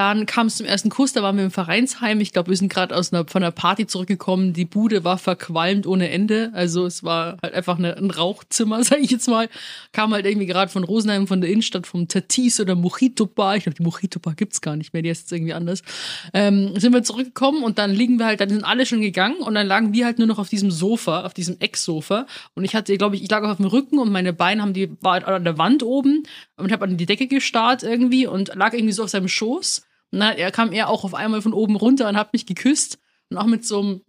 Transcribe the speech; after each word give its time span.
dann 0.00 0.24
kam 0.24 0.46
es 0.46 0.56
zum 0.56 0.64
ersten 0.64 0.88
Kuss, 0.88 1.12
da 1.12 1.22
waren 1.22 1.36
wir 1.36 1.44
im 1.44 1.50
Vereinsheim. 1.50 2.22
Ich 2.22 2.32
glaube, 2.32 2.48
wir 2.48 2.56
sind 2.56 2.72
gerade 2.72 2.96
aus 2.96 3.12
einer, 3.12 3.26
von 3.28 3.42
einer 3.42 3.52
Party 3.52 3.86
zurückgekommen. 3.86 4.54
Die 4.54 4.64
Bude 4.64 5.04
war 5.04 5.18
verqualmt 5.18 5.86
ohne 5.86 6.08
Ende. 6.08 6.50
Also 6.54 6.86
es 6.86 7.04
war 7.04 7.36
halt 7.42 7.52
einfach 7.52 7.76
eine, 7.76 7.98
ein 7.98 8.10
Rauchzimmer, 8.10 8.82
sage 8.84 9.02
ich 9.02 9.10
jetzt 9.10 9.28
mal. 9.28 9.50
Kam 9.92 10.14
halt 10.14 10.24
irgendwie 10.24 10.46
gerade 10.46 10.72
von 10.72 10.84
Rosenheim, 10.84 11.26
von 11.26 11.42
der 11.42 11.50
Innenstadt, 11.50 11.86
vom 11.86 12.08
Tatis 12.08 12.60
oder 12.60 12.76
Mojito 12.76 13.26
Bar. 13.26 13.56
Ich 13.56 13.64
glaube, 13.64 13.76
die 13.76 13.82
Mojito 13.82 14.20
Bar 14.20 14.32
gibt's 14.32 14.62
gar 14.62 14.74
nicht 14.74 14.94
mehr, 14.94 15.02
die 15.02 15.10
ist 15.10 15.20
jetzt 15.20 15.32
irgendwie 15.32 15.52
anders. 15.52 15.82
Ähm, 16.32 16.72
sind 16.80 16.94
wir 16.94 17.02
zurückgekommen 17.02 17.62
und 17.62 17.78
dann 17.78 17.90
liegen 17.90 18.18
wir 18.18 18.24
halt, 18.24 18.40
dann 18.40 18.48
sind 18.48 18.64
alle 18.64 18.86
schon 18.86 19.02
gegangen 19.02 19.36
und 19.40 19.54
dann 19.54 19.66
lagen 19.66 19.92
wir 19.92 20.06
halt 20.06 20.16
nur 20.16 20.28
noch 20.28 20.38
auf 20.38 20.48
diesem 20.48 20.70
Sofa, 20.70 21.26
auf 21.26 21.34
diesem 21.34 21.60
Ecksofa. 21.60 22.24
Und 22.54 22.64
ich 22.64 22.74
hatte, 22.74 22.96
glaube 22.96 23.16
ich, 23.16 23.22
ich 23.22 23.30
lag 23.30 23.42
auf 23.42 23.58
dem 23.58 23.66
Rücken 23.66 23.98
und 23.98 24.10
meine 24.10 24.32
Beine 24.32 24.62
haben 24.62 24.72
die, 24.72 24.96
war 25.02 25.28
an 25.28 25.44
der 25.44 25.58
Wand 25.58 25.82
oben 25.82 26.22
und 26.56 26.72
habe 26.72 26.86
an 26.86 26.96
die 26.96 27.04
Decke 27.04 27.26
gestarrt 27.26 27.82
irgendwie 27.82 28.26
und 28.26 28.54
lag 28.54 28.72
irgendwie 28.72 28.94
so 28.94 29.04
auf 29.04 29.10
seinem 29.10 29.28
Schoß. 29.28 29.82
Und 30.12 30.20
dann 30.20 30.36
er 30.36 30.50
kam 30.50 30.72
er 30.72 30.88
auch 30.88 31.04
auf 31.04 31.14
einmal 31.14 31.42
von 31.42 31.52
oben 31.52 31.76
runter 31.76 32.08
und 32.08 32.16
hat 32.16 32.32
mich 32.32 32.46
geküsst 32.46 32.98
und 33.30 33.38
auch 33.38 33.46
mit 33.46 33.64
so 33.64 33.80
einem 33.80 34.00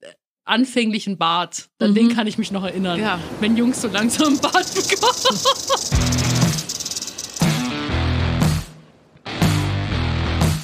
äh, 0.00 0.12
anfänglichen 0.44 1.16
Bart. 1.16 1.68
An 1.78 1.90
mhm. 1.90 1.94
den 1.94 2.14
kann 2.14 2.26
ich 2.26 2.38
mich 2.38 2.50
noch 2.50 2.64
erinnern. 2.64 3.00
Ja. 3.00 3.18
Wenn 3.40 3.56
Jungs 3.56 3.80
so 3.80 3.88
langsam 3.88 4.28
einen 4.28 4.40
Bart 4.40 4.74
bekommen. 4.74 5.76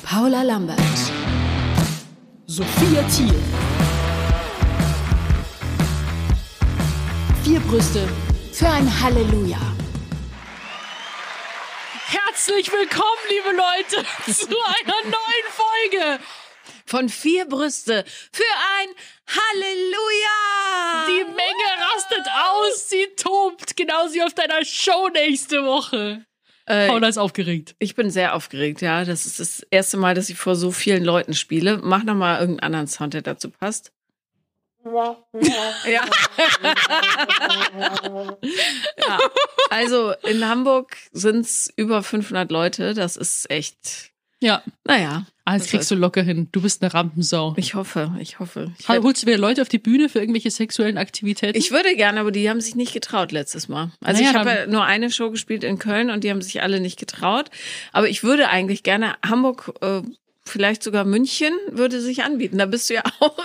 Paula 0.05 0.43
Lambert. 0.43 0.79
Sophia 2.47 3.03
Thiel. 3.05 3.35
Vier 7.43 7.61
Brüste 7.61 8.07
für 8.53 8.69
ein 8.69 9.01
Halleluja. 9.01 9.72
Herzlich 12.13 12.71
willkommen, 12.71 13.25
liebe 13.31 13.57
Leute, 13.57 14.07
zu 14.31 14.47
einer 14.47 15.03
neuen 15.05 15.49
Folge 15.49 16.23
von 16.85 17.09
vier 17.09 17.47
Brüste 17.47 18.05
für 18.31 18.43
ein 18.81 18.89
Halleluja. 19.29 21.07
Die 21.09 21.25
Menge 21.25 21.69
rastet 21.81 22.27
aus, 22.45 22.91
sie 22.91 23.07
tobt, 23.17 23.79
genauso 23.79 24.13
wie 24.13 24.23
auf 24.23 24.35
deiner 24.35 24.63
Show 24.63 25.09
nächste 25.09 25.65
Woche. 25.65 26.27
Äh, 26.67 26.89
Paula 26.89 27.09
ist 27.09 27.17
aufgeregt. 27.17 27.77
Ich 27.79 27.95
bin 27.95 28.11
sehr 28.11 28.35
aufgeregt, 28.35 28.83
ja. 28.83 29.07
Das 29.07 29.25
ist 29.25 29.41
das 29.41 29.67
erste 29.71 29.97
Mal, 29.97 30.15
dass 30.15 30.29
ich 30.29 30.37
vor 30.37 30.55
so 30.55 30.71
vielen 30.71 31.05
Leuten 31.05 31.33
spiele. 31.33 31.79
Mach 31.83 32.03
noch 32.03 32.15
mal 32.15 32.41
irgendeinen 32.41 32.75
anderen 32.75 32.89
Sound, 32.89 33.15
der 33.15 33.23
dazu 33.23 33.49
passt. 33.49 33.91
Ja. 34.85 35.17
ja. 38.99 39.19
Also 39.71 40.13
in 40.29 40.47
Hamburg 40.47 40.97
sind 41.13 41.41
es 41.41 41.73
über 41.77 42.03
500 42.03 42.51
Leute. 42.51 42.95
Das 42.95 43.17
ist 43.17 43.51
echt. 43.51 44.11
Ja. 44.41 44.63
Naja. 44.85 45.27
Alles 45.45 45.67
kriegst 45.67 45.91
du 45.91 45.97
locker 45.97 46.23
hin. 46.23 46.49
Du 46.53 46.63
bist 46.63 46.83
eine 46.83 46.95
Rampensau. 46.95 47.55
Ich 47.57 47.75
hoffe, 47.75 48.17
ich 48.21 48.39
hoffe. 48.39 48.73
Ich 48.79 48.89
Holst 48.89 49.23
du 49.23 49.27
wieder 49.27 49.39
Leute 49.39 49.61
auf 49.61 49.69
die 49.69 49.79
Bühne 49.79 50.09
für 50.09 50.21
irgendwelche 50.21 50.53
sexuellen 50.53 50.99
Aktivitäten? 50.99 51.59
Ich 51.59 51.73
würde 51.73 51.97
gerne, 51.97 52.21
aber 52.21 52.31
die 52.31 52.49
haben 52.49 52.61
sich 52.61 52.77
nicht 52.77 52.93
getraut 52.93 53.33
letztes 53.33 53.69
Mal. 53.69 53.91
Also 54.01 54.23
naja, 54.23 54.31
ich 54.31 54.39
habe 54.39 54.51
ja 54.51 54.67
nur 54.69 54.85
eine 54.85 55.11
Show 55.11 55.31
gespielt 55.31 55.65
in 55.65 55.81
Köln 55.81 56.11
und 56.11 56.23
die 56.23 56.31
haben 56.31 56.43
sich 56.43 56.63
alle 56.63 56.81
nicht 56.81 56.99
getraut. 56.99 57.51
Aber 57.93 58.09
ich 58.09 58.23
würde 58.23 58.51
eigentlich 58.51 58.85
gerne 58.85 59.17
Hamburg 59.25 59.75
äh, 59.81 60.03
vielleicht 60.45 60.83
sogar 60.83 61.05
München 61.05 61.53
würde 61.71 62.01
sich 62.01 62.23
anbieten. 62.23 62.59
Da 62.59 62.67
bist 62.67 62.91
du 62.91 62.95
ja 62.95 63.03
auch. 63.21 63.37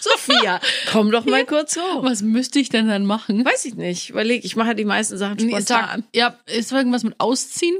Sophia, 0.00 0.60
komm 0.90 1.10
doch 1.10 1.24
mal 1.24 1.44
kurz 1.44 1.76
hoch. 1.76 2.02
Was 2.02 2.22
müsste 2.22 2.58
ich 2.58 2.68
denn 2.68 2.88
dann 2.88 3.06
machen? 3.06 3.44
Weiß 3.44 3.64
ich 3.64 3.74
nicht. 3.74 4.10
Überleg, 4.10 4.44
ich 4.44 4.56
mache 4.56 4.74
die 4.74 4.84
meisten 4.84 5.18
Sachen 5.18 5.38
spontan. 5.38 6.04
Nee, 6.12 6.20
ja, 6.20 6.38
ist 6.46 6.72
irgendwas 6.72 7.04
mit 7.04 7.14
Ausziehen? 7.18 7.78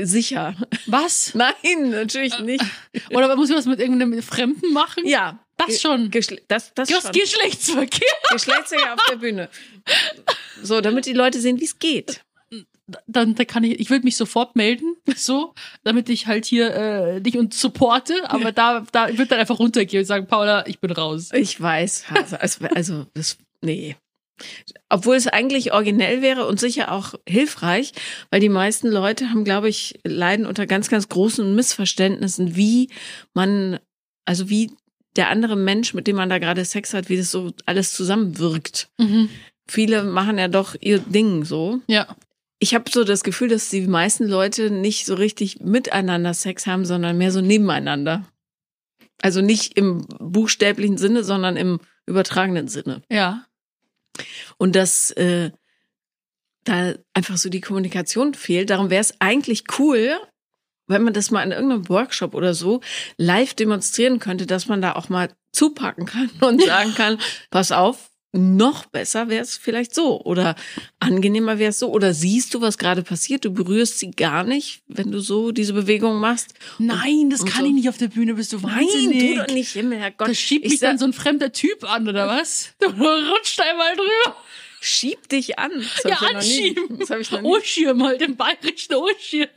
Sicher. 0.00 0.54
Was? 0.86 1.34
Nein, 1.34 1.90
natürlich 1.90 2.38
nicht. 2.40 2.64
Oder 3.10 3.34
muss 3.36 3.50
ich 3.50 3.56
was 3.56 3.66
mit 3.66 3.80
irgendeinem 3.80 4.22
Fremden 4.22 4.72
machen? 4.72 5.06
Ja. 5.06 5.38
Das 5.56 5.80
schon. 5.80 6.12
Geschle 6.12 6.40
das, 6.46 6.72
das 6.74 6.88
schon. 6.88 7.10
Geschlechtsverkehr. 7.10 8.08
Geschlechtsverkehr 8.30 8.94
auf 8.94 9.00
der 9.10 9.16
Bühne. 9.16 9.48
So, 10.62 10.80
damit 10.80 11.06
die 11.06 11.12
Leute 11.12 11.40
sehen, 11.40 11.58
wie 11.58 11.64
es 11.64 11.80
geht 11.80 12.22
dann, 13.06 13.34
dann 13.34 13.46
kann 13.46 13.64
ich, 13.64 13.78
ich 13.80 13.90
würde 13.90 14.04
mich 14.04 14.16
sofort 14.16 14.56
melden, 14.56 14.96
so, 15.16 15.54
damit 15.84 16.08
ich 16.08 16.26
halt 16.26 16.44
hier 16.44 16.74
äh, 16.74 17.20
dich 17.20 17.36
und 17.36 17.54
supporte, 17.54 18.30
aber 18.30 18.52
da, 18.52 18.84
da 18.92 19.16
wird 19.16 19.30
dann 19.30 19.40
einfach 19.40 19.58
runtergehen 19.58 20.02
und 20.02 20.06
sagen, 20.06 20.26
Paula, 20.26 20.66
ich 20.66 20.80
bin 20.80 20.90
raus. 20.90 21.30
Ich 21.32 21.60
weiß, 21.60 22.06
also, 22.38 22.66
also 22.74 23.06
das, 23.14 23.38
nee. 23.62 23.96
Obwohl 24.88 25.16
es 25.16 25.26
eigentlich 25.26 25.72
originell 25.72 26.22
wäre 26.22 26.46
und 26.46 26.60
sicher 26.60 26.92
auch 26.92 27.14
hilfreich, 27.28 27.92
weil 28.30 28.40
die 28.40 28.48
meisten 28.48 28.88
Leute 28.88 29.30
haben, 29.30 29.44
glaube 29.44 29.68
ich, 29.68 29.98
leiden 30.04 30.46
unter 30.46 30.66
ganz, 30.66 30.88
ganz 30.88 31.08
großen 31.08 31.54
Missverständnissen, 31.56 32.54
wie 32.54 32.88
man, 33.34 33.80
also 34.24 34.48
wie 34.48 34.70
der 35.16 35.28
andere 35.30 35.56
Mensch, 35.56 35.92
mit 35.92 36.06
dem 36.06 36.14
man 36.14 36.28
da 36.28 36.38
gerade 36.38 36.64
Sex 36.64 36.94
hat, 36.94 37.08
wie 37.08 37.16
das 37.16 37.32
so 37.32 37.52
alles 37.66 37.92
zusammenwirkt. 37.92 38.88
Mhm. 38.98 39.28
Viele 39.66 40.04
machen 40.04 40.38
ja 40.38 40.46
doch 40.46 40.76
ihr 40.80 41.00
Ding 41.00 41.44
so. 41.44 41.80
Ja 41.88 42.06
ich 42.58 42.74
habe 42.74 42.90
so 42.90 43.04
das 43.04 43.22
Gefühl, 43.22 43.48
dass 43.48 43.70
die 43.70 43.86
meisten 43.86 44.26
Leute 44.26 44.70
nicht 44.70 45.06
so 45.06 45.14
richtig 45.14 45.60
miteinander 45.60 46.34
Sex 46.34 46.66
haben, 46.66 46.84
sondern 46.84 47.18
mehr 47.18 47.32
so 47.32 47.40
nebeneinander. 47.40 48.28
Also 49.22 49.40
nicht 49.40 49.76
im 49.76 50.06
buchstäblichen 50.18 50.98
Sinne, 50.98 51.24
sondern 51.24 51.56
im 51.56 51.80
übertragenen 52.06 52.68
Sinne. 52.68 53.02
Ja. 53.10 53.46
Und 54.56 54.74
dass 54.74 55.10
äh, 55.12 55.50
da 56.64 56.94
einfach 57.14 57.36
so 57.36 57.48
die 57.48 57.60
Kommunikation 57.60 58.34
fehlt. 58.34 58.70
Darum 58.70 58.90
wäre 58.90 59.00
es 59.00 59.20
eigentlich 59.20 59.64
cool, 59.78 60.18
wenn 60.86 61.02
man 61.02 61.14
das 61.14 61.30
mal 61.30 61.42
in 61.42 61.52
irgendeinem 61.52 61.88
Workshop 61.88 62.34
oder 62.34 62.54
so 62.54 62.80
live 63.16 63.54
demonstrieren 63.54 64.18
könnte, 64.18 64.46
dass 64.46 64.66
man 64.66 64.82
da 64.82 64.94
auch 64.94 65.08
mal 65.08 65.30
zupacken 65.52 66.06
kann 66.06 66.30
und 66.40 66.62
sagen 66.66 66.94
kann, 66.94 67.18
pass 67.50 67.72
auf, 67.72 68.10
noch 68.32 68.84
besser 68.86 69.28
wäre 69.28 69.42
es 69.42 69.56
vielleicht 69.56 69.94
so 69.94 70.20
oder 70.22 70.54
angenehmer 71.00 71.58
wäre 71.58 71.70
es 71.70 71.78
so 71.78 71.90
oder 71.90 72.12
siehst 72.12 72.52
du, 72.52 72.60
was 72.60 72.76
gerade 72.76 73.02
passiert, 73.02 73.44
du 73.44 73.52
berührst 73.52 73.98
sie 73.98 74.10
gar 74.10 74.44
nicht, 74.44 74.82
wenn 74.86 75.10
du 75.10 75.20
so 75.20 75.50
diese 75.50 75.72
Bewegung 75.72 76.20
machst. 76.20 76.54
Nein, 76.78 77.30
das 77.30 77.44
kann 77.46 77.62
so. 77.62 77.66
ich 77.66 77.72
nicht 77.72 77.88
auf 77.88 77.96
der 77.96 78.08
Bühne, 78.08 78.34
bist 78.34 78.52
du 78.52 78.62
wahnsinnig. 78.62 79.22
Nein, 79.22 79.34
tu 79.36 79.46
doch 79.46 79.54
nicht, 79.54 79.72
Himmel, 79.72 79.98
Herrgott. 79.98 80.28
Da 80.28 80.34
schiebt 80.34 80.68
mich 80.68 80.78
dann 80.80 80.98
so 80.98 81.06
ein 81.06 81.14
fremder 81.14 81.52
Typ 81.52 81.84
an, 81.84 82.06
oder 82.08 82.26
was? 82.26 82.74
Du 82.80 82.86
rutscht 82.86 83.60
einmal 83.60 83.96
drüber. 83.96 84.36
Schieb 84.80 85.28
dich 85.28 85.58
an. 85.58 85.72
Das 86.02 86.04
ja, 86.04 86.28
anschieben. 86.28 86.98
Das 86.98 87.10
habe 87.10 87.20
ich 87.20 87.30
noch 87.30 87.42
nie. 87.42 87.48
Oschirm 87.48 88.02
halt, 88.04 88.22
im 88.22 88.36
bayerischen 88.36 88.94
Oschirm. 88.94 89.48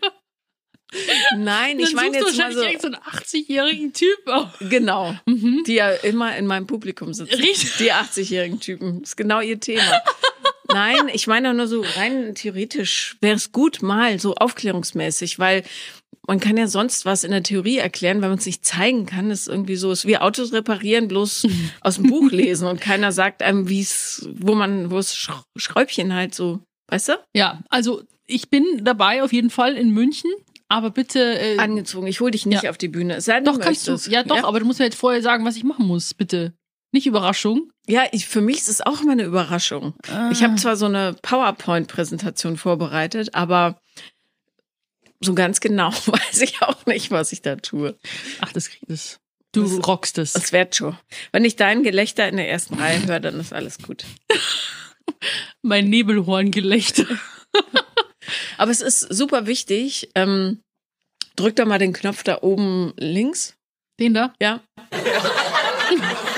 Nein, 1.37 1.79
ich 1.79 1.93
meine 1.93 2.17
jetzt 2.17 2.37
mal 2.37 2.51
so, 2.51 2.59
so 2.59 2.87
einen 2.87 2.95
80-jährigen 2.95 3.93
Typ 3.93 4.27
auch. 4.27 4.49
Genau, 4.59 5.15
mhm. 5.25 5.63
die 5.65 5.75
ja 5.75 5.91
immer 5.91 6.35
in 6.35 6.45
meinem 6.45 6.67
Publikum 6.67 7.13
sitzen. 7.13 7.39
Richtig. 7.39 7.77
Die 7.77 7.93
80-jährigen 7.93 8.59
Typen, 8.59 9.01
das 9.01 9.11
ist 9.11 9.15
genau 9.15 9.39
ihr 9.39 9.59
Thema. 9.59 10.01
Nein, 10.73 11.09
ich 11.13 11.27
meine 11.27 11.53
nur 11.53 11.67
so 11.67 11.83
rein 11.95 12.33
theoretisch 12.35 13.17
wäre 13.21 13.35
es 13.35 13.51
gut 13.51 13.81
mal 13.81 14.19
so 14.19 14.35
aufklärungsmäßig, 14.35 15.37
weil 15.39 15.63
man 16.27 16.39
kann 16.39 16.55
ja 16.55 16.67
sonst 16.67 17.05
was 17.05 17.23
in 17.23 17.31
der 17.31 17.43
Theorie 17.43 17.77
erklären, 17.77 18.21
wenn 18.21 18.29
man 18.29 18.37
es 18.37 18.45
nicht 18.45 18.63
zeigen 18.63 19.05
kann. 19.05 19.29
Das 19.29 19.41
ist 19.41 19.47
irgendwie 19.47 19.75
so, 19.75 19.91
es 19.91 19.99
ist 19.99 20.07
wie 20.07 20.17
Autos 20.17 20.53
reparieren, 20.53 21.07
bloß 21.07 21.47
aus 21.81 21.95
dem 21.95 22.07
Buch 22.07 22.31
lesen 22.31 22.67
und 22.67 22.79
keiner 22.79 23.11
sagt 23.11 23.41
einem, 23.41 23.67
wie 23.69 23.81
es, 23.81 24.29
wo 24.33 24.55
man, 24.55 24.91
wo 24.91 24.97
es 24.97 25.15
Schräubchen 25.55 26.13
halt 26.13 26.35
so, 26.35 26.59
weißt 26.87 27.09
du? 27.09 27.13
Ja, 27.35 27.61
also 27.69 28.03
ich 28.27 28.49
bin 28.49 28.83
dabei 28.83 29.23
auf 29.23 29.33
jeden 29.33 29.49
Fall 29.49 29.75
in 29.75 29.89
München 29.91 30.31
aber 30.71 30.91
bitte. 30.91 31.19
Äh, 31.19 31.57
Angezogen. 31.57 32.07
Ich 32.07 32.19
hole 32.19 32.31
dich 32.31 32.45
nicht 32.45 32.63
ja. 32.63 32.69
auf 32.69 32.77
die 32.77 32.87
Bühne. 32.87 33.21
Sei 33.21 33.41
doch, 33.41 33.59
kannst 33.59 33.87
du. 33.87 33.95
Ja, 34.09 34.23
doch, 34.23 34.37
ja? 34.37 34.43
aber 34.45 34.59
du 34.59 34.65
musst 34.65 34.79
mir 34.79 34.85
jetzt 34.85 34.97
vorher 34.97 35.21
sagen, 35.21 35.45
was 35.45 35.55
ich 35.55 35.63
machen 35.63 35.85
muss, 35.85 36.13
bitte. 36.13 36.53
Nicht 36.91 37.07
Überraschung. 37.07 37.71
Ja, 37.87 38.03
ich, 38.11 38.27
für 38.27 38.41
mich 38.41 38.57
ist 38.57 38.67
es 38.67 38.81
auch 38.81 39.01
immer 39.01 39.13
eine 39.13 39.23
Überraschung. 39.23 39.93
Ah. 40.09 40.29
Ich 40.31 40.43
habe 40.43 40.55
zwar 40.55 40.75
so 40.75 40.85
eine 40.85 41.15
PowerPoint-Präsentation 41.21 42.57
vorbereitet, 42.57 43.33
aber 43.33 43.79
so 45.21 45.33
ganz 45.33 45.59
genau 45.59 45.91
weiß 46.05 46.41
ich 46.41 46.61
auch 46.61 46.85
nicht, 46.85 47.11
was 47.11 47.31
ich 47.31 47.41
da 47.41 47.55
tue. 47.55 47.97
Ach, 48.41 48.51
das 48.51 48.69
kriegt 48.69 48.89
es. 48.89 49.19
Du 49.53 49.63
das, 49.63 49.87
rockst 49.87 50.17
es. 50.17 50.33
Das 50.33 50.53
wird 50.53 50.75
schon. 50.75 50.97
Wenn 51.31 51.45
ich 51.45 51.55
dein 51.55 51.83
Gelächter 51.83 52.27
in 52.27 52.37
der 52.37 52.49
ersten 52.49 52.75
Reihe 52.75 53.05
höre, 53.07 53.19
dann 53.19 53.39
ist 53.39 53.53
alles 53.53 53.77
gut. 53.79 54.05
mein 55.61 55.89
Nebelhorngelächter. 55.89 57.05
Aber 58.57 58.71
es 58.71 58.81
ist 58.81 59.01
super 59.01 59.47
wichtig. 59.47 60.09
Ähm, 60.15 60.61
drück 61.35 61.55
doch 61.55 61.65
mal 61.65 61.79
den 61.79 61.93
Knopf 61.93 62.23
da 62.23 62.39
oben 62.41 62.93
links. 62.97 63.55
Den 63.99 64.13
da? 64.13 64.33
Ja. 64.41 64.61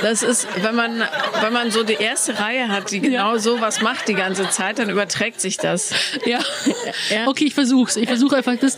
Das 0.02 0.24
ist, 0.24 0.48
wenn 0.62 0.76
man, 0.76 1.02
wenn 1.42 1.54
man 1.54 1.72
so 1.72 1.84
die 1.84 1.94
erste 1.94 2.38
Reihe 2.38 2.68
hat, 2.68 2.92
die 2.92 3.00
genau 3.00 3.34
ja. 3.34 3.40
so 3.40 3.62
was 3.62 3.82
macht 3.82 4.08
die 4.08 4.16
ganze 4.16 4.50
Zeit, 4.50 4.80
dann 4.80 4.90
überträgt 4.90 5.40
sich 5.40 5.58
das. 5.58 5.94
Ja. 6.26 6.40
ja. 7.10 7.28
Okay, 7.28 7.46
ich 7.46 7.54
versuch's. 7.54 7.96
Ich 7.96 8.08
versuche 8.08 8.38
einfach 8.38 8.58
das. 8.58 8.78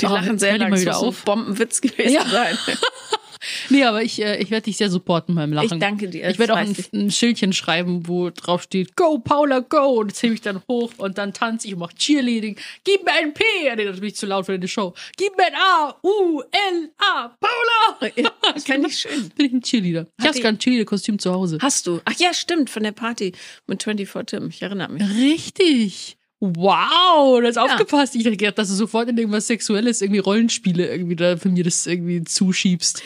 Die 0.00 0.06
oh, 0.06 0.10
lachen 0.10 0.38
sehr 0.38 0.58
lang. 0.58 0.70
Mal 0.70 0.80
wieder 0.80 0.98
auf. 0.98 1.24
Bombenwitz 1.24 1.80
gewesen 1.80 2.12
ja. 2.12 2.24
sein. 2.26 2.58
Nee, 3.70 3.84
aber 3.84 4.02
ich, 4.02 4.20
äh, 4.22 4.36
ich 4.42 4.50
werde 4.50 4.64
dich 4.64 4.76
sehr 4.76 4.90
supporten 4.90 5.34
beim 5.34 5.52
Lachen. 5.52 5.74
Ich 5.74 5.78
danke 5.78 6.08
dir. 6.08 6.28
Ich 6.28 6.38
werde 6.38 6.54
auch 6.54 6.58
ein, 6.58 6.74
ein 6.92 7.10
Schildchen 7.10 7.52
schreiben, 7.52 8.06
wo 8.08 8.30
drauf 8.30 8.62
steht, 8.62 8.96
Go, 8.96 9.18
Paula, 9.18 9.60
go! 9.60 10.00
Und 10.00 10.12
das 10.12 10.22
hebe 10.22 10.34
ich 10.34 10.40
dann 10.40 10.62
hoch 10.68 10.92
und 10.98 11.18
dann 11.18 11.32
tanze 11.32 11.68
ich 11.68 11.74
und 11.74 11.80
mache 11.80 11.94
Cheerleading. 11.94 12.56
Gib 12.84 13.04
mir 13.04 13.12
ein 13.12 13.34
P! 13.34 13.44
Nee, 13.76 13.84
das 13.84 14.00
bin 14.00 14.08
ich 14.08 14.16
zu 14.16 14.26
laut 14.26 14.46
für 14.46 14.52
eine 14.52 14.68
Show. 14.68 14.94
Gib 15.16 15.36
mir 15.36 15.46
ein 15.46 15.54
A! 15.54 15.96
U, 16.02 16.40
L, 16.40 16.90
A! 16.98 17.36
Paula! 17.40 18.12
Ja, 18.16 18.30
das 18.54 18.64
fände 18.66 18.88
ich 18.88 18.98
schön. 18.98 19.30
Bin 19.36 19.46
ich 19.46 19.52
ein 19.52 19.62
Cheerleader. 19.62 20.06
Ich 20.18 20.24
habe 20.24 20.36
sogar 20.36 20.52
ein 20.52 20.58
Cheerleader-Kostüm 20.58 21.18
zu 21.18 21.32
Hause. 21.32 21.58
Hast 21.60 21.86
du? 21.86 22.00
Ach 22.04 22.14
ja, 22.18 22.32
stimmt, 22.32 22.70
von 22.70 22.82
der 22.82 22.92
Party 22.92 23.32
mit 23.66 23.82
24 23.82 24.26
Tim. 24.26 24.48
Ich 24.48 24.62
erinnere 24.62 24.90
mich. 24.90 25.02
Richtig. 25.02 26.16
Wow, 26.40 27.40
das 27.40 27.50
ist 27.50 27.58
aufgepasst. 27.58 28.14
Ich 28.14 28.22
dachte, 28.22 28.52
dass 28.52 28.68
du 28.68 28.74
sofort 28.74 29.08
in 29.08 29.16
irgendwas 29.16 29.46
Sexuelles, 29.46 30.02
irgendwie 30.02 30.20
Rollenspiele 30.20 30.86
irgendwie 30.86 31.16
da 31.16 31.36
für 31.36 31.48
mir 31.48 31.64
das 31.64 31.86
irgendwie 31.86 32.22
zuschiebst. 32.24 33.02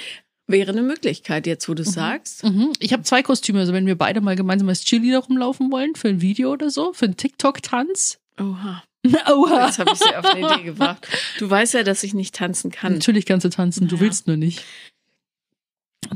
Wäre 0.51 0.73
eine 0.73 0.83
Möglichkeit, 0.83 1.47
jetzt 1.47 1.69
wo 1.69 1.75
du 1.75 1.83
es 1.83 1.93
sagst. 1.93 2.45
Mhm. 2.45 2.73
Ich 2.81 2.93
habe 2.93 3.03
zwei 3.05 3.23
Kostüme, 3.23 3.61
also 3.61 3.73
wenn 3.73 3.87
wir 3.87 3.97
beide 3.97 4.21
mal 4.21 4.37
gemeinsam 4.37 4.69
als 4.69 4.85
Cheerleader 4.85 5.19
rumlaufen 5.21 5.71
wollen, 5.71 5.95
für 5.95 6.09
ein 6.09 6.21
Video 6.21 6.53
oder 6.53 6.71
so, 6.71 6.93
für 6.93 7.05
einen 7.07 7.17
TikTok-Tanz. 7.17 8.19
Oha. 8.41 8.83
Oha. 9.33 9.67
Jetzt 9.67 9.79
habe 9.79 9.93
ich 9.93 9.99
sie 9.99 10.15
auf 10.17 10.25
eine 10.25 10.55
Idee 10.55 10.63
gebracht. 10.65 11.07
Du 11.39 11.49
weißt 11.49 11.75
ja, 11.75 11.83
dass 11.83 12.03
ich 12.03 12.15
nicht 12.15 12.35
tanzen 12.35 12.71
kann. 12.71 12.95
Natürlich 12.95 13.27
kannst 13.27 13.45
du 13.45 13.51
tanzen, 13.51 13.89
du 13.89 13.95
Ja. 13.97 14.01
willst 14.03 14.27
nur 14.27 14.37
nicht. 14.37 14.65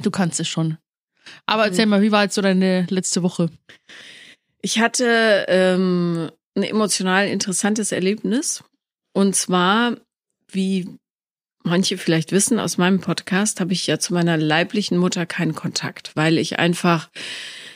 Du 0.03 0.11
kannst 0.11 0.41
es 0.41 0.49
schon. 0.49 0.79
Aber 1.47 1.65
erzähl 1.65 1.87
mal, 1.87 2.03
wie 2.03 2.13
war 2.13 2.25
jetzt 2.25 2.35
so 2.35 2.43
deine 2.43 2.87
letzte 2.91 3.23
Woche? 3.23 3.51
Ich 4.61 4.81
hatte 4.81 5.45
ähm, 5.49 6.31
ein 6.57 6.63
emotional 6.63 7.29
interessantes 7.29 7.93
Erlebnis. 7.93 8.63
Und 9.13 9.37
zwar, 9.37 9.97
wie 10.49 10.89
manche 11.65 11.99
vielleicht 11.99 12.31
wissen 12.31 12.61
aus 12.61 12.79
meinem 12.79 13.01
Podcast, 13.01 13.61
habe 13.61 13.73
ich 13.73 13.87
ja 13.87 13.99
zu 13.99 14.15
meiner 14.15 14.37
leiblichen 14.37 14.99
Mutter 14.99 15.27
keinen 15.27 15.55
Kontakt, 15.55 16.13
weil 16.15 16.39
ich 16.39 16.59
einfach, 16.59 17.11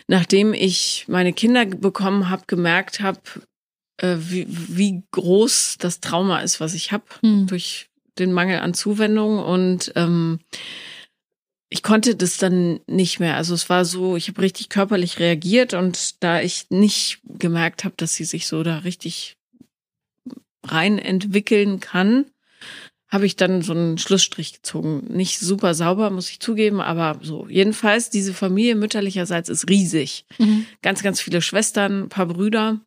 nachdem 0.07 0.55
ich 0.55 1.07
meine 1.09 1.33
Kinder 1.33 1.67
bekommen 1.67 2.31
habe, 2.31 2.45
gemerkt 2.47 3.01
habe, 3.01 3.21
äh, 3.97 4.17
wie, 4.19 4.47
wie 4.49 5.03
groß 5.11 5.77
das 5.79 6.01
Trauma 6.01 6.41
ist, 6.41 6.61
was 6.61 6.75
ich 6.75 6.93
habe 6.93 7.05
Hm. 7.23 7.47
durch 7.47 7.89
den 8.19 8.33
Mangel 8.33 8.61
an 8.61 8.75
Zuwendung 8.75 9.39
und 9.39 9.93
ähm, 9.97 10.41
ich 11.71 11.83
konnte 11.83 12.17
das 12.17 12.39
dann 12.39 12.81
nicht 12.87 13.21
mehr. 13.21 13.37
Also 13.37 13.55
es 13.55 13.69
war 13.69 13.85
so, 13.85 14.17
ich 14.17 14.29
habe 14.29 14.41
richtig 14.41 14.71
körperlich 14.71 15.19
reagiert 15.19 15.75
und 15.75 16.23
da 16.23 16.41
ich 16.41 16.67
nicht 16.71 17.21
gemerkt 17.25 17.85
habe, 17.85 17.95
dass 17.97 18.15
sie 18.15 18.25
sich 18.25 18.47
so 18.47 18.63
da 18.63 18.79
richtig 18.79 19.37
rein 20.65 20.99
entwickeln 20.99 21.81
kann, 21.81 22.27
habe 23.09 23.27
ich 23.27 23.37
dann 23.37 23.63
so 23.63 23.73
einen 23.73 23.97
Schlussstrich 23.97 24.53
gezogen. 24.53 25.07
Nicht 25.09 25.39
super 25.39 25.75
sauber, 25.75 26.11
muss 26.11 26.31
ich 26.31 26.41
zugeben, 26.41 26.81
aber 26.81 27.19
so. 27.23 27.47
Jedenfalls, 27.49 28.11
diese 28.11 28.35
Familie 28.35 28.75
mütterlicherseits 28.75 29.49
ist 29.49 29.69
riesig. 29.69 30.27
Ganz, 30.83 31.03
ganz 31.03 31.21
viele 31.21 31.41
Schwestern, 31.41 32.05
ein 32.05 32.09
paar 32.09 32.27
Brüder 32.27 32.81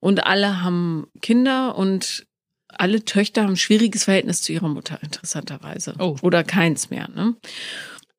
und 0.00 0.26
alle 0.26 0.62
haben 0.62 1.06
Kinder 1.22 1.76
und 1.76 2.26
alle 2.68 3.04
Töchter 3.04 3.42
haben 3.42 3.50
ein 3.50 3.56
schwieriges 3.56 4.04
Verhältnis 4.04 4.42
zu 4.42 4.52
ihrer 4.52 4.68
Mutter, 4.68 4.98
interessanterweise. 5.02 5.94
Oh. 5.98 6.16
Oder 6.22 6.44
keins 6.44 6.90
mehr. 6.90 7.08
Ne? 7.08 7.36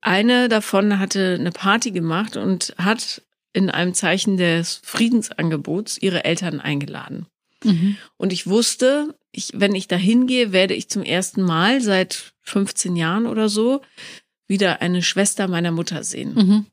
Eine 0.01 0.50
davon 0.50 1.00
hatte 1.00 1.38
eine 1.39 1.51
Party 1.51 1.92
gemacht 1.92 2.38
und 2.38 2.74
hat 2.77 3.21
in 3.54 3.69
einem 3.69 3.94
Zeichen 3.94 4.38
des 4.38 4.81
Friedensangebots 4.83 5.97
ihre 5.97 6.24
Eltern 6.25 6.59
eingeladen. 6.59 7.27
Mhm. 7.63 7.97
Und 8.17 8.33
ich 8.33 8.47
wusste, 8.47 9.15
ich, 9.31 9.51
wenn 9.53 9.75
ich 9.75 9.87
da 9.87 9.95
hingehe, 9.95 10.51
werde 10.51 10.73
ich 10.73 10.89
zum 10.89 11.03
ersten 11.03 11.41
Mal 11.41 11.81
seit 11.81 12.33
15 12.41 12.95
Jahren 12.95 13.25
oder 13.25 13.49
so 13.49 13.81
wieder 14.47 14.81
eine 14.81 15.01
Schwester 15.01 15.47
meiner 15.47 15.71
Mutter 15.71 16.03
sehen. 16.03 16.33
Mhm. 16.33 16.65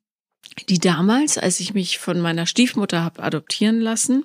Die 0.69 0.79
damals, 0.79 1.38
als 1.38 1.61
ich 1.61 1.75
mich 1.75 1.99
von 1.99 2.20
meiner 2.20 2.46
Stiefmutter 2.46 3.05
habe 3.05 3.23
adoptieren 3.23 3.81
lassen, 3.81 4.25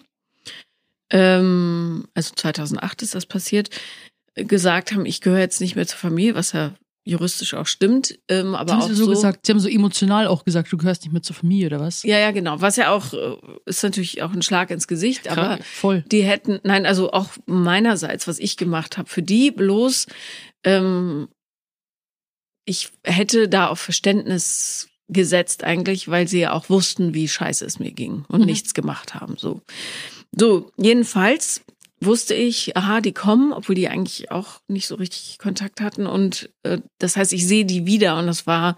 ähm, 1.10 2.08
also 2.16 2.34
2008 2.36 3.04
ist 3.04 3.16
das 3.16 3.26
passiert, 3.26 3.70
äh, 4.34 4.46
gesagt 4.46 4.92
haben, 4.92 5.06
ich 5.06 5.22
gehöre 5.22 5.40
jetzt 5.40 5.62
nicht 5.62 5.76
mehr 5.76 5.86
zur 5.86 6.00
Familie, 6.00 6.36
was 6.36 6.54
ja 6.54 6.74
juristisch 7.06 7.54
auch 7.54 7.68
stimmt, 7.68 8.18
ähm, 8.30 8.56
aber 8.56 8.74
haben 8.74 8.82
auch 8.84 8.88
sie 8.88 8.96
so, 8.96 9.08
gesagt, 9.08 9.46
sie 9.46 9.52
haben 9.52 9.60
so 9.60 9.68
emotional 9.68 10.26
auch 10.28 10.46
gesagt, 10.46 10.72
du 10.72 10.78
gehörst 10.78 11.04
nicht 11.04 11.12
mehr 11.12 11.22
zur 11.22 11.36
Familie 11.36 11.68
oder 11.68 11.80
was? 11.82 12.04
Ja, 12.04 12.18
ja, 12.18 12.32
genau. 12.32 12.62
Was 12.62 12.78
ja 12.78 12.92
auch 12.92 13.14
äh, 13.14 13.36
ist 13.66 13.84
natürlich 13.84 14.22
auch 14.22 14.32
ein 14.32 14.42
Schlag 14.42 14.72
ins 14.72 14.88
Gesicht, 14.88 15.28
aber 15.28 15.42
Krank, 15.58 15.66
voll. 15.66 16.04
die 16.12 16.24
hätten, 16.24 16.60
nein, 16.64 16.86
also 16.86 17.12
auch 17.12 17.32
meinerseits, 17.46 18.28
was 18.28 18.40
ich 18.40 18.56
gemacht 18.56 18.98
habe, 18.98 19.10
für 19.10 19.22
die 19.22 19.52
bloß, 19.52 20.08
ähm, 20.64 21.28
ich 22.66 22.90
hätte 23.04 23.50
da 23.50 23.68
auf 23.68 23.80
Verständnis 23.80 24.88
gesetzt 25.10 25.64
eigentlich, 25.66 26.08
weil 26.08 26.28
sie 26.30 26.40
ja 26.40 26.54
auch 26.54 26.70
wussten, 26.70 27.14
wie 27.14 27.28
scheiße 27.28 27.66
es 27.66 27.78
mir 27.80 27.92
ging 27.92 28.24
und 28.30 28.40
Mhm. 28.42 28.46
nichts 28.46 28.74
gemacht 28.74 29.14
haben. 29.16 29.36
So, 29.38 29.62
so 30.32 30.72
jedenfalls 30.78 31.62
wusste 32.06 32.34
ich, 32.34 32.76
aha, 32.78 33.02
die 33.02 33.14
kommen, 33.14 33.54
obwohl 33.54 33.76
die 33.76 33.88
eigentlich 33.88 34.32
auch 34.32 34.62
nicht 34.68 34.88
so 34.88 34.96
richtig 34.96 35.38
Kontakt 35.38 35.82
hatten 35.82 36.08
und 36.08 36.50
äh, 36.64 36.80
das 37.00 37.16
heißt, 37.18 37.34
ich 37.34 37.48
sehe 37.48 37.66
die 37.66 37.86
wieder 37.86 38.18
und 38.18 38.28
das 38.28 38.48
war 38.48 38.78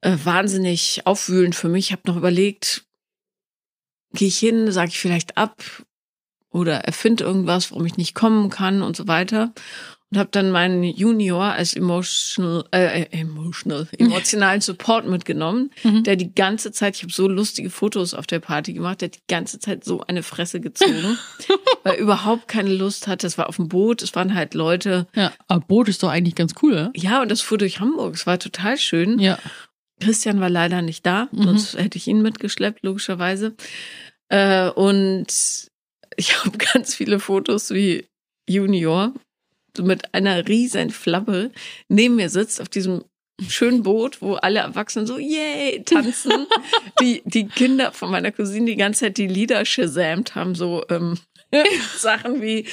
äh, 0.00 0.16
wahnsinnig 0.24 1.02
aufwühlend 1.04 1.54
für 1.54 1.68
mich. 1.68 1.86
Ich 1.86 1.92
habe 1.92 2.02
noch 2.06 2.16
überlegt, 2.16 2.84
gehe 4.12 4.28
ich 4.28 4.38
hin, 4.38 4.70
sage 4.72 4.90
ich 4.90 4.98
vielleicht 4.98 5.36
ab 5.36 5.62
oder 6.50 6.80
erfinde 6.80 7.24
irgendwas, 7.24 7.70
warum 7.70 7.86
ich 7.86 7.96
nicht 7.96 8.14
kommen 8.14 8.50
kann 8.50 8.82
und 8.82 8.96
so 8.96 9.08
weiter. 9.08 9.52
Und 10.12 10.18
habe 10.18 10.28
dann 10.30 10.52
meinen 10.52 10.84
Junior 10.84 11.42
als 11.54 11.74
emotional, 11.74 12.64
äh, 12.72 13.02
äh, 13.02 13.06
emotional, 13.10 13.88
emotionalen 13.98 14.60
Support 14.60 15.08
mitgenommen, 15.08 15.70
Mhm. 15.82 16.04
der 16.04 16.14
die 16.14 16.32
ganze 16.32 16.70
Zeit, 16.70 16.94
ich 16.94 17.02
habe 17.02 17.12
so 17.12 17.26
lustige 17.26 17.70
Fotos 17.70 18.14
auf 18.14 18.24
der 18.28 18.38
Party 18.38 18.72
gemacht, 18.72 19.00
der 19.00 19.08
hat 19.08 19.16
die 19.16 19.26
ganze 19.28 19.58
Zeit 19.58 19.82
so 19.82 20.02
eine 20.06 20.22
Fresse 20.22 20.60
gezogen, 20.60 21.18
weil 21.82 21.94
er 21.94 21.98
überhaupt 21.98 22.46
keine 22.46 22.72
Lust 22.72 23.08
hatte. 23.08 23.26
Es 23.26 23.36
war 23.36 23.48
auf 23.48 23.56
dem 23.56 23.66
Boot, 23.68 24.00
es 24.00 24.14
waren 24.14 24.34
halt 24.36 24.54
Leute. 24.54 25.08
Ja, 25.16 25.32
aber 25.48 25.66
Boot 25.66 25.88
ist 25.88 26.04
doch 26.04 26.10
eigentlich 26.10 26.36
ganz 26.36 26.54
cool, 26.62 26.72
oder? 26.74 26.92
Ja, 26.94 27.20
und 27.20 27.28
das 27.28 27.40
fuhr 27.40 27.58
durch 27.58 27.80
Hamburg. 27.80 28.14
Es 28.14 28.28
war 28.28 28.38
total 28.38 28.76
schön. 28.78 29.18
Ja. 29.18 29.38
Christian 30.00 30.38
war 30.40 30.50
leider 30.50 30.82
nicht 30.82 31.04
da, 31.04 31.28
Mhm. 31.32 31.42
sonst 31.42 31.76
hätte 31.78 31.98
ich 31.98 32.06
ihn 32.06 32.22
mitgeschleppt, 32.22 32.84
logischerweise. 32.84 33.56
Äh, 34.28 34.68
und 34.70 35.26
ich 36.16 36.36
habe 36.44 36.56
ganz 36.58 36.94
viele 36.94 37.18
Fotos 37.18 37.70
wie 37.70 38.06
Junior 38.48 39.12
mit 39.84 40.14
einer 40.14 40.46
riesen 40.48 40.90
Flamme 40.90 41.50
neben 41.88 42.16
mir 42.16 42.30
sitzt 42.30 42.60
auf 42.60 42.68
diesem 42.68 43.04
schönen 43.48 43.82
Boot, 43.82 44.22
wo 44.22 44.34
alle 44.34 44.60
Erwachsenen 44.60 45.06
so 45.06 45.18
yay 45.18 45.82
tanzen. 45.84 46.46
die, 47.00 47.22
die 47.26 47.46
Kinder 47.46 47.92
von 47.92 48.10
meiner 48.10 48.32
Cousine 48.32 48.66
die 48.66 48.76
ganze 48.76 49.00
Zeit 49.00 49.18
die 49.18 49.26
Lieder 49.26 49.64
shazamt 49.66 50.34
haben, 50.34 50.54
so 50.54 50.84
ähm, 50.88 51.18
Sachen 51.98 52.40
wie 52.40 52.66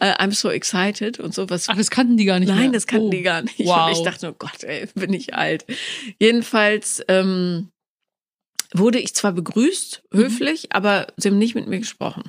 äh, 0.00 0.12
I'm 0.14 0.32
so 0.34 0.50
excited 0.50 1.20
und 1.20 1.34
sowas. 1.34 1.68
Ach, 1.68 1.76
das 1.76 1.90
kannten 1.90 2.16
die 2.16 2.24
gar 2.24 2.40
nicht 2.40 2.48
Nein, 2.48 2.58
mehr. 2.62 2.72
das 2.72 2.86
kannten 2.86 3.08
oh. 3.08 3.10
die 3.10 3.22
gar 3.22 3.42
nicht. 3.42 3.58
Wow. 3.60 3.86
Und 3.86 3.92
ich 3.92 4.02
dachte, 4.02 4.30
oh 4.30 4.34
Gott, 4.36 4.64
ey, 4.64 4.88
bin 4.94 5.12
ich 5.12 5.34
alt. 5.34 5.64
Jedenfalls 6.20 7.02
ähm, 7.08 7.68
wurde 8.74 8.98
ich 8.98 9.14
zwar 9.14 9.32
begrüßt, 9.32 10.02
Mhm. 10.10 10.18
höflich, 10.18 10.72
aber 10.72 11.06
sie 11.16 11.28
haben 11.28 11.38
nicht 11.38 11.54
mit 11.54 11.68
mir 11.68 11.78
gesprochen. 11.78 12.24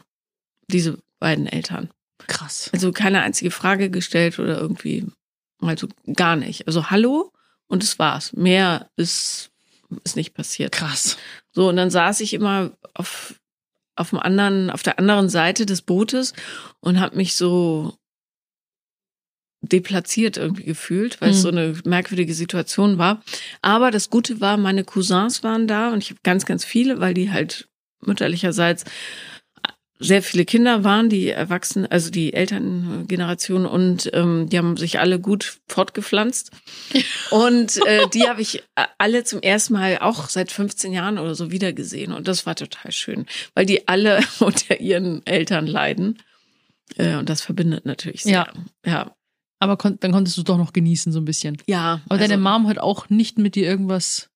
Diese 0.67 0.99
beiden 1.19 1.47
Eltern. 1.47 1.89
Krass. 2.29 2.69
Also 2.73 2.91
keine 2.91 3.21
einzige 3.21 3.51
Frage 3.51 3.89
gestellt 3.89 4.39
oder 4.39 4.57
irgendwie, 4.59 5.05
also 5.61 5.87
gar 6.15 6.35
nicht. 6.35 6.67
Also 6.67 6.89
Hallo 6.89 7.33
und 7.67 7.83
es 7.83 7.99
war's. 7.99 8.33
Mehr 8.33 8.89
ist, 8.95 9.51
ist 10.03 10.15
nicht 10.15 10.33
passiert. 10.33 10.71
Krass. 10.71 11.17
So, 11.51 11.67
und 11.69 11.75
dann 11.75 11.89
saß 11.91 12.21
ich 12.21 12.33
immer 12.33 12.71
auf, 12.93 13.35
auf 13.95 14.11
dem 14.11 14.19
anderen, 14.19 14.69
auf 14.69 14.83
der 14.83 14.99
anderen 14.99 15.29
Seite 15.29 15.65
des 15.65 15.81
Bootes 15.81 16.33
und 16.79 16.99
habe 16.99 17.17
mich 17.17 17.35
so 17.35 17.95
deplatziert 19.61 20.37
irgendwie 20.37 20.63
gefühlt, 20.63 21.19
weil 21.19 21.31
es 21.31 21.37
Mhm. 21.39 21.41
so 21.41 21.47
eine 21.49 21.81
merkwürdige 21.83 22.33
Situation 22.33 22.97
war. 22.97 23.21
Aber 23.61 23.91
das 23.91 24.09
Gute 24.09 24.39
war, 24.39 24.55
meine 24.55 24.85
Cousins 24.85 25.43
waren 25.43 25.67
da 25.67 25.91
und 25.91 26.01
ich 26.01 26.11
habe 26.11 26.19
ganz, 26.23 26.45
ganz 26.45 26.63
viele, 26.63 27.01
weil 27.01 27.13
die 27.13 27.31
halt 27.31 27.67
mütterlicherseits 28.01 28.85
sehr 29.99 30.23
viele 30.23 30.45
Kinder 30.45 30.85
waren, 30.85 31.09
die 31.09 31.29
Erwachsenen, 31.29 31.85
also 31.91 32.09
die 32.09 32.33
Elterngeneration 32.33 33.65
und 33.65 34.09
ähm, 34.13 34.47
die 34.49 34.57
haben 34.57 34.77
sich 34.77 34.99
alle 34.99 35.19
gut 35.19 35.59
fortgepflanzt. 35.67 36.51
Und 37.31 37.85
äh, 37.85 38.07
die 38.13 38.27
habe 38.27 38.41
ich 38.41 38.63
alle 38.97 39.23
zum 39.23 39.41
ersten 39.41 39.73
Mal 39.73 39.99
auch 39.99 40.29
seit 40.29 40.51
15 40.51 40.93
Jahren 40.93 41.19
oder 41.19 41.35
so 41.35 41.51
wiedergesehen. 41.51 42.11
Und 42.11 42.27
das 42.27 42.45
war 42.45 42.55
total 42.55 42.91
schön, 42.91 43.25
weil 43.53 43.65
die 43.65 43.87
alle 43.87 44.21
unter 44.39 44.79
ihren 44.79 45.25
Eltern 45.27 45.67
leiden. 45.67 46.17
Äh, 46.95 47.17
und 47.17 47.29
das 47.29 47.41
verbindet 47.41 47.85
natürlich 47.85 48.23
sehr. 48.23 48.47
Ja. 48.85 48.91
Ja. 48.91 49.15
Aber 49.59 49.75
kon 49.75 49.97
dann 49.99 50.13
konntest 50.13 50.37
du 50.37 50.43
doch 50.43 50.57
noch 50.57 50.73
genießen, 50.73 51.11
so 51.11 51.19
ein 51.19 51.25
bisschen. 51.25 51.57
Ja. 51.67 52.01
Aber 52.07 52.17
deine 52.17 52.35
also- 52.35 52.43
Mom 52.43 52.67
hat 52.67 52.79
auch 52.79 53.09
nicht 53.09 53.37
mit 53.37 53.55
dir 53.55 53.67
irgendwas 53.67 54.29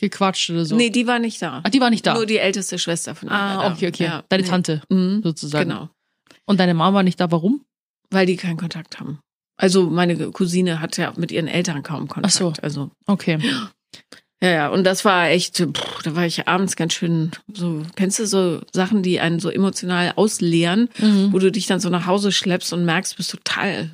gequatscht 0.00 0.50
oder 0.50 0.64
so. 0.64 0.76
Nee, 0.76 0.90
die 0.90 1.06
war 1.06 1.18
nicht 1.18 1.40
da. 1.42 1.60
Ach, 1.64 1.70
die 1.70 1.80
war 1.80 1.90
nicht 1.90 2.06
da. 2.06 2.14
Nur 2.14 2.26
die 2.26 2.38
älteste 2.38 2.78
Schwester 2.78 3.14
von 3.14 3.28
ihr. 3.28 3.32
ah, 3.34 3.72
okay, 3.72 3.88
okay. 3.88 4.04
Ja. 4.04 4.24
Deine 4.28 4.42
Nee. 4.42 4.48
Tante 4.48 4.82
Mhm. 4.88 5.20
sozusagen. 5.22 5.68
Genau. 5.70 5.88
Und 6.46 6.58
deine 6.60 6.74
Mom 6.74 6.94
war 6.94 7.02
nicht 7.02 7.20
da, 7.20 7.30
warum? 7.30 7.64
Weil 8.10 8.26
die 8.26 8.36
keinen 8.36 8.56
Kontakt 8.56 8.98
haben. 8.98 9.20
Also 9.56 9.88
meine 9.90 10.16
Cousine 10.30 10.80
hat 10.80 10.96
ja 10.96 11.12
mit 11.16 11.30
ihren 11.30 11.46
Eltern 11.46 11.82
kaum 11.82 12.08
Kontakt. 12.08 12.34
Ach 12.34 12.38
so. 12.38 12.52
Also 12.62 12.90
Okay. 13.06 13.38
ja, 14.42 14.48
ja. 14.50 14.68
Und 14.68 14.84
das 14.84 15.04
war 15.04 15.28
echt, 15.28 15.56
pff, 15.58 16.02
da 16.02 16.16
war 16.16 16.24
ich 16.26 16.48
abends 16.48 16.76
ganz 16.76 16.94
schön 16.94 17.30
so. 17.52 17.82
Kennst 17.94 18.18
du 18.18 18.26
so 18.26 18.60
Sachen, 18.72 19.02
die 19.02 19.20
einen 19.20 19.38
so 19.38 19.50
emotional 19.50 20.12
ausleeren, 20.16 20.88
Mhm. 20.98 21.32
wo 21.32 21.38
du 21.38 21.52
dich 21.52 21.66
dann 21.66 21.78
so 21.80 21.90
nach 21.90 22.06
Hause 22.06 22.32
schleppst 22.32 22.72
und 22.72 22.84
merkst, 22.84 23.16
bist 23.16 23.30
total 23.30 23.90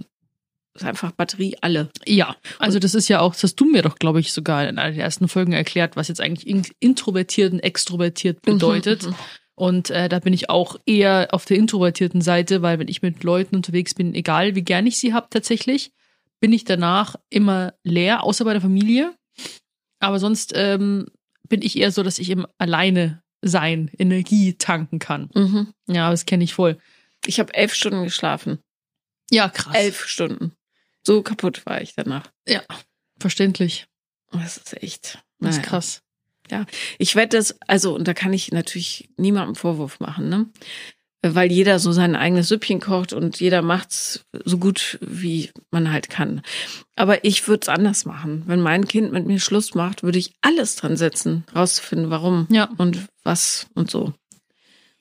ist 0.77 0.85
einfach 0.85 1.13
Batterie 1.13 1.57
alle. 1.61 1.91
Ja, 2.07 2.37
also 2.59 2.79
das 2.79 2.95
ist 2.95 3.09
ja 3.09 3.21
auch, 3.21 3.33
das 3.35 3.43
hast 3.43 3.57
du 3.57 3.65
mir 3.65 3.83
doch, 3.83 3.97
glaube 3.99 4.21
ich, 4.21 4.33
sogar 4.33 4.69
in 4.69 4.79
einer 4.79 4.95
der 4.95 5.05
ersten 5.05 5.29
Folgen 5.29 5.53
erklärt, 5.53 5.97
was 5.97 6.09
jetzt 6.09 6.21
eigentlich 6.21 6.47
in- 6.47 6.67
introvertiert 6.81 7.53
und 7.53 7.61
extrovertiert 7.61 8.43
bedeutet. 8.43 9.05
Mhm, 9.05 9.15
Und 9.55 9.91
äh, 9.91 10.09
da 10.09 10.19
bin 10.19 10.33
ich 10.33 10.51
auch 10.51 10.77
eher 10.87 11.29
auf 11.33 11.45
der 11.45 11.57
introvertierten 11.57 12.21
Seite, 12.21 12.63
weil 12.63 12.79
wenn 12.79 12.89
ich 12.89 13.03
mit 13.03 13.25
Leuten 13.25 13.57
unterwegs 13.57 13.95
bin, 13.95 14.15
egal 14.15 14.55
wie 14.55 14.63
gern 14.63 14.87
ich 14.87 14.99
sie 14.99 15.15
habe 15.15 15.29
tatsächlich, 15.31 15.93
bin 16.41 16.53
ich 16.53 16.65
danach 16.65 17.17
immer 17.31 17.73
leer, 17.83 18.23
außer 18.23 18.45
bei 18.45 18.53
der 18.53 18.61
Familie. 18.63 19.15
Aber 19.99 20.19
sonst 20.19 20.53
ähm, 20.55 21.07
bin 21.49 21.63
ich 21.63 21.79
eher 21.79 21.91
so, 21.91 22.03
dass 22.03 22.19
ich 22.19 22.31
eben 22.31 22.45
alleine 22.59 23.23
sein, 23.43 23.91
Energie 23.99 24.55
tanken 24.55 24.99
kann. 24.99 25.31
Mhm. 25.35 25.69
Ja, 25.87 26.11
das 26.11 26.27
kenne 26.27 26.45
ich 26.45 26.53
voll. 26.55 26.77
Ich 27.25 27.39
habe 27.41 27.55
elf 27.55 27.73
Stunden 27.75 28.05
geschlafen. 28.05 28.59
Ja, 29.31 29.49
krass. 29.49 29.75
Elf 29.75 30.05
Stunden. 30.07 30.53
So 31.07 31.23
kaputt 31.23 31.65
war 31.67 31.81
ich 31.81 31.95
danach. 31.95 32.29
Ja, 32.49 32.63
verständlich. 33.21 33.87
Das 34.33 34.57
ist 34.57 34.83
echt. 34.83 35.23
Das 35.39 35.51
ist 35.51 35.57
naja. 35.59 35.69
krass. 35.69 36.03
Ich 36.99 37.15
wette 37.15 37.37
es, 37.37 37.57
also, 37.69 37.95
und 37.95 38.09
da 38.09 38.15
kann 38.15 38.33
ich 38.33 38.51
natürlich 38.51 39.09
niemandem 39.17 39.55
Vorwurf 39.55 40.01
machen, 40.01 40.29
ne? 40.29 40.47
Weil 41.23 41.51
jeder 41.51 41.79
so 41.79 41.91
sein 41.93 42.15
eigenes 42.15 42.49
Süppchen 42.49 42.81
kocht 42.81 43.13
und 43.13 43.41
jeder 43.41 43.63
macht's 43.63 44.25
so 44.45 44.59
gut, 44.59 44.99
wie 45.01 45.51
man 45.71 45.91
halt 45.93 46.09
kann. 46.11 46.43
Aber 46.97 47.25
ich 47.25 47.47
würde 47.49 47.63
es 47.63 47.69
anders 47.69 48.05
machen. 48.05 48.43
Wenn 48.47 48.61
mein 48.61 48.87
Kind 48.87 49.13
mit 49.13 49.27
mir 49.27 49.41
Schluss 49.41 49.75
macht, 49.75 50.03
würde 50.05 50.19
ich 50.19 50.35
alles 50.41 50.77
dran 50.77 50.97
setzen, 50.97 51.45
rauszufinden, 51.55 52.11
warum 52.11 52.47
Ja. 52.51 52.69
und 52.79 53.07
was 53.25 53.67
und 53.75 53.91
so. 53.91 54.13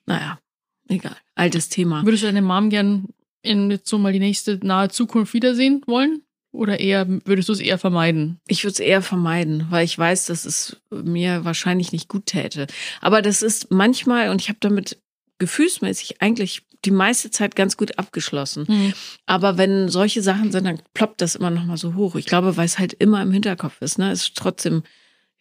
Naja, 0.08 0.40
egal. 0.88 1.16
Altes 1.36 1.70
Thema. 1.70 2.04
Würdest 2.06 2.24
du 2.24 2.28
deine 2.28 2.42
Mom 2.42 2.70
gern 2.72 3.08
in 3.46 3.72
jetzt 3.72 3.88
so 3.88 3.98
mal 3.98 4.14
die 4.14 4.20
nächste 4.20 4.60
nahe 4.64 4.90
Zukunft 4.90 5.34
wiedersehen 5.34 5.82
wollen? 5.88 6.22
Oder 6.52 6.80
eher 6.80 7.06
würdest 7.26 7.50
du 7.50 7.54
es 7.54 7.60
eher 7.60 7.78
vermeiden? 7.78 8.40
Ich 8.48 8.64
würde 8.64 8.74
es 8.74 8.80
eher 8.80 9.02
vermeiden, 9.02 9.68
weil 9.72 9.84
ich 9.84 9.98
weiß, 9.98 10.28
dass 10.28 10.46
es 10.46 10.78
mir 10.90 11.44
wahrscheinlich 11.44 11.92
nicht 11.92 12.08
gut 12.08 12.28
täte. 12.28 12.68
Aber 13.02 13.22
das 13.22 13.42
ist 13.42 13.72
manchmal, 13.72 14.30
und 14.30 14.42
ich 14.42 14.48
habe 14.48 14.60
damit 14.62 14.98
gefühlsmäßig 15.38 16.22
eigentlich 16.22 16.62
die 16.86 16.92
meiste 16.92 17.30
Zeit 17.32 17.56
ganz 17.56 17.76
gut 17.78 17.98
abgeschlossen. 18.00 18.94
Aber 19.26 19.58
wenn 19.58 19.90
solche 19.90 20.22
Sachen 20.22 20.52
sind, 20.52 20.66
dann 20.66 20.80
ploppt 20.94 21.22
das 21.22 21.36
immer 21.36 21.50
noch 21.50 21.66
mal 21.66 21.78
so 21.78 21.96
hoch. 21.96 22.16
Ich 22.16 22.26
glaube, 22.26 22.56
weil 22.58 22.66
es 22.66 22.80
halt 22.80 22.94
immer 22.94 23.22
im 23.22 23.32
Hinterkopf 23.32 23.82
ist. 23.82 23.98
Ne, 23.98 24.12
es 24.12 24.22
ist 24.24 24.38
trotzdem 24.38 24.84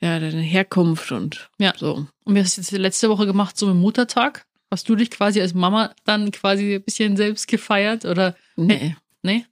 ja 0.00 0.18
deine 0.18 0.40
Herkunft 0.40 1.12
und 1.12 1.48
Ja. 1.58 1.74
so. 1.76 2.06
Und 2.24 2.34
wir 2.34 2.40
haben 2.40 2.46
es 2.46 2.56
jetzt 2.56 2.72
letzte 2.72 3.08
Woche 3.08 3.26
gemacht, 3.26 3.56
so 3.56 3.66
mit 3.66 3.76
Muttertag. 3.76 4.46
Hast 4.74 4.88
du 4.88 4.96
dich 4.96 5.12
quasi 5.12 5.40
als 5.40 5.54
Mama 5.54 5.94
dann 6.04 6.32
quasi 6.32 6.74
ein 6.74 6.82
bisschen 6.82 7.16
selbst 7.16 7.46
gefeiert? 7.46 8.04
Oder 8.04 8.34
Nee. 8.56 8.96
nee? 9.22 9.46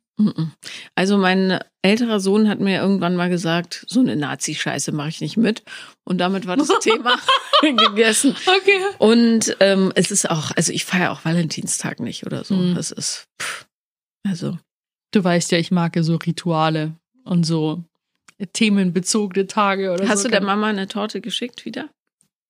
Also 0.96 1.16
mein 1.16 1.60
älterer 1.80 2.18
Sohn 2.18 2.48
hat 2.48 2.58
mir 2.58 2.80
irgendwann 2.80 3.14
mal 3.14 3.30
gesagt, 3.30 3.84
so 3.88 4.00
eine 4.00 4.16
Nazi-Scheiße 4.16 4.90
mache 4.90 5.10
ich 5.10 5.20
nicht 5.20 5.36
mit. 5.36 5.62
Und 6.02 6.18
damit 6.18 6.48
war 6.48 6.56
das 6.56 6.68
Thema 6.80 7.16
gegessen. 7.62 8.34
Okay. 8.46 8.80
Und 8.98 9.56
ähm, 9.60 9.92
es 9.94 10.10
ist 10.10 10.28
auch, 10.28 10.50
also 10.56 10.72
ich 10.72 10.84
feiere 10.84 11.12
auch 11.12 11.24
Valentinstag 11.24 12.00
nicht 12.00 12.26
oder 12.26 12.42
so. 12.42 12.54
Mhm. 12.54 12.74
Das 12.74 12.90
ist, 12.90 13.28
pff, 13.40 13.66
also 14.28 14.58
Du 15.12 15.22
weißt 15.22 15.52
ja, 15.52 15.58
ich 15.58 15.70
mag 15.70 15.94
ja 15.94 16.02
so 16.02 16.16
Rituale 16.16 16.96
und 17.24 17.44
so 17.44 17.84
themenbezogene 18.54 19.46
Tage 19.46 19.92
oder 19.92 20.08
hast 20.08 20.22
so. 20.22 20.28
du 20.28 20.32
der 20.32 20.42
Mama 20.42 20.66
eine 20.66 20.88
Torte 20.88 21.20
geschickt 21.20 21.64
wieder? 21.64 21.90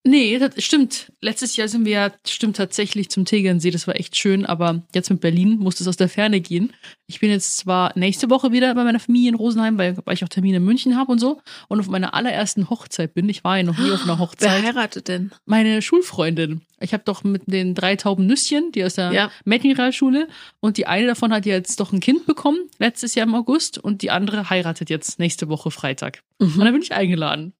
Nee, 0.04 0.36
das 0.40 0.62
stimmt. 0.64 1.12
Letztes 1.20 1.54
Jahr 1.56 1.68
sind 1.68 1.84
wir 1.84 1.92
ja, 1.92 2.12
stimmt 2.26 2.56
tatsächlich 2.56 3.08
zum 3.08 3.24
Tegernsee. 3.24 3.70
Das 3.70 3.86
war 3.86 3.94
echt 3.94 4.16
schön, 4.16 4.44
aber 4.44 4.82
jetzt 4.94 5.10
mit 5.10 5.20
Berlin 5.20 5.58
musste 5.60 5.84
es 5.84 5.88
aus 5.88 5.96
der 5.96 6.08
Ferne 6.08 6.40
gehen. 6.40 6.72
Ich 7.06 7.20
bin 7.20 7.30
jetzt 7.30 7.58
zwar 7.58 7.92
nächste 7.96 8.28
Woche 8.28 8.50
wieder 8.50 8.74
bei 8.74 8.82
meiner 8.82 8.98
Familie 8.98 9.28
in 9.28 9.34
Rosenheim, 9.36 9.78
weil, 9.78 9.96
weil 10.04 10.14
ich 10.14 10.24
auch 10.24 10.28
Termine 10.28 10.56
in 10.56 10.64
München 10.64 10.96
habe 10.96 11.12
und 11.12 11.20
so. 11.20 11.40
Und 11.68 11.78
auf 11.78 11.86
meiner 11.86 12.14
allerersten 12.14 12.68
Hochzeit 12.68 13.14
bin. 13.14 13.28
Ich 13.28 13.44
war 13.44 13.58
ja 13.58 13.62
noch 13.62 13.78
nie 13.78 13.92
auf 13.92 14.02
einer 14.02 14.14
Wer 14.14 14.18
Hochzeit. 14.26 14.62
heiratet 14.64 15.06
denn? 15.06 15.30
Meine 15.46 15.80
Schulfreundin. 15.82 16.62
Ich 16.80 16.92
habe 16.94 17.04
doch 17.04 17.22
mit 17.22 17.42
den 17.46 17.76
drei 17.76 17.94
tauben 17.94 18.26
Nüsschen, 18.26 18.72
die 18.72 18.82
aus 18.84 18.94
der 18.94 19.12
Ja. 19.12 19.30
Mädchenrealschule, 19.44 20.26
und 20.58 20.78
die 20.78 20.88
eine 20.88 21.06
davon 21.06 21.32
hat 21.32 21.46
jetzt 21.46 21.78
doch 21.78 21.92
ein 21.92 22.00
Kind 22.00 22.26
bekommen, 22.26 22.58
letztes 22.80 23.14
Jahr 23.14 23.28
im 23.28 23.36
August, 23.36 23.78
und 23.78 24.02
die 24.02 24.10
andere 24.10 24.50
heiratet 24.50 24.90
jetzt 24.90 25.20
nächste 25.20 25.48
Woche 25.48 25.70
Freitag. 25.70 26.24
Und 26.40 26.58
da 26.58 26.70
bin 26.72 26.82
ich 26.82 26.92
eingeladen. 26.92 27.52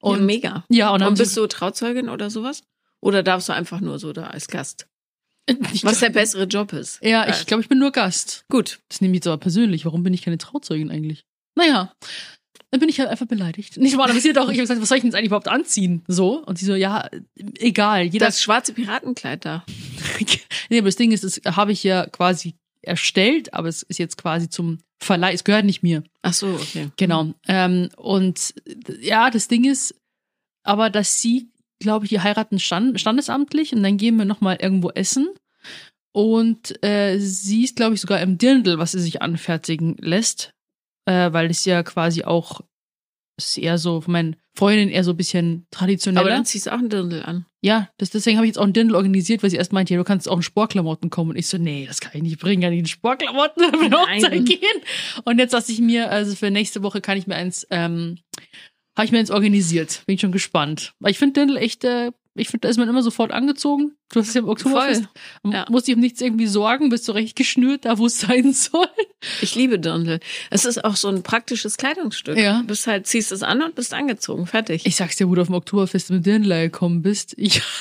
Und 0.00 0.18
ja, 0.20 0.24
mega. 0.24 0.64
ja, 0.68 0.88
und, 0.88 0.94
Und, 0.94 1.00
dann 1.02 1.14
bist 1.14 1.36
du 1.36 1.46
Trauzeugin 1.46 2.08
oder 2.08 2.30
sowas? 2.30 2.62
Oder 3.00 3.22
darfst 3.22 3.48
du 3.48 3.52
einfach 3.52 3.80
nur 3.80 3.98
so 3.98 4.12
da 4.12 4.28
als 4.28 4.48
Gast? 4.48 4.86
ich 5.72 5.84
Was 5.84 6.00
der 6.00 6.10
bessere 6.10 6.44
Job 6.44 6.72
ist. 6.72 7.02
Ja, 7.02 7.28
ich 7.28 7.46
glaube, 7.46 7.62
ich 7.62 7.68
bin 7.68 7.78
nur 7.78 7.92
Gast. 7.92 8.44
Gut. 8.50 8.80
Das 8.88 9.00
nehme 9.00 9.12
ich 9.12 9.18
jetzt 9.18 9.26
aber 9.26 9.38
persönlich. 9.38 9.84
Warum 9.84 10.02
bin 10.02 10.14
ich 10.14 10.22
keine 10.22 10.38
Trauzeugin 10.38 10.90
eigentlich? 10.90 11.24
Naja, 11.56 11.92
dann 12.70 12.80
bin 12.80 12.88
ich 12.88 13.00
halt 13.00 13.08
einfach 13.08 13.26
beleidigt. 13.26 13.76
Nicht 13.78 13.96
mal, 13.96 14.08
aber 14.08 14.20
sie 14.20 14.30
hat 14.30 14.38
auch, 14.38 14.44
ich 14.44 14.58
habe 14.58 14.60
gesagt, 14.60 14.80
was 14.80 14.88
soll 14.88 14.98
ich 14.98 15.02
denn 15.02 15.10
jetzt 15.10 15.16
eigentlich 15.16 15.28
überhaupt 15.28 15.48
anziehen? 15.48 16.04
So. 16.06 16.44
Und 16.44 16.58
sie 16.58 16.66
so, 16.66 16.74
ja, 16.74 17.08
egal. 17.58 18.04
Jeder, 18.04 18.26
Das 18.26 18.40
schwarze 18.40 18.72
Piratenkleid 18.72 19.44
da. 19.44 19.64
nee, 20.70 20.78
aber 20.78 20.88
das 20.88 20.96
Ding 20.96 21.10
ist, 21.10 21.24
das 21.24 21.40
habe 21.56 21.72
ich 21.72 21.82
ja 21.82 22.06
quasi 22.06 22.54
erstellt, 22.82 23.52
aber 23.54 23.68
es 23.68 23.82
ist 23.82 23.98
jetzt 23.98 24.16
quasi 24.16 24.48
zum 24.48 24.78
Verleih. 25.00 25.32
Es 25.32 25.44
gehört 25.44 25.64
nicht 25.64 25.82
mir. 25.82 26.04
Ach 26.22 26.34
so, 26.34 26.48
okay. 26.48 26.90
Genau. 26.96 27.32
Ähm, 27.48 27.88
und 27.96 28.54
ja, 29.00 29.30
das 29.30 29.48
Ding 29.48 29.64
ist, 29.64 29.94
aber 30.62 30.90
dass 30.90 31.20
sie, 31.20 31.50
glaube 31.78 32.04
ich, 32.04 32.10
die 32.10 32.20
heiraten 32.20 32.58
stand, 32.58 33.00
standesamtlich 33.00 33.72
und 33.74 33.82
dann 33.82 33.96
gehen 33.96 34.16
wir 34.16 34.26
nochmal 34.26 34.58
irgendwo 34.60 34.90
essen. 34.90 35.28
Und 36.12 36.82
äh, 36.84 37.18
sie 37.18 37.64
ist, 37.64 37.76
glaube 37.76 37.94
ich, 37.94 38.00
sogar 38.00 38.20
im 38.20 38.36
Dirndl, 38.36 38.78
was 38.78 38.92
sie 38.92 39.00
sich 39.00 39.22
anfertigen 39.22 39.96
lässt, 40.00 40.52
äh, 41.06 41.32
weil 41.32 41.50
es 41.50 41.64
ja 41.64 41.82
quasi 41.82 42.24
auch 42.24 42.60
ist 43.36 43.58
eher 43.58 43.78
so 43.78 44.00
von 44.02 44.12
meinen 44.12 44.36
Freundinnen 44.54 44.90
eher 44.90 45.04
so 45.04 45.12
ein 45.12 45.16
bisschen 45.16 45.66
traditioneller. 45.70 46.26
Aber 46.26 46.34
dann 46.34 46.44
ziehst 46.44 46.66
du 46.66 46.72
auch 46.72 46.78
einen 46.78 46.90
Dirndl 46.90 47.22
an. 47.22 47.46
Ja, 47.62 47.90
das, 47.98 48.10
deswegen 48.10 48.38
habe 48.38 48.46
ich 48.46 48.50
jetzt 48.50 48.58
auch 48.58 48.64
einen 48.64 48.72
Dirndl 48.72 48.94
organisiert, 48.94 49.42
weil 49.42 49.50
sie 49.50 49.56
erst 49.56 49.72
meinte, 49.72 49.92
ja, 49.92 49.98
du 49.98 50.04
kannst 50.04 50.28
auch 50.28 50.36
in 50.36 50.42
Sportklamotten 50.42 51.10
kommen. 51.10 51.30
Und 51.30 51.36
ich 51.36 51.46
so, 51.46 51.58
nee, 51.58 51.84
das 51.86 52.00
kann 52.00 52.12
ich 52.14 52.22
nicht 52.22 52.40
bringen, 52.40 52.62
kann 52.62 52.72
ich 52.72 52.78
in 52.78 52.86
Sportklamotten 52.86 53.64
auf 53.64 53.80
eine 53.80 53.96
Hochzeit 53.96 54.46
gehen. 54.46 54.82
Und 55.24 55.38
jetzt 55.38 55.52
lasse 55.52 55.70
ich 55.72 55.80
mir, 55.80 56.10
also 56.10 56.34
für 56.34 56.50
nächste 56.50 56.82
Woche 56.82 57.00
kann 57.02 57.18
ich 57.18 57.26
mir 57.26 57.34
eins, 57.34 57.66
ähm, 57.70 58.18
habe 58.96 59.04
ich 59.04 59.12
mir 59.12 59.18
eins 59.18 59.30
organisiert. 59.30 60.02
Bin 60.06 60.14
ich 60.14 60.20
schon 60.22 60.32
gespannt. 60.32 60.94
Weil 61.00 61.10
ich 61.10 61.18
finde 61.18 61.34
Dirndl 61.34 61.58
echt, 61.58 61.84
äh, 61.84 62.12
ich 62.34 62.48
finde, 62.48 62.62
da 62.62 62.68
ist 62.68 62.76
man 62.78 62.88
immer 62.88 63.02
sofort 63.02 63.32
angezogen. 63.32 63.96
Du 64.12 64.20
hast 64.20 64.28
es 64.28 64.34
ja 64.34 64.40
im 64.40 64.48
Oktoberfest. 64.48 65.04
Man 65.42 65.52
Ja. 65.52 65.66
Muss 65.68 65.84
dich 65.84 65.94
um 65.94 66.00
nichts 66.00 66.20
irgendwie 66.20 66.46
sorgen, 66.46 66.88
bist 66.88 67.08
du 67.08 67.12
recht 67.12 67.36
geschnürt, 67.36 67.84
da 67.84 67.98
wo 67.98 68.06
es 68.06 68.20
sein 68.20 68.52
soll. 68.52 68.88
Ich 69.40 69.54
liebe 69.54 69.78
Dirndl. 69.78 70.20
Es 70.50 70.64
ist 70.64 70.84
auch 70.84 70.96
so 70.96 71.08
ein 71.08 71.22
praktisches 71.22 71.76
Kleidungsstück. 71.76 72.38
Ja. 72.38 72.60
Du 72.60 72.66
bist 72.68 72.86
halt, 72.86 73.06
ziehst 73.06 73.32
es 73.32 73.42
an 73.42 73.62
und 73.62 73.74
bist 73.74 73.92
angezogen. 73.94 74.46
Fertig. 74.46 74.86
Ich 74.86 74.96
sag's 74.96 75.16
dir, 75.16 75.28
wo 75.28 75.34
du 75.34 75.42
auf 75.42 75.48
dem 75.48 75.56
Oktoberfest 75.56 76.10
mit 76.10 76.24
Dirndl 76.24 76.48
gekommen 76.62 77.02
bist. 77.02 77.34
Ich. 77.36 77.62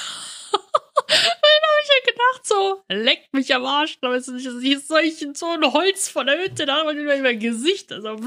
Ich 1.82 1.90
ja 1.90 2.12
gedacht, 2.12 2.46
so, 2.46 2.84
leckt 2.90 3.34
mich 3.34 3.56
am 3.56 3.66
Arsch. 3.66 3.98
Aber 4.02 4.16
es 4.16 4.28
ist 4.28 4.34
nicht, 4.62 4.74
ist 4.74 4.88
solch 4.88 5.26
so 5.34 5.48
ein 5.48 5.64
Holz 5.64 6.10
von 6.10 6.28
der 6.28 6.38
Hütte, 6.38 6.66
da 6.66 6.78
hat 6.78 6.86
man 6.86 6.98
über 6.98 7.18
mein 7.18 7.40
Gesicht. 7.40 7.92
Also, 7.92 8.16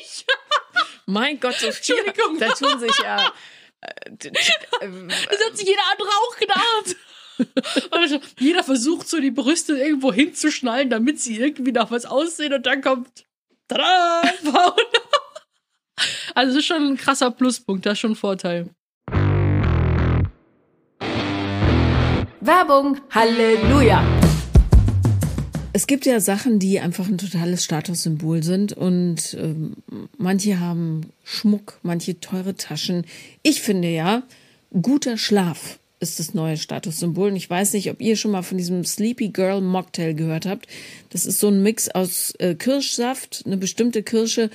ich. 0.00 0.24
mein 1.06 1.38
Gott, 1.40 1.56
so 1.56 1.70
viel. 1.72 1.96
Da 2.38 2.48
tun 2.48 2.78
sich 2.78 2.96
ja. 3.02 3.32
Äh, 3.80 4.10
Das 4.10 4.50
hat 4.80 5.56
sich 5.56 5.66
jeder 5.66 5.82
andere 5.92 6.08
auch 6.08 6.36
gedacht. 6.36 6.96
Jeder 8.38 8.64
versucht 8.64 9.08
so 9.08 9.20
die 9.20 9.30
Brüste 9.30 9.76
irgendwo 9.76 10.12
hinzuschnallen, 10.12 10.88
damit 10.88 11.20
sie 11.20 11.38
irgendwie 11.38 11.72
nach 11.72 11.90
was 11.90 12.06
aussehen 12.06 12.54
und 12.54 12.64
dann 12.66 12.80
kommt. 12.80 13.24
Tada! 13.68 14.22
Also, 16.34 16.52
das 16.52 16.58
ist 16.58 16.66
schon 16.66 16.88
ein 16.88 16.96
krasser 16.98 17.30
Pluspunkt, 17.30 17.86
das 17.86 17.94
ist 17.94 18.00
schon 18.00 18.12
ein 18.12 18.16
Vorteil. 18.16 18.68
Werbung. 22.40 23.00
Halleluja. 23.10 24.04
Es 25.76 25.86
gibt 25.86 26.06
ja 26.06 26.20
Sachen, 26.20 26.58
die 26.58 26.80
einfach 26.80 27.06
ein 27.06 27.18
totales 27.18 27.62
Statussymbol 27.62 28.42
sind 28.42 28.72
und 28.72 29.36
ähm, 29.38 29.74
manche 30.16 30.58
haben 30.58 31.02
Schmuck, 31.22 31.80
manche 31.82 32.18
teure 32.18 32.54
Taschen. 32.54 33.04
Ich 33.42 33.60
finde 33.60 33.88
ja, 33.90 34.22
guter 34.80 35.18
Schlaf 35.18 35.78
ist 36.00 36.18
das 36.18 36.32
neue 36.32 36.56
Statussymbol. 36.56 37.28
Und 37.28 37.36
ich 37.36 37.50
weiß 37.50 37.74
nicht, 37.74 37.90
ob 37.90 38.00
ihr 38.00 38.16
schon 38.16 38.30
mal 38.30 38.40
von 38.40 38.56
diesem 38.56 38.86
Sleepy 38.86 39.28
Girl 39.28 39.60
Mocktail 39.60 40.14
gehört 40.14 40.46
habt. 40.46 40.66
Das 41.10 41.26
ist 41.26 41.40
so 41.40 41.48
ein 41.48 41.62
Mix 41.62 41.90
aus 41.90 42.32
äh, 42.38 42.54
Kirschsaft, 42.54 43.42
eine 43.44 43.58
bestimmte 43.58 44.02
Kirsche 44.02 44.48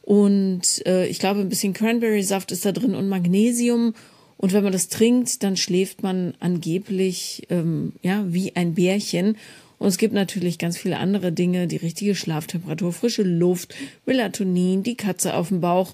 und 0.00 0.86
äh, 0.86 1.06
ich 1.06 1.18
glaube 1.18 1.40
ein 1.40 1.50
bisschen 1.50 1.74
Cranberry-Saft 1.74 2.50
ist 2.50 2.64
da 2.64 2.72
drin 2.72 2.94
und 2.94 3.10
Magnesium. 3.10 3.92
Und 4.38 4.54
wenn 4.54 4.64
man 4.64 4.72
das 4.72 4.88
trinkt, 4.88 5.42
dann 5.42 5.58
schläft 5.58 6.02
man 6.02 6.32
angeblich 6.40 7.46
ähm, 7.50 7.92
ja 8.00 8.24
wie 8.26 8.56
ein 8.56 8.72
Bärchen. 8.72 9.36
Und 9.82 9.88
es 9.88 9.98
gibt 9.98 10.14
natürlich 10.14 10.58
ganz 10.58 10.78
viele 10.78 10.98
andere 10.98 11.32
Dinge, 11.32 11.66
die 11.66 11.76
richtige 11.76 12.14
Schlaftemperatur, 12.14 12.92
frische 12.92 13.24
Luft, 13.24 13.74
Melatonin, 14.06 14.84
die 14.84 14.94
Katze 14.94 15.34
auf 15.34 15.48
dem 15.48 15.60
Bauch. 15.60 15.92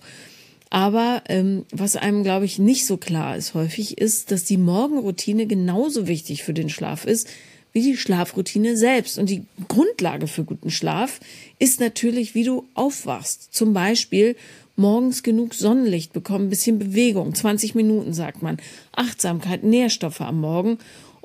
Aber 0.69 1.23
ähm, 1.31 1.65
was 1.73 1.97
einem, 1.97 2.23
glaube 2.23 2.45
ich, 2.45 2.59
nicht 2.59 2.85
so 2.85 2.99
klar 2.99 3.35
ist 3.35 3.55
häufig, 3.55 3.97
ist, 3.97 4.31
dass 4.31 4.45
die 4.45 4.59
Morgenroutine 4.59 5.47
genauso 5.47 6.07
wichtig 6.07 6.43
für 6.43 6.53
den 6.53 6.69
Schlaf 6.69 7.07
ist 7.07 7.29
wie 7.73 7.81
die 7.81 7.97
Schlafroutine 7.97 8.77
selbst. 8.77 9.19
Und 9.19 9.31
die 9.31 9.45
Grundlage 9.69 10.27
für 10.27 10.45
guten 10.45 10.71
Schlaf 10.71 11.21
ist 11.59 11.81
natürlich, 11.81 12.35
wie 12.35 12.45
du 12.45 12.65
aufwachst. 12.75 13.55
Zum 13.55 13.73
Beispiel 13.73 14.37
morgens 14.77 15.23
genug 15.23 15.55
Sonnenlicht 15.55 16.13
bekommen, 16.13 16.47
ein 16.47 16.51
bisschen 16.51 16.79
Bewegung, 16.79 17.35
20 17.35 17.75
Minuten 17.75 18.13
sagt 18.13 18.43
man, 18.43 18.59
Achtsamkeit, 18.93 19.65
Nährstoffe 19.65 20.21
am 20.21 20.41
Morgen. 20.41 20.79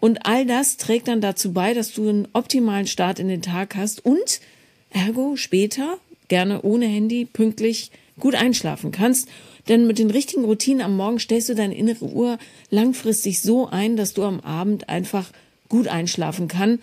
Und 0.03 0.25
all 0.25 0.45
das 0.45 0.75
trägt 0.75 1.07
dann 1.07 1.22
dazu 1.22 1.53
bei, 1.53 1.74
dass 1.74 1.93
du 1.93 2.10
einen 2.10 2.27
optimalen 2.33 2.88
Start 2.88 3.19
in 3.19 3.29
den 3.29 3.41
Tag 3.41 3.77
hast 3.77 4.05
und 4.05 4.41
ergo 4.89 5.38
später, 5.38 5.98
gerne 6.27 6.62
ohne 6.63 6.88
Handy, 6.88 7.24
pünktlich 7.24 7.89
gut 8.19 8.36
einschlafen 8.36 8.91
kannst. 8.91 9.29
Denn 9.69 9.88
mit 9.88 10.00
den 10.00 10.12
richtigen 10.12 10.43
Routinen 10.43 10.81
am 10.81 10.98
Morgen 10.98 11.19
stellst 11.19 11.48
du 11.48 11.55
deine 11.55 11.77
innere 11.77 12.03
Uhr 12.03 12.38
langfristig 12.69 13.41
so 13.41 13.69
ein, 13.69 13.95
dass 13.95 14.13
du 14.13 14.24
am 14.24 14.41
Abend 14.41 14.89
einfach 14.89 15.31
gut 15.69 15.88
einschlafen 15.88 16.50
kann. 16.50 16.79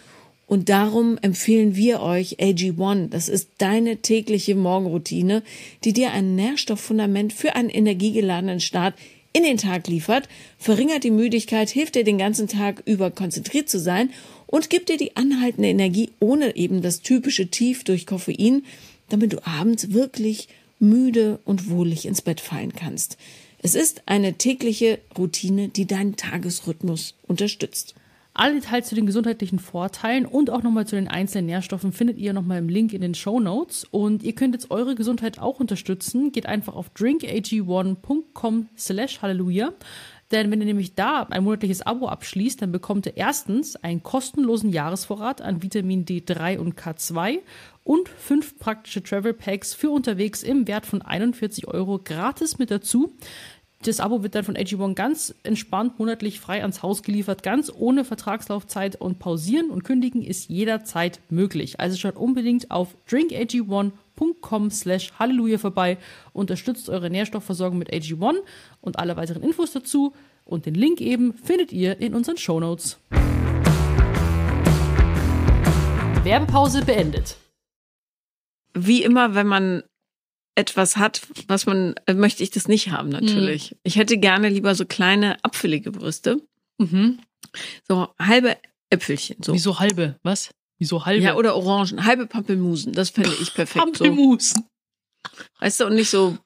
Und 0.47 0.71
darum 0.71 1.19
empfehlen 1.21 1.77
wir 1.77 2.01
euch 2.01 2.39
AG1. 2.41 3.11
Das 3.11 3.29
ist 3.29 3.51
deine 3.59 3.99
tägliche 3.99 4.55
Morgenroutine, 4.55 5.43
die 5.85 5.93
dir 5.93 6.13
ein 6.13 6.37
Nährstofffundament 6.37 7.35
für 7.35 7.55
einen 7.55 7.69
energiegeladenen 7.69 8.61
Start 8.61 8.95
in 9.33 9.43
den 9.43 9.59
Tag 9.59 9.87
liefert, 9.87 10.29
verringert 10.59 11.05
die 11.05 11.11
Müdigkeit, 11.11 11.71
hilft 11.71 11.95
dir 11.95 12.05
den 12.05 12.19
ganzen 12.19 12.49
Tag 12.49 12.83
über 12.85 13.11
konzentriert 13.11 13.69
zu 13.69 13.79
sein 13.79 14.11
und 14.47 14.71
gibt 14.71 14.89
dir 14.89 14.97
die 14.97 15.17
anhaltende 15.17 15.69
Energie 15.69 16.11
ohne 16.19 16.57
eben 16.57 16.83
das 16.83 17.01
typische 17.01 17.49
Tief 17.49 17.85
durch 17.85 18.07
Koffein, 18.07 18.65
damit 19.09 19.33
du 19.33 19.47
abends 19.47 19.93
wirklich 19.93 20.49
müde 20.81 21.39
und 21.45 21.71
wohlig 21.71 22.07
ins 22.07 22.23
Bett 22.23 22.41
fallen 22.41 22.73
kannst. 22.73 23.17
Es 23.63 23.75
ist 23.75 24.03
eine 24.07 24.35
tägliche 24.35 24.99
Routine, 25.17 25.69
die 25.69 25.87
deinen 25.87 26.17
Tagesrhythmus 26.17 27.15
unterstützt. 27.27 27.95
Alle 28.41 28.55
Details 28.55 28.89
zu 28.89 28.95
den 28.95 29.05
gesundheitlichen 29.05 29.59
Vorteilen 29.59 30.25
und 30.25 30.49
auch 30.49 30.63
nochmal 30.63 30.87
zu 30.87 30.97
den 30.97 31.09
einzelnen 31.09 31.45
Nährstoffen 31.45 31.93
findet 31.93 32.17
ihr 32.17 32.33
nochmal 32.33 32.57
im 32.57 32.71
Link 32.71 32.95
in 32.95 33.03
den 33.03 33.15
Show 33.15 33.39
Notes. 33.39 33.85
Und 33.91 34.23
ihr 34.23 34.35
könnt 34.35 34.55
jetzt 34.55 34.71
eure 34.71 34.95
Gesundheit 34.95 35.39
auch 35.39 35.61
unterstützen. 35.61 36.33
Geht 36.33 36.47
einfach 36.47 36.75
auf 36.75 36.91
drinkag1.com 36.97 38.69
slash 38.79 39.21
halleluja. 39.21 39.75
Denn 40.31 40.51
wenn 40.51 40.61
ihr 40.61 40.67
nämlich 40.67 40.95
da 40.95 41.25
ein 41.25 41.45
monatliches 41.45 41.83
Abo 41.83 42.09
abschließt, 42.09 42.63
dann 42.63 42.73
bekommt 42.73 43.05
ihr 43.05 43.17
erstens 43.19 43.77
einen 43.77 44.03
kostenlosen 44.03 44.71
Jahresvorrat 44.71 45.43
an 45.43 45.63
Vitamin 45.63 46.07
D3 46.07 46.57
und 46.57 46.81
K2 46.81 47.41
und 47.85 48.09
fünf 48.09 48.59
praktische 48.59 49.03
Travel 49.03 49.35
Packs 49.35 49.75
für 49.75 49.91
unterwegs 49.91 50.43
im 50.43 50.67
Wert 50.67 50.87
von 50.87 51.03
41 51.03 51.69
Euro 51.69 51.99
gratis 52.03 52.59
mit 52.59 52.71
dazu. 52.71 53.13
Das 53.83 53.99
Abo 53.99 54.23
wird 54.23 54.35
dann 54.35 54.45
von 54.45 54.59
AG1 54.59 54.95
ganz 54.95 55.35
entspannt 55.43 55.99
monatlich 55.99 56.39
frei 56.39 56.61
ans 56.61 56.83
Haus 56.83 57.03
geliefert, 57.03 57.43
ganz 57.43 57.73
ohne 57.75 58.05
Vertragslaufzeit 58.05 58.97
und 58.97 59.19
pausieren 59.19 59.71
und 59.71 59.85
kündigen 59.85 60.23
ist 60.23 60.51
jederzeit 60.51 61.19
möglich. 61.31 61.81
Also 61.81 61.97
schaut 61.97 62.17
unbedingt 62.17 62.71
auf 62.71 62.95
drinkag1.com 63.09 64.71
slash 64.71 65.15
Halleluja 65.19 65.57
vorbei, 65.57 65.97
unterstützt 66.35 66.91
eure 66.91 67.09
Nährstoffversorgung 67.09 67.79
mit 67.79 67.91
AG1 67.91 68.35
und 68.83 68.99
alle 68.99 69.17
weiteren 69.17 69.43
Infos 69.43 69.73
dazu 69.73 70.13
und 70.45 70.67
den 70.67 70.75
Link 70.75 71.01
eben 71.01 71.33
findet 71.33 71.73
ihr 71.73 71.99
in 72.01 72.15
unseren 72.15 72.37
Shownotes. 72.37 72.99
Werbepause 76.23 76.85
beendet. 76.85 77.39
Wie 78.75 79.03
immer, 79.03 79.35
wenn 79.35 79.47
man 79.47 79.85
etwas 80.61 80.97
hat, 80.97 81.23
was 81.49 81.67
man, 81.67 81.95
äh, 82.07 82.15
möchte 82.15 82.43
ich 82.43 82.51
das 82.51 82.69
nicht 82.69 82.91
haben, 82.91 83.09
natürlich. 83.09 83.77
Ich 83.83 83.97
hätte 83.97 84.19
gerne 84.19 84.49
lieber 84.49 84.75
so 84.75 84.85
kleine, 84.85 85.43
apfelige 85.43 85.91
Brüste. 85.91 86.41
Mhm. 86.79 87.19
So 87.89 88.09
halbe 88.19 88.57
Äpfelchen. 88.91 89.43
So. 89.43 89.55
Wieso 89.55 89.81
halbe? 89.81 90.17
Was? 90.23 90.51
Wieso 90.79 91.05
halbe? 91.05 91.25
Ja, 91.25 91.37
oder 91.37 91.57
Orangen. 91.57 92.05
Halbe 92.05 92.27
Pampelmusen. 92.27 92.93
Das 92.93 93.11
fände 93.11 93.35
ich 93.41 93.55
perfekt. 93.55 93.97
So. 93.97 94.05
Pampelmusen. 94.05 94.65
Weißt 95.59 95.81
du, 95.81 95.87
und 95.87 95.95
nicht 95.95 96.11
so 96.11 96.39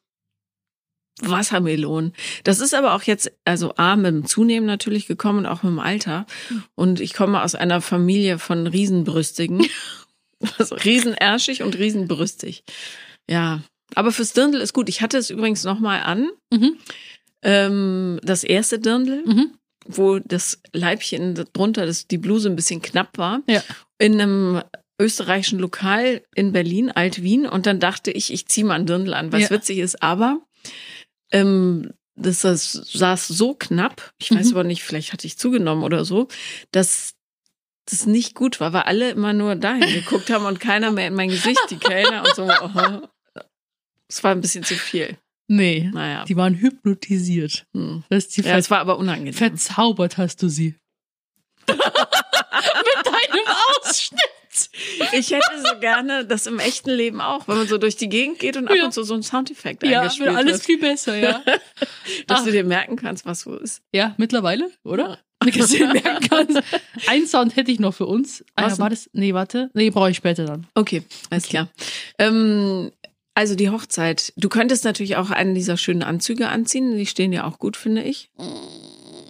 Wassermelonen. 1.20 2.12
Das 2.42 2.60
ist 2.60 2.74
aber 2.74 2.94
auch 2.94 3.02
jetzt, 3.02 3.32
also 3.44 3.74
A, 3.76 3.96
mit 3.96 4.06
dem 4.06 4.26
Zunehmen 4.26 4.66
natürlich 4.66 5.06
gekommen 5.06 5.40
und 5.40 5.46
auch 5.46 5.62
mit 5.62 5.70
dem 5.70 5.78
Alter. 5.78 6.26
Und 6.74 7.00
ich 7.00 7.14
komme 7.14 7.42
aus 7.42 7.54
einer 7.54 7.80
Familie 7.80 8.38
von 8.38 8.66
Riesenbrüstigen. 8.66 9.66
Also 10.58 10.74
riesenärschig 10.74 11.62
und 11.62 11.78
riesenbrüstig. 11.78 12.64
Ja, 13.30 13.62
aber 13.94 14.12
fürs 14.12 14.32
Dirndl 14.32 14.60
ist 14.60 14.72
gut. 14.72 14.88
Ich 14.88 15.00
hatte 15.02 15.18
es 15.18 15.30
übrigens 15.30 15.64
nochmal 15.64 16.02
an. 16.02 16.28
Mhm. 16.52 16.76
Ähm, 17.42 18.20
das 18.22 18.44
erste 18.44 18.78
Dirndl, 18.78 19.22
Mhm. 19.26 19.52
wo 19.86 20.18
das 20.18 20.60
Leibchen 20.72 21.34
drunter, 21.52 21.86
das, 21.86 22.06
die 22.06 22.18
Bluse 22.18 22.48
ein 22.48 22.56
bisschen 22.56 22.80
knapp 22.82 23.18
war. 23.18 23.42
Ja. 23.48 23.62
In 23.98 24.20
einem 24.20 24.62
österreichischen 25.00 25.58
Lokal 25.58 26.22
in 26.34 26.52
Berlin, 26.52 26.90
Alt-Wien. 26.90 27.46
Und 27.46 27.66
dann 27.66 27.80
dachte 27.80 28.10
ich, 28.10 28.32
ich 28.32 28.46
ziehe 28.46 28.64
mal 28.66 28.74
ein 28.74 28.86
Dirndl 28.86 29.12
an, 29.14 29.32
was 29.32 29.42
Ja. 29.42 29.50
witzig 29.50 29.78
ist. 29.78 30.02
Aber 30.02 30.40
ähm, 31.32 31.90
das, 32.16 32.40
saß 32.42 33.26
so 33.28 33.54
knapp, 33.54 34.12
ich 34.18 34.30
weiß 34.30 34.46
Mhm. 34.50 34.52
aber 34.54 34.64
nicht, 34.64 34.84
vielleicht 34.84 35.12
hatte 35.12 35.26
ich 35.26 35.36
zugenommen 35.36 35.82
oder 35.82 36.04
so, 36.04 36.28
dass 36.70 37.14
das 37.90 38.06
nicht 38.06 38.34
gut 38.34 38.60
war, 38.60 38.72
weil 38.72 38.82
alle 38.82 39.10
immer 39.10 39.32
nur 39.34 39.56
dahin 39.56 39.92
geguckt 39.92 40.30
haben 40.30 40.46
und 40.46 40.60
keiner 40.60 40.90
mehr 40.92 41.08
in 41.08 41.14
mein 41.14 41.28
Gesicht, 41.28 41.60
die 41.70 41.76
Kellner 41.76 42.22
und 42.22 42.34
so. 42.34 42.48
Oh. 42.74 43.08
Es 44.14 44.22
war 44.22 44.30
ein 44.30 44.40
bisschen 44.40 44.62
zu 44.62 44.76
viel. 44.76 45.18
Nee. 45.48 45.90
Naja. 45.92 46.24
Die 46.24 46.36
waren 46.36 46.54
hypnotisiert. 46.54 47.66
Hm. 47.74 48.04
Das 48.08 48.26
ist 48.26 48.36
die 48.36 48.42
Ja, 48.42 48.56
es 48.56 48.70
war 48.70 48.78
aber 48.78 48.96
unangenehm. 48.96 49.34
Verzaubert 49.34 50.18
hast 50.18 50.40
du 50.40 50.48
sie. 50.48 50.76
Mit 51.68 51.76
deinem 51.76 53.46
Ausschnitt. 53.80 54.20
Ich 55.12 55.32
hätte 55.32 55.42
so 55.68 55.80
gerne 55.80 56.24
das 56.24 56.46
im 56.46 56.60
echten 56.60 56.90
Leben 56.90 57.20
auch, 57.20 57.48
wenn 57.48 57.56
man 57.56 57.66
so 57.66 57.76
durch 57.76 57.96
die 57.96 58.08
Gegend 58.08 58.38
geht 58.38 58.56
und 58.56 58.68
ab 58.68 58.76
Ja. 58.76 58.84
und 58.84 58.92
zu 58.94 59.02
so 59.02 59.14
ein 59.14 59.24
Soundeffekt 59.24 59.82
Ja, 59.82 60.02
eingespielt 60.02 60.28
wird 60.28 60.36
alles 60.36 60.52
wird, 60.52 60.62
viel 60.64 60.78
besser, 60.78 61.16
ja. 61.16 61.42
dass 62.28 62.40
Ach. 62.40 62.44
du 62.44 62.52
dir 62.52 62.62
merken 62.62 62.94
kannst, 62.94 63.26
was 63.26 63.40
so 63.40 63.56
ist. 63.56 63.82
Ja, 63.92 64.14
mittlerweile, 64.16 64.70
oder? 64.84 65.18
Dass 65.44 65.70
du 65.70 65.76
dir 65.78 65.88
merken 65.92 66.26
kannst. 66.30 66.62
Ein 67.08 67.26
Sound 67.26 67.56
hätte 67.56 67.70
ich 67.72 67.78
noch 67.80 67.92
für 67.94 68.06
uns. 68.06 68.44
Ah, 68.54 68.66
Was 68.66 68.74
ja, 68.74 68.84
war 68.84 68.90
das? 68.90 69.10
Nee, 69.12 69.34
warte. 69.34 69.70
Nee, 69.74 69.90
brauche 69.90 70.10
ich 70.10 70.16
später 70.16 70.44
dann. 70.46 70.66
Okay, 70.74 71.02
alles 71.28 71.48
klar. 71.48 71.68
Ähm, 72.18 72.92
also 73.34 73.54
die 73.54 73.70
Hochzeit. 73.70 74.32
Du 74.36 74.48
könntest 74.48 74.84
natürlich 74.84 75.16
auch 75.16 75.30
einen 75.30 75.54
dieser 75.54 75.76
schönen 75.76 76.02
Anzüge 76.02 76.48
anziehen. 76.48 76.96
Die 76.96 77.06
stehen 77.06 77.32
ja 77.32 77.44
auch 77.46 77.58
gut, 77.58 77.76
finde 77.76 78.02
ich. 78.02 78.30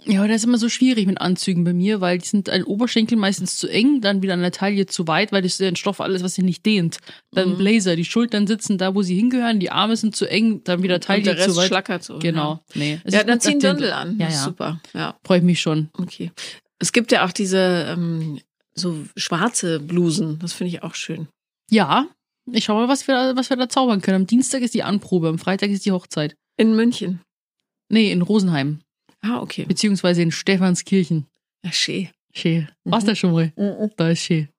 Ja, 0.07 0.19
aber 0.19 0.27
das 0.27 0.37
ist 0.37 0.43
immer 0.43 0.59
so 0.59 0.69
schwierig 0.69 1.07
mit 1.07 1.19
Anzügen 1.19 1.63
bei 1.63 1.73
mir, 1.73 1.99
weil 1.99 2.19
die 2.19 2.27
sind 2.27 2.47
an 2.49 2.59
den 2.59 2.65
Oberschenkel 2.65 3.17
meistens 3.17 3.57
zu 3.57 3.67
eng, 3.67 4.01
dann 4.01 4.21
wieder 4.21 4.35
an 4.35 4.41
der 4.41 4.51
Taille 4.51 4.85
zu 4.85 5.07
weit, 5.07 5.31
weil 5.31 5.41
das 5.41 5.53
ist 5.53 5.59
ja 5.61 5.67
ein 5.67 5.75
Stoff 5.75 5.99
alles, 5.99 6.21
was 6.21 6.35
sich 6.35 6.43
nicht 6.45 6.63
dehnt. 6.63 6.99
Dann 7.31 7.53
Mhm. 7.53 7.57
Blazer, 7.57 7.95
die 7.95 8.05
Schultern 8.05 8.45
sitzen 8.45 8.77
da, 8.77 8.93
wo 8.93 9.01
sie 9.01 9.15
hingehören, 9.15 9.59
die 9.59 9.71
Arme 9.71 9.97
sind 9.97 10.15
zu 10.15 10.29
eng, 10.29 10.63
dann 10.63 10.83
wieder 10.83 10.95
Und 10.95 11.03
Taille 11.05 11.23
der 11.23 11.37
Rest 11.37 11.49
zu 11.49 11.55
weit. 11.55 11.67
schlackert 11.69 12.03
so. 12.03 12.19
Genau. 12.19 12.59
Nee. 12.75 12.99
Es 13.03 13.15
Ja, 13.15 13.23
dann 13.23 13.39
gut 13.39 13.41
zieh 13.43 13.49
ein 13.53 13.57
nach 13.57 13.61
den- 13.61 13.77
Dirndl 13.79 13.91
an. 13.93 14.17
Ja, 14.19 14.27
ja. 14.29 14.43
super. 14.43 14.79
Ja, 14.93 15.17
Freue 15.23 15.39
ich 15.39 15.43
mich 15.43 15.59
schon. 15.59 15.89
okay. 15.97 16.31
Es 16.77 16.91
gibt 16.91 17.11
ja 17.11 17.25
auch 17.25 17.31
diese 17.31 17.87
ähm, 17.89 18.39
so 18.75 18.99
schwarze 19.17 19.79
Blusen. 19.79 20.37
Das 20.39 20.53
finde 20.53 20.69
ich 20.69 20.83
auch 20.83 20.93
schön. 20.93 21.27
Ja, 21.71 22.05
ich 22.51 22.63
schau 22.65 22.75
mal, 22.75 22.87
was 22.87 23.07
wir, 23.07 23.33
was 23.35 23.49
wir 23.49 23.57
da 23.57 23.67
zaubern 23.69 24.01
können. 24.01 24.21
Am 24.21 24.27
Dienstag 24.27 24.61
ist 24.61 24.73
die 24.73 24.83
Anprobe, 24.83 25.27
am 25.29 25.39
Freitag 25.39 25.69
ist 25.69 25.85
die 25.85 25.91
Hochzeit. 25.91 26.35
In 26.57 26.75
München. 26.75 27.21
Nee, 27.89 28.11
in 28.11 28.21
Rosenheim, 28.21 28.79
Ah, 29.21 29.39
okay. 29.41 29.65
beziehungsweise 29.65 30.21
in 30.21 30.31
Stephanskirchen. 30.31 31.25
Ja, 31.63 31.71
schön. 31.71 32.09
Schön. 32.33 32.67
Warst 32.83 33.07
da 33.07 33.15
schon 33.15 33.31
mal? 33.31 33.53
Da 33.97 34.09
ist 34.09 34.19
schön. 34.23 34.49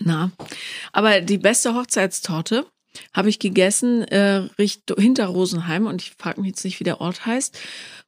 Na, 0.00 0.30
aber 0.92 1.20
die 1.20 1.38
beste 1.38 1.74
Hochzeitstorte 1.74 2.66
habe 3.12 3.28
ich 3.28 3.38
gegessen 3.38 4.02
äh, 4.02 4.46
richt 4.58 4.92
hinter 4.96 5.26
Rosenheim 5.26 5.86
und 5.86 6.02
ich 6.02 6.12
frage 6.12 6.40
mich 6.40 6.48
jetzt 6.50 6.64
nicht, 6.64 6.78
wie 6.80 6.84
der 6.84 7.00
Ort 7.00 7.26
heißt. 7.26 7.58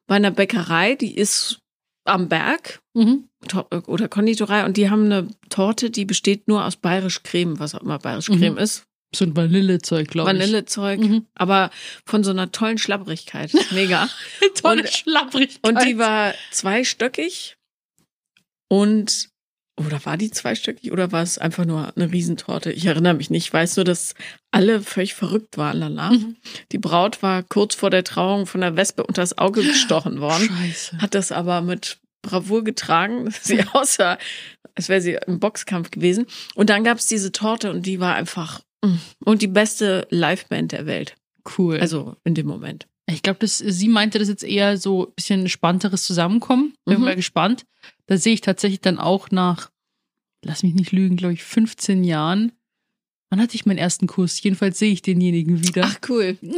Bei 0.06 0.16
einer 0.16 0.30
Bäckerei, 0.30 0.94
die 0.94 1.14
ist 1.14 1.58
am 2.04 2.28
Berg 2.28 2.80
Mhm. 2.94 3.28
Oder 3.86 4.08
Konditorei 4.08 4.64
und 4.66 4.76
die 4.76 4.90
haben 4.90 5.04
eine 5.06 5.28
Torte, 5.48 5.90
die 5.90 6.04
besteht 6.04 6.46
nur 6.48 6.64
aus 6.64 6.76
bayerisch 6.76 7.22
Creme, 7.22 7.58
was 7.60 7.74
auch 7.74 7.80
immer 7.82 7.98
bayerisch 7.98 8.28
Mhm. 8.28 8.38
Creme 8.38 8.58
ist. 8.58 8.84
So 9.14 9.24
ein 9.24 9.36
Vanillezeug, 9.36 10.08
glaube 10.08 10.30
ich. 10.30 10.38
Vanillezeug, 10.38 11.00
Mhm. 11.00 11.26
aber 11.34 11.70
von 12.06 12.22
so 12.22 12.30
einer 12.30 12.52
tollen 12.52 12.78
Schlapprigkeit. 12.78 13.50
Mega. 13.72 14.08
Tolle 14.60 14.82
Und- 14.82 14.88
Schlapprigkeit. 14.90 15.58
Und 15.68 15.84
die 15.84 15.98
war 15.98 16.34
zweistöckig 16.52 17.56
und 18.68 19.28
oder 19.76 20.04
war 20.04 20.18
die 20.18 20.30
zweistöckig 20.30 20.92
oder 20.92 21.10
war 21.10 21.22
es 21.22 21.38
einfach 21.38 21.64
nur 21.64 21.92
eine 21.96 22.12
Riesentorte? 22.12 22.70
Ich 22.70 22.84
erinnere 22.84 23.14
mich 23.14 23.30
nicht. 23.30 23.46
Ich 23.46 23.52
weiß 23.52 23.76
nur, 23.76 23.84
dass 23.84 24.14
alle 24.50 24.82
völlig 24.82 25.14
verrückt 25.14 25.56
waren 25.56 25.80
danach. 25.80 26.10
Mhm. 26.12 26.36
Die 26.70 26.78
Braut 26.78 27.22
war 27.22 27.42
kurz 27.42 27.74
vor 27.74 27.88
der 27.88 28.04
Trauung 28.04 28.46
von 28.46 28.60
der 28.60 28.76
Wespe 28.76 29.04
unters 29.04 29.38
Auge 29.38 29.62
gestochen 29.66 30.20
worden, 30.20 30.48
Scheiße. 30.48 30.98
hat 30.98 31.14
das 31.14 31.32
aber 31.32 31.62
mit 31.62 31.98
Bravour 32.22 32.62
getragen. 32.62 33.30
Sie 33.42 33.64
aussah 33.72 34.18
als 34.76 34.88
wäre 34.88 35.00
sie 35.00 35.18
im 35.26 35.40
Boxkampf 35.40 35.90
gewesen. 35.90 36.26
Und 36.54 36.70
dann 36.70 36.84
gab's 36.84 37.06
diese 37.06 37.32
Torte 37.32 37.70
und 37.70 37.86
die 37.86 37.98
war 37.98 38.14
einfach 38.14 38.60
und 39.24 39.42
die 39.42 39.46
beste 39.48 40.06
Liveband 40.10 40.72
der 40.72 40.86
Welt. 40.86 41.14
Cool. 41.58 41.78
Also 41.78 42.16
in 42.24 42.34
dem 42.34 42.46
Moment. 42.46 42.86
Ich 43.06 43.22
glaube, 43.22 43.46
sie 43.46 43.88
meinte 43.88 44.18
das 44.18 44.28
jetzt 44.28 44.44
eher 44.44 44.76
so 44.78 45.06
ein 45.08 45.12
bisschen 45.14 45.48
spannteres 45.48 46.04
Zusammenkommen. 46.04 46.74
Bin 46.84 46.98
Mhm. 46.98 47.04
mal 47.04 47.16
gespannt. 47.16 47.64
Da 48.06 48.16
sehe 48.16 48.34
ich 48.34 48.40
tatsächlich 48.40 48.80
dann 48.80 48.98
auch 48.98 49.30
nach, 49.30 49.70
lass 50.44 50.62
mich 50.62 50.74
nicht 50.74 50.92
lügen, 50.92 51.16
glaube 51.16 51.34
ich, 51.34 51.42
15 51.42 52.04
Jahren. 52.04 52.52
Wann 53.30 53.40
hatte 53.40 53.54
ich 53.56 53.66
meinen 53.66 53.78
ersten 53.78 54.06
Kuss? 54.06 54.40
Jedenfalls 54.42 54.78
sehe 54.78 54.92
ich 54.92 55.02
denjenigen 55.02 55.62
wieder. 55.62 55.82
Ach 55.86 55.98
cool. 56.08 56.36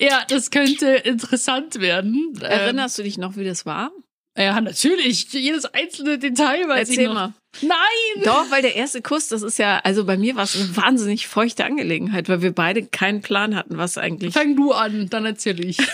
Ja, 0.00 0.24
das 0.28 0.52
könnte 0.52 0.86
interessant 0.94 1.80
werden. 1.80 2.32
Erinnerst 2.40 2.98
du 2.98 3.02
dich 3.02 3.18
noch, 3.18 3.36
wie 3.36 3.42
das 3.44 3.66
war? 3.66 3.90
Ja, 4.38 4.60
natürlich. 4.60 5.32
Jedes 5.32 5.64
einzelne 5.66 6.18
Detail 6.18 6.68
weiß 6.68 6.88
ich 6.90 6.98
Erzähl 6.98 7.08
noch. 7.08 7.14
mal. 7.14 7.32
Nein! 7.60 8.22
Doch, 8.24 8.50
weil 8.50 8.62
der 8.62 8.76
erste 8.76 9.02
Kuss, 9.02 9.26
das 9.28 9.42
ist 9.42 9.58
ja, 9.58 9.80
also 9.82 10.04
bei 10.04 10.16
mir 10.16 10.36
war 10.36 10.44
es 10.44 10.54
eine 10.54 10.76
wahnsinnig 10.76 11.26
feuchte 11.26 11.64
Angelegenheit, 11.64 12.28
weil 12.28 12.40
wir 12.40 12.52
beide 12.52 12.84
keinen 12.86 13.20
Plan 13.20 13.56
hatten, 13.56 13.78
was 13.78 13.98
eigentlich. 13.98 14.32
Fang 14.34 14.54
du 14.54 14.72
an, 14.72 15.08
dann 15.10 15.26
erzähle 15.26 15.64
ich. 15.64 15.78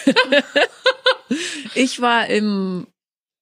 Ich 1.75 2.01
war 2.01 2.27
im, 2.29 2.87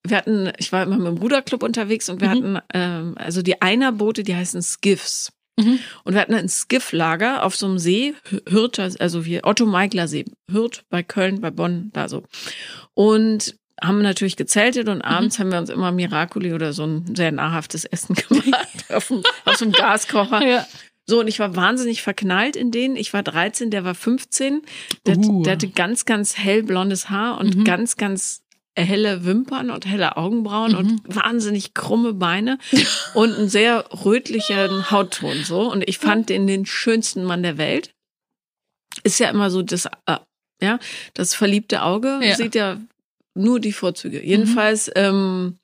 wir 0.07 0.17
hatten, 0.17 0.53
ich 0.59 0.73
war 0.73 0.85
immer 0.85 0.97
mit 0.97 1.07
dem 1.09 1.19
Ruderclub 1.19 1.63
unterwegs 1.63 2.09
und 2.09 2.21
wir 2.21 2.29
Mhm. 2.29 2.33
hatten, 2.33 2.59
ähm, 2.73 3.15
also 3.19 3.43
die 3.43 3.61
Einerboote, 3.61 4.23
die 4.23 4.35
heißen 4.37 4.63
Skiffs. 4.63 5.33
Mhm. 5.59 5.79
Und 6.05 6.15
wir 6.15 6.21
hatten 6.21 6.35
ein 6.35 6.49
Skifflager 6.49 7.43
auf 7.45 7.57
so 7.57 7.67
einem 7.67 7.79
See, 7.79 8.15
Hürth, 8.49 8.79
also 9.01 9.27
wie 9.27 9.45
Otto 9.45 9.67
Meigler 9.67 10.09
See, 10.09 10.25
Hürth 10.51 10.85
bei 10.89 11.03
Köln, 11.03 11.41
bei 11.41 11.51
Bonn, 11.51 11.91
da 11.93 12.09
so. 12.09 12.23
Und 12.95 13.57
haben 13.83 14.01
natürlich 14.03 14.37
gezeltet 14.37 14.89
und 14.89 15.03
abends 15.03 15.39
haben 15.39 15.51
wir 15.51 15.59
uns 15.59 15.69
immer 15.71 15.91
Miracoli 15.93 16.53
oder 16.55 16.73
so 16.73 16.85
ein 16.87 17.15
sehr 17.17 17.33
nahrhaftes 17.33 17.85
Essen 17.85 18.15
gemacht 18.29 18.85
auf, 18.91 19.09
dem, 19.09 19.23
auf 19.45 19.57
so 19.57 19.65
einem 19.65 19.73
Gaskocher. 19.73 20.47
Ja. 20.47 20.67
So, 21.05 21.19
und 21.21 21.27
ich 21.27 21.41
war 21.41 21.57
wahnsinnig 21.57 22.01
verknallt 22.01 22.55
in 22.55 22.71
den. 22.71 22.95
Ich 22.95 23.13
war 23.13 23.25
13, 23.25 23.71
der 23.71 23.85
war 23.85 23.95
15. 23.97 24.63
Der, 25.07 25.19
Uh. 25.19 25.43
der 25.43 25.55
hatte 25.55 25.69
ganz, 25.69 26.05
ganz 26.05 26.39
hellblondes 26.39 27.11
Haar 27.11 27.39
und 27.41 27.57
Mhm. 27.57 27.65
ganz, 27.65 27.97
ganz 27.97 28.43
helle 28.77 29.25
Wimpern 29.25 29.71
und 29.71 29.85
helle 29.85 30.17
Augenbrauen 30.17 30.75
und 30.77 31.03
wahnsinnig 31.05 31.75
krumme 31.75 32.15
Beine 32.15 32.59
und 33.15 33.35
einen 33.35 33.49
sehr 33.49 33.85
rötlichen 34.05 34.91
Hautton 34.93 35.43
so. 35.45 35.71
Und 35.71 35.87
ich 35.89 35.99
fand 35.99 36.29
den 36.29 36.47
den 36.47 36.65
schönsten 36.67 37.25
Mann 37.25 37.43
der 37.43 37.59
Welt. 37.59 37.91
Ist 39.03 39.19
ja 39.19 39.29
immer 39.29 39.51
so 39.51 39.61
das, 39.63 39.87
äh, 40.07 40.17
ja, 40.63 40.79
das 41.15 41.35
verliebte 41.35 41.83
Auge 41.83 42.21
Ja. 42.23 42.37
sieht 42.37 42.55
ja 42.55 42.79
nur 43.35 43.61
die 43.61 43.73
Vorzüge. 43.73 44.25
Jedenfalls 44.25 44.91
ähm, 44.95 45.59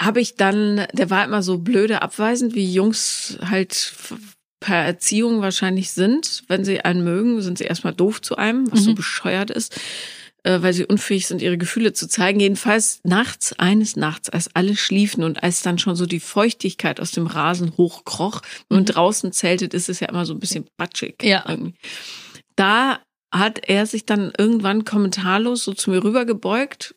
habe 0.00 0.20
ich 0.20 0.34
dann, 0.36 0.86
der 0.92 1.10
war 1.10 1.24
immer 1.24 1.42
so 1.42 1.58
blöde 1.58 2.02
abweisend, 2.02 2.54
wie 2.54 2.70
Jungs 2.72 3.38
halt 3.42 3.94
per 4.60 4.76
Erziehung 4.84 5.40
wahrscheinlich 5.42 5.90
sind. 5.92 6.44
Wenn 6.48 6.64
sie 6.64 6.80
einen 6.80 7.04
mögen, 7.04 7.40
sind 7.42 7.58
sie 7.58 7.64
erstmal 7.64 7.94
doof 7.94 8.20
zu 8.22 8.36
einem, 8.36 8.70
was 8.72 8.80
so 8.84 8.90
Mhm. 8.90 8.94
bescheuert 8.96 9.50
ist, 9.50 9.78
äh, 10.42 10.60
weil 10.62 10.72
sie 10.74 10.84
unfähig 10.84 11.26
sind, 11.26 11.40
ihre 11.40 11.56
Gefühle 11.58 11.92
zu 11.92 12.08
zeigen. 12.08 12.40
Jedenfalls 12.40 13.00
nachts, 13.04 13.52
eines 13.54 13.96
Nachts, 13.96 14.28
als 14.28 14.54
alle 14.54 14.76
schliefen 14.76 15.24
und 15.24 15.42
als 15.42 15.62
dann 15.62 15.78
schon 15.78 15.96
so 15.96 16.04
die 16.06 16.20
Feuchtigkeit 16.20 17.00
aus 17.00 17.12
dem 17.12 17.26
Rasen 17.26 17.76
hochkroch 17.76 18.42
und 18.68 18.86
draußen 18.86 19.32
zeltet, 19.32 19.72
ist 19.74 19.88
es 19.88 20.00
ja 20.00 20.08
immer 20.08 20.26
so 20.26 20.34
ein 20.34 20.40
bisschen 20.40 20.66
batschig. 20.76 21.22
Ja. 21.22 21.44
Irgendwie. 21.48 21.74
Da 22.56 23.00
hat 23.32 23.68
er 23.68 23.86
sich 23.86 24.06
dann 24.06 24.32
irgendwann 24.38 24.84
kommentarlos 24.84 25.64
so 25.64 25.72
zu 25.74 25.90
mir 25.90 26.02
rübergebeugt 26.04 26.94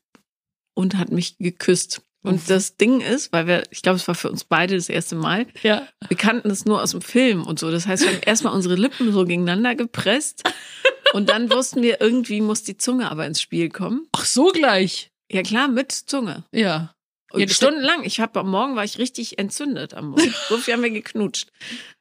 und 0.76 0.98
hat 0.98 1.12
mich 1.12 1.38
geküsst. 1.38 2.02
Und 2.22 2.50
das 2.50 2.76
Ding 2.76 3.00
ist, 3.00 3.32
weil 3.32 3.48
wir, 3.48 3.64
ich 3.72 3.82
glaube, 3.82 3.96
es 3.96 4.08
war 4.08 4.14
für 4.16 4.30
uns 4.30 4.44
beide 4.44 4.76
das 4.76 4.90
erste 4.90 5.16
Mal, 5.16 5.48
Ja. 5.64 5.88
wir 6.10 6.18
kannten 6.18 6.50
es 6.52 6.66
nur 6.66 6.82
aus 6.84 6.92
dem 6.92 7.02
Film 7.02 7.44
und 7.46 7.60
so. 7.60 7.72
Das 7.72 7.88
heißt, 7.88 8.04
wir 8.04 8.12
haben 8.12 8.22
erstmal 8.26 8.54
unsere 8.54 8.76
Lippen 8.76 9.12
so 9.14 9.24
gegeneinander 9.24 9.74
gepresst 9.76 10.44
und 11.14 11.30
dann 11.30 11.50
wussten 11.50 11.82
wir, 11.82 12.02
irgendwie 12.02 12.42
muss 12.42 12.64
die 12.64 12.76
Zunge 12.78 13.10
aber 13.10 13.26
ins 13.26 13.42
Spiel 13.42 13.70
kommen. 13.70 14.08
Ach, 14.12 14.26
so 14.26 14.48
gleich. 14.52 15.12
Ja 15.32 15.44
klar, 15.44 15.70
mit 15.70 15.92
Zunge. 15.94 16.44
Ja. 16.52 16.94
Ja, 17.34 17.48
stundenlang. 17.48 18.04
Ich 18.04 18.20
habe 18.20 18.40
am 18.40 18.50
Morgen 18.50 18.76
war 18.76 18.84
ich 18.84 18.98
richtig 18.98 19.38
entzündet 19.40 19.94
am 19.94 20.10
Morgen. 20.10 20.34
So 20.48 20.58
viel 20.58 20.74
haben 20.74 20.84
wir 20.84 20.90
geknutscht. 20.90 21.50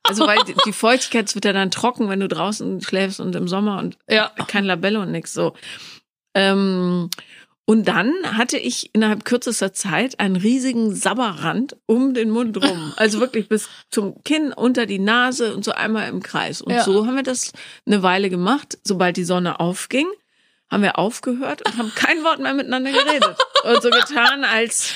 Also 0.03 0.27
weil 0.27 0.39
die- 0.47 0.55
die 0.67 0.73
Feuchtigkeit 0.73 1.35
wird 1.35 1.45
ja 1.45 1.53
dann 1.53 1.71
trocken, 1.71 2.09
wenn 2.09 2.21
du 2.21 2.29
draußen 2.29 2.81
schläfst 2.81 3.21
und 3.21 3.35
im 3.37 3.47
Sommer 3.49 3.79
und 3.79 3.99
Ja. 4.09 4.31
kein 4.47 4.65
Labelle 4.65 5.01
und 5.01 5.11
nix 5.13 5.33
so. 5.35 5.55
Ähm, 6.35 7.11
und 7.67 7.87
dann 7.87 8.15
hatte 8.25 8.57
ich 8.57 8.95
innerhalb 8.95 9.27
kürzester 9.27 9.75
Zeit 9.75 10.19
einen 10.21 10.37
riesigen 10.37 10.95
Sabberrand 10.95 11.77
um 11.87 12.15
den 12.15 12.31
Mund 12.31 12.57
rum. 12.57 12.95
Also 12.97 13.21
wirklich 13.21 13.49
bis 13.49 13.69
zum 13.91 14.23
Kinn, 14.25 14.53
unter 14.55 14.87
die 14.87 14.99
Nase 14.99 15.55
und 15.55 15.65
so 15.65 15.73
einmal 15.73 16.09
im 16.09 16.23
Kreis. 16.23 16.63
Und 16.63 16.73
Ja. 16.73 16.85
so 16.85 17.07
haben 17.07 17.17
wir 17.17 17.23
das 17.23 17.53
eine 17.87 18.03
Weile 18.03 18.31
gemacht. 18.31 18.79
Sobald 18.85 19.17
die 19.19 19.25
Sonne 19.25 19.61
aufging, 19.61 20.07
haben 20.71 20.83
wir 20.83 20.99
aufgehört 20.99 21.65
und 21.67 21.77
haben 21.79 21.93
kein 21.95 22.23
Wort 22.25 22.41
mehr 22.41 22.55
miteinander 22.55 22.93
geredet. 22.93 23.37
Und 23.65 23.83
so 23.83 23.91
getan, 23.91 24.45
als 24.45 24.93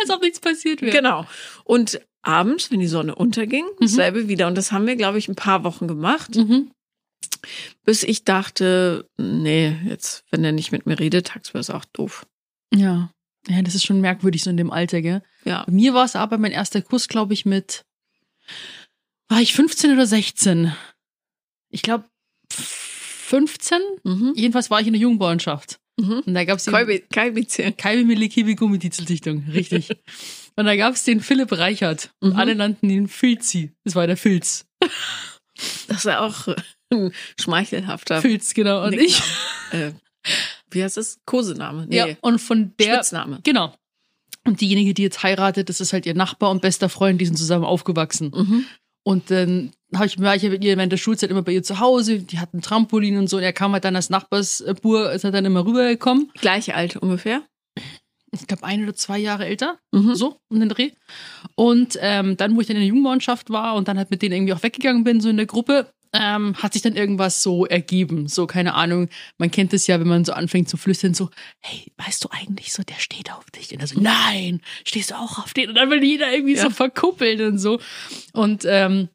Als 0.00 0.10
ob 0.10 0.22
nichts 0.22 0.38
passiert 0.38 0.80
wäre. 0.80 0.92
Genau. 0.94 1.26
Und 1.64 2.00
abends, 2.22 2.70
wenn 2.70 2.78
die 2.80 2.86
Sonne 2.86 3.14
unterging, 3.16 3.64
Mhm. 3.64 3.86
dasselbe 3.86 4.28
wieder. 4.28 4.46
Und 4.46 4.54
das 4.56 4.70
haben 4.70 4.86
wir, 4.86 4.94
glaube 4.96 5.18
ich, 5.18 5.26
ein 5.28 5.34
paar 5.34 5.64
Wochen 5.64 5.88
gemacht, 5.88 6.36
Mhm. 6.36 6.70
bis 7.84 8.04
ich 8.04 8.24
dachte, 8.24 9.08
nee, 9.16 9.76
jetzt, 9.86 10.24
wenn 10.30 10.44
er 10.44 10.52
nicht 10.52 10.70
mit 10.70 10.86
mir 10.86 10.98
redet, 11.00 11.26
tagsüber 11.28 11.58
ist 11.58 11.70
auch 11.70 11.84
doof. 11.86 12.26
Ja. 12.72 13.10
Ja, 13.48 13.62
das 13.62 13.74
ist 13.74 13.84
schon 13.86 14.00
merkwürdig 14.00 14.44
so 14.44 14.50
in 14.50 14.56
dem 14.56 14.70
Alter, 14.70 15.00
gell? 15.02 15.22
Ja. 15.44 15.64
Bei 15.64 15.72
mir 15.72 15.94
war 15.94 16.04
es 16.04 16.14
aber 16.16 16.38
mein 16.38 16.52
erster 16.52 16.82
Kuss, 16.82 17.08
glaube 17.08 17.34
ich, 17.34 17.44
mit, 17.46 17.82
war 19.28 19.40
ich 19.40 19.52
15 19.54 19.92
oder 19.92 20.06
16? 20.06 20.72
Ich 21.70 21.82
glaube 21.82 22.04
15. 23.28 23.78
Mhm. 24.04 24.32
Jedenfalls 24.36 24.70
war 24.70 24.80
ich 24.80 24.86
in 24.86 24.94
der 24.94 25.02
Jungbauernschaft. 25.02 25.78
Mhm. 26.00 26.22
Und 26.26 26.34
da 26.34 26.44
gab's 26.44 26.64
den 26.64 26.74
Kalbi- 26.74 27.04
Kalbizien. 27.12 27.76
Kalbi 27.76 28.04
Milli 28.04 28.28
Kiwi 28.28 28.54
Gummititeldichtung, 28.54 29.44
richtig. 29.52 29.90
Und 30.56 30.64
da 30.64 30.74
gab's 30.76 31.04
den 31.04 31.20
Philipp 31.20 31.52
Reichert. 31.52 32.10
Und 32.20 32.30
Mhm. 32.34 32.36
alle 32.38 32.54
nannten 32.54 32.90
ihn 32.90 33.06
Filzi. 33.08 33.72
Das 33.84 33.94
war 33.94 34.06
der 34.06 34.16
Filz. 34.16 34.66
Das 35.88 36.04
ja 36.04 36.20
auch 36.20 36.48
ein 36.90 37.12
schmeichelhafter 37.38 38.20
Filz, 38.22 38.54
genau. 38.54 38.84
Und 38.84 38.94
ich. 38.94 39.20
Nickname. 39.72 39.88
Äh, 39.88 40.30
wie 40.70 40.82
heißt 40.82 40.96
das? 40.96 41.18
Kosename? 41.26 41.86
Nee. 41.86 41.96
Ja, 41.96 42.06
und 42.22 42.38
von 42.40 42.72
der. 42.78 42.94
Spitzname. 42.94 43.40
Genau. 43.44 43.74
Und 44.44 44.60
diejenige, 44.60 44.94
die 44.94 45.02
jetzt 45.02 45.22
heiratet, 45.22 45.68
das 45.68 45.80
ist 45.80 45.92
halt 45.92 46.06
ihr 46.06 46.14
Nachbar 46.14 46.50
und 46.50 46.62
bester 46.62 46.88
Freund, 46.88 47.20
die 47.20 47.26
sind 47.26 47.36
zusammen 47.36 47.64
aufgewachsen. 47.64 48.32
Mhm. 48.34 48.64
Und 49.04 49.30
dann 49.30 49.72
hab 49.94 50.06
ich, 50.06 50.20
war 50.20 50.36
ich 50.36 50.42
ja 50.42 50.50
mit 50.50 50.62
ihr 50.64 50.76
während 50.76 50.92
der 50.92 50.96
Schulzeit 50.98 51.30
immer 51.30 51.42
bei 51.42 51.52
ihr 51.52 51.62
zu 51.62 51.78
Hause. 51.80 52.20
Die 52.20 52.38
hatten 52.38 52.60
Trampolin 52.60 53.16
und 53.16 53.28
so. 53.28 53.38
Und 53.38 53.42
er 53.42 53.52
kam 53.52 53.72
halt 53.72 53.84
dann 53.84 53.96
als 53.96 54.10
Nachbarsbur, 54.10 55.12
ist 55.12 55.24
er 55.24 55.30
dann 55.30 55.44
immer 55.44 55.64
rübergekommen. 55.64 56.30
Gleiche 56.34 56.74
Alter 56.74 57.02
ungefähr. 57.02 57.42
Ich 58.30 58.46
glaube, 58.46 58.64
ein 58.64 58.82
oder 58.82 58.94
zwei 58.94 59.18
Jahre 59.18 59.46
älter. 59.46 59.78
Mhm. 59.92 60.14
So, 60.14 60.40
um 60.50 60.60
den 60.60 60.68
Dreh. 60.68 60.90
Und 61.54 61.98
ähm, 62.02 62.36
dann, 62.36 62.54
wo 62.56 62.60
ich 62.60 62.66
dann 62.66 62.76
in 62.76 62.82
der 62.82 62.88
Jugendmannschaft 62.88 63.48
war 63.50 63.74
und 63.74 63.88
dann 63.88 63.96
halt 63.96 64.10
mit 64.10 64.20
denen 64.20 64.34
irgendwie 64.34 64.52
auch 64.52 64.62
weggegangen 64.62 65.04
bin, 65.04 65.20
so 65.22 65.30
in 65.30 65.38
der 65.38 65.46
Gruppe, 65.46 65.90
ähm, 66.12 66.54
hat 66.56 66.72
sich 66.74 66.82
dann 66.82 66.96
irgendwas 66.96 67.42
so 67.42 67.64
ergeben. 67.66 68.28
So, 68.28 68.46
keine 68.46 68.74
Ahnung. 68.74 69.08
Man 69.38 69.50
kennt 69.50 69.72
es 69.72 69.86
ja, 69.86 69.98
wenn 70.00 70.08
man 70.08 70.24
so 70.24 70.32
anfängt 70.32 70.68
zu 70.68 70.76
flüstern, 70.76 71.14
so, 71.14 71.30
hey, 71.60 71.92
weißt 71.96 72.24
du 72.24 72.28
eigentlich 72.30 72.72
so, 72.72 72.82
der 72.82 72.94
steht 72.96 73.32
auf 73.32 73.50
dich? 73.50 73.72
Und 73.72 73.80
er 73.80 73.86
so, 73.86 73.98
nein, 74.00 74.60
stehst 74.84 75.10
du 75.10 75.14
auch 75.14 75.38
auf 75.38 75.54
den? 75.54 75.70
Und 75.70 75.74
dann 75.76 75.90
will 75.90 76.02
jeder 76.04 76.30
irgendwie 76.32 76.56
Ja. 76.56 76.64
so 76.64 76.70
verkuppeln 76.70 77.40
und 77.52 77.58
so. 77.58 77.80
Und 78.32 78.64
ähm, 78.66 79.08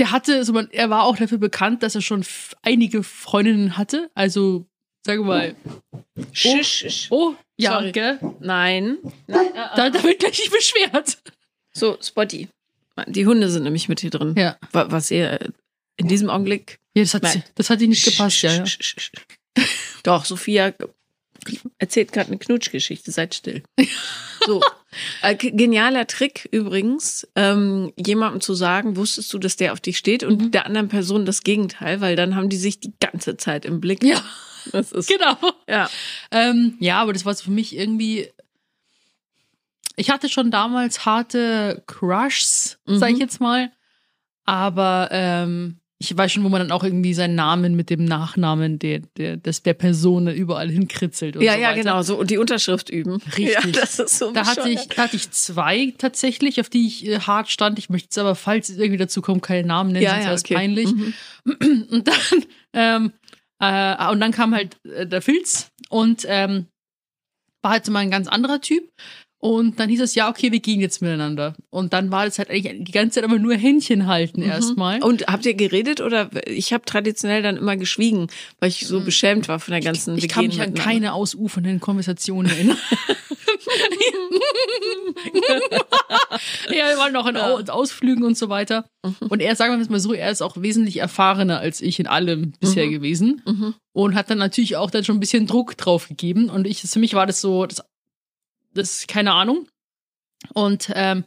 der 0.00 0.10
hatte, 0.10 0.44
so 0.44 0.52
man, 0.52 0.68
er 0.72 0.90
war 0.90 1.04
auch 1.04 1.16
dafür 1.16 1.38
bekannt, 1.38 1.82
dass 1.84 1.94
er 1.94 2.00
schon 2.00 2.24
einige 2.62 3.02
Freundinnen 3.04 3.76
hatte. 3.76 4.10
Also, 4.14 4.66
sag 5.06 5.20
mal, 5.20 5.54
Schisch, 6.32 6.68
schisch. 6.78 7.06
oh, 7.10 7.34
ja, 7.56 7.72
Sorry. 7.74 7.92
gell? 7.92 8.18
Nein. 8.40 8.98
Da, 9.28 9.90
da 9.90 10.02
wird 10.02 10.18
gleich 10.18 10.38
nicht 10.38 10.50
beschwert. 10.52 11.18
So, 11.72 11.96
Spotty. 12.02 12.48
Die 13.06 13.26
Hunde 13.26 13.48
sind 13.48 13.62
nämlich 13.62 13.88
mit 13.88 14.00
hier 14.00 14.10
drin. 14.10 14.34
Ja. 14.36 14.56
Wa- 14.72 14.86
Was 14.90 15.10
ihr 15.10 15.38
in 15.96 16.08
diesem 16.08 16.28
Augenblick 16.28 16.78
Ja, 16.94 17.02
das 17.02 17.14
hat, 17.14 17.22
Nein. 17.22 17.44
das 17.54 17.70
hat 17.70 17.80
dir 17.80 17.88
nicht 17.88 18.04
gepasst, 18.04 18.42
ja, 18.42 18.52
ja. 18.52 18.64
Doch, 20.02 20.24
Sophia 20.24 20.72
erzählt 21.78 22.12
gerade 22.12 22.28
eine 22.28 22.38
Knutschgeschichte, 22.38 23.10
seid 23.12 23.34
still. 23.34 23.62
So, 24.46 24.62
äh, 25.22 25.34
genialer 25.34 26.06
Trick 26.06 26.48
übrigens, 26.52 27.26
ähm, 27.36 27.92
jemandem 27.96 28.40
zu 28.40 28.54
sagen, 28.54 28.96
wusstest 28.96 29.32
du, 29.32 29.38
dass 29.38 29.56
der 29.56 29.72
auf 29.72 29.80
dich 29.80 29.98
steht 29.98 30.22
und 30.24 30.40
Mhm. 30.42 30.50
der 30.50 30.66
anderen 30.66 30.88
Person 30.88 31.24
das 31.26 31.42
Gegenteil, 31.42 32.00
weil 32.00 32.16
dann 32.16 32.34
haben 32.36 32.48
die 32.48 32.56
sich 32.56 32.80
die 32.80 32.92
ganze 33.00 33.36
Zeit 33.36 33.64
im 33.64 33.80
Blick. 33.80 34.02
Ja, 34.04 34.22
das 34.72 34.92
ist 34.92 35.08
genau. 35.08 35.36
ja. 35.68 35.88
Ähm, 36.30 36.76
ja, 36.80 37.00
aber 37.00 37.12
das 37.12 37.24
war 37.24 37.34
so 37.34 37.44
für 37.44 37.50
mich 37.50 37.76
irgendwie. 37.76 38.28
Ich 39.96 40.10
hatte 40.10 40.28
schon 40.28 40.50
damals 40.50 41.04
harte 41.04 41.82
Crushs, 41.86 42.78
sag 42.86 43.10
ich 43.10 43.16
Mhm. 43.16 43.20
jetzt 43.20 43.40
mal. 43.40 43.70
Aber 44.44 45.08
ähm, 45.12 45.79
ich 46.02 46.16
weiß 46.16 46.32
schon, 46.32 46.42
wo 46.44 46.48
man 46.48 46.60
dann 46.62 46.72
auch 46.72 46.82
irgendwie 46.82 47.12
seinen 47.12 47.34
Namen 47.34 47.76
mit 47.76 47.90
dem 47.90 48.06
Nachnamen 48.06 48.78
der, 48.78 49.00
der, 49.18 49.36
des, 49.36 49.62
der 49.62 49.74
Person 49.74 50.28
überall 50.28 50.70
hinkritzelt. 50.70 51.36
Und 51.36 51.42
Ja, 51.42 51.52
so 51.52 51.58
ja, 51.60 51.68
weiter. 51.68 51.78
genau. 51.78 52.02
So, 52.02 52.18
und 52.18 52.30
die 52.30 52.38
Unterschrift 52.38 52.88
üben. 52.88 53.20
Richtig. 53.36 53.52
Ja, 53.52 53.60
das 53.70 53.98
ist 53.98 54.18
so 54.18 54.32
Da 54.32 54.46
hatte, 54.46 54.70
ich, 54.70 54.88
da 54.88 55.02
hatte 55.02 55.16
ich 55.16 55.30
zwei 55.30 55.92
tatsächlich, 55.98 56.58
auf 56.58 56.70
die 56.70 56.86
ich 56.86 57.06
äh, 57.06 57.20
hart 57.20 57.50
stand. 57.50 57.78
Ich 57.78 57.90
möchte 57.90 58.06
jetzt 58.06 58.18
aber, 58.18 58.34
falls 58.34 58.70
es 58.70 58.78
irgendwie 58.78 58.96
dazu 58.96 59.20
kommt, 59.20 59.42
keine 59.42 59.68
Namen 59.68 59.92
nennen, 59.92 60.04
Ja, 60.04 60.12
sonst 60.14 60.24
ja, 60.24 60.32
es 60.32 60.44
okay. 60.44 60.54
peinlich. 60.54 60.90
Mhm. 60.90 61.14
Und 61.90 62.08
dann, 62.08 62.44
ähm, 62.72 63.12
äh, 63.62 64.10
und 64.10 64.20
dann 64.20 64.32
kam 64.32 64.54
halt 64.54 64.76
äh, 64.84 65.06
der 65.06 65.20
Filz 65.20 65.70
und 65.90 66.24
ähm, 66.26 66.66
war 67.62 67.72
halt 67.72 67.84
so 67.84 67.92
mal 67.92 67.98
ein 67.98 68.10
ganz 68.10 68.26
anderer 68.26 68.62
Typ. 68.62 68.90
Und 69.42 69.80
dann 69.80 69.88
hieß 69.88 70.02
es, 70.02 70.14
ja, 70.14 70.28
okay, 70.28 70.52
wir 70.52 70.60
gehen 70.60 70.80
jetzt 70.80 71.00
miteinander. 71.00 71.54
Und 71.70 71.94
dann 71.94 72.10
war 72.10 72.26
das 72.26 72.38
halt 72.38 72.50
eigentlich 72.50 72.84
die 72.84 72.92
ganze 72.92 73.14
Zeit 73.14 73.24
aber 73.24 73.38
nur 73.38 73.54
Händchen 73.54 74.06
halten 74.06 74.42
erstmal. 74.42 75.02
Und 75.02 75.26
habt 75.28 75.46
ihr 75.46 75.54
geredet 75.54 76.02
oder 76.02 76.28
ich 76.46 76.74
habe 76.74 76.84
traditionell 76.84 77.42
dann 77.42 77.56
immer 77.56 77.76
geschwiegen, 77.78 78.26
weil 78.58 78.68
ich 78.68 78.86
so 78.86 79.00
beschämt 79.00 79.48
war 79.48 79.58
von 79.58 79.72
der 79.72 79.80
ganzen. 79.80 80.14
Ich 80.16 80.24
wir 80.24 80.28
kann 80.28 80.46
mich 80.46 80.60
an 80.60 80.74
keine 80.74 81.14
ausufernden 81.14 81.80
Konversationen 81.80 82.50
erinnern. 82.50 82.76
ja, 86.68 86.88
wir 86.88 86.98
waren 86.98 87.12
noch 87.12 87.26
in 87.26 87.36
Au 87.36 87.58
Ausflügen 87.72 88.24
und 88.24 88.36
so 88.36 88.48
weiter. 88.48 88.84
Mhm. 89.04 89.28
Und 89.28 89.40
er, 89.40 89.56
sagen 89.56 89.74
wir 89.74 89.80
es 89.80 89.88
mal 89.88 90.00
so, 90.00 90.12
er 90.12 90.30
ist 90.30 90.42
auch 90.42 90.56
wesentlich 90.60 90.98
erfahrener 90.98 91.58
als 91.60 91.80
ich 91.80 91.98
in 92.00 92.06
allem 92.06 92.52
bisher 92.60 92.86
Mhm. 92.86 92.90
gewesen. 92.90 93.42
Mhm. 93.46 93.74
Und 93.92 94.14
hat 94.14 94.30
dann 94.30 94.38
natürlich 94.38 94.76
auch 94.76 94.90
dann 94.90 95.04
schon 95.04 95.16
ein 95.16 95.20
bisschen 95.20 95.46
Druck 95.46 95.76
drauf 95.76 96.08
gegeben. 96.08 96.48
Und 96.48 96.66
ich, 96.66 96.82
für 96.82 96.98
mich 96.98 97.14
war 97.14 97.26
das 97.26 97.40
so, 97.40 97.66
das, 97.66 97.82
das 98.72 99.06
keine 99.06 99.32
Ahnung. 99.32 99.68
Und 100.54 100.90
ähm, 100.94 101.24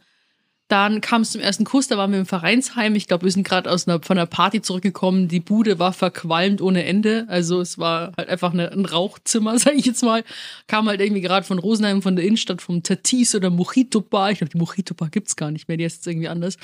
dann 0.68 1.02
kam 1.02 1.22
es 1.22 1.32
zum 1.32 1.42
ersten 1.42 1.64
Kuss, 1.64 1.88
da 1.88 1.98
waren 1.98 2.10
wir 2.10 2.18
im 2.18 2.24
Vereinsheim. 2.26 2.94
Ich 2.94 3.06
glaube, 3.06 3.24
wir 3.24 3.30
sind 3.30 3.46
gerade 3.46 3.70
aus 3.70 3.86
einer, 3.86 4.00
von 4.00 4.16
einer 4.16 4.26
Party 4.26 4.62
zurückgekommen. 4.62 5.28
Die 5.28 5.40
Bude 5.40 5.78
war 5.78 5.92
verqualmt 5.92 6.62
ohne 6.62 6.84
Ende. 6.84 7.26
Also 7.28 7.60
es 7.60 7.76
war 7.76 8.12
halt 8.16 8.30
einfach 8.30 8.54
eine, 8.54 8.72
ein 8.72 8.86
Rauchzimmer, 8.86 9.58
sage 9.58 9.76
ich 9.76 9.84
jetzt 9.84 10.02
mal. 10.02 10.24
Kam 10.66 10.88
halt 10.88 11.02
irgendwie 11.02 11.20
gerade 11.20 11.46
von 11.46 11.58
Rosenheim, 11.58 12.00
von 12.00 12.16
der 12.16 12.24
Innenstadt, 12.24 12.62
vom 12.62 12.82
Tatis 12.82 13.34
oder 13.34 13.50
Mojito 13.50 14.00
Bar. 14.00 14.30
Ich 14.30 14.38
glaube, 14.38 14.52
die 14.52 14.58
Mojito 14.58 14.94
Bar 14.94 15.10
gibt's 15.10 15.36
gar 15.36 15.50
nicht 15.50 15.68
mehr, 15.68 15.76
die 15.76 15.84
ist 15.84 15.96
jetzt 15.96 16.06
irgendwie 16.06 16.28
anders. 16.28 16.56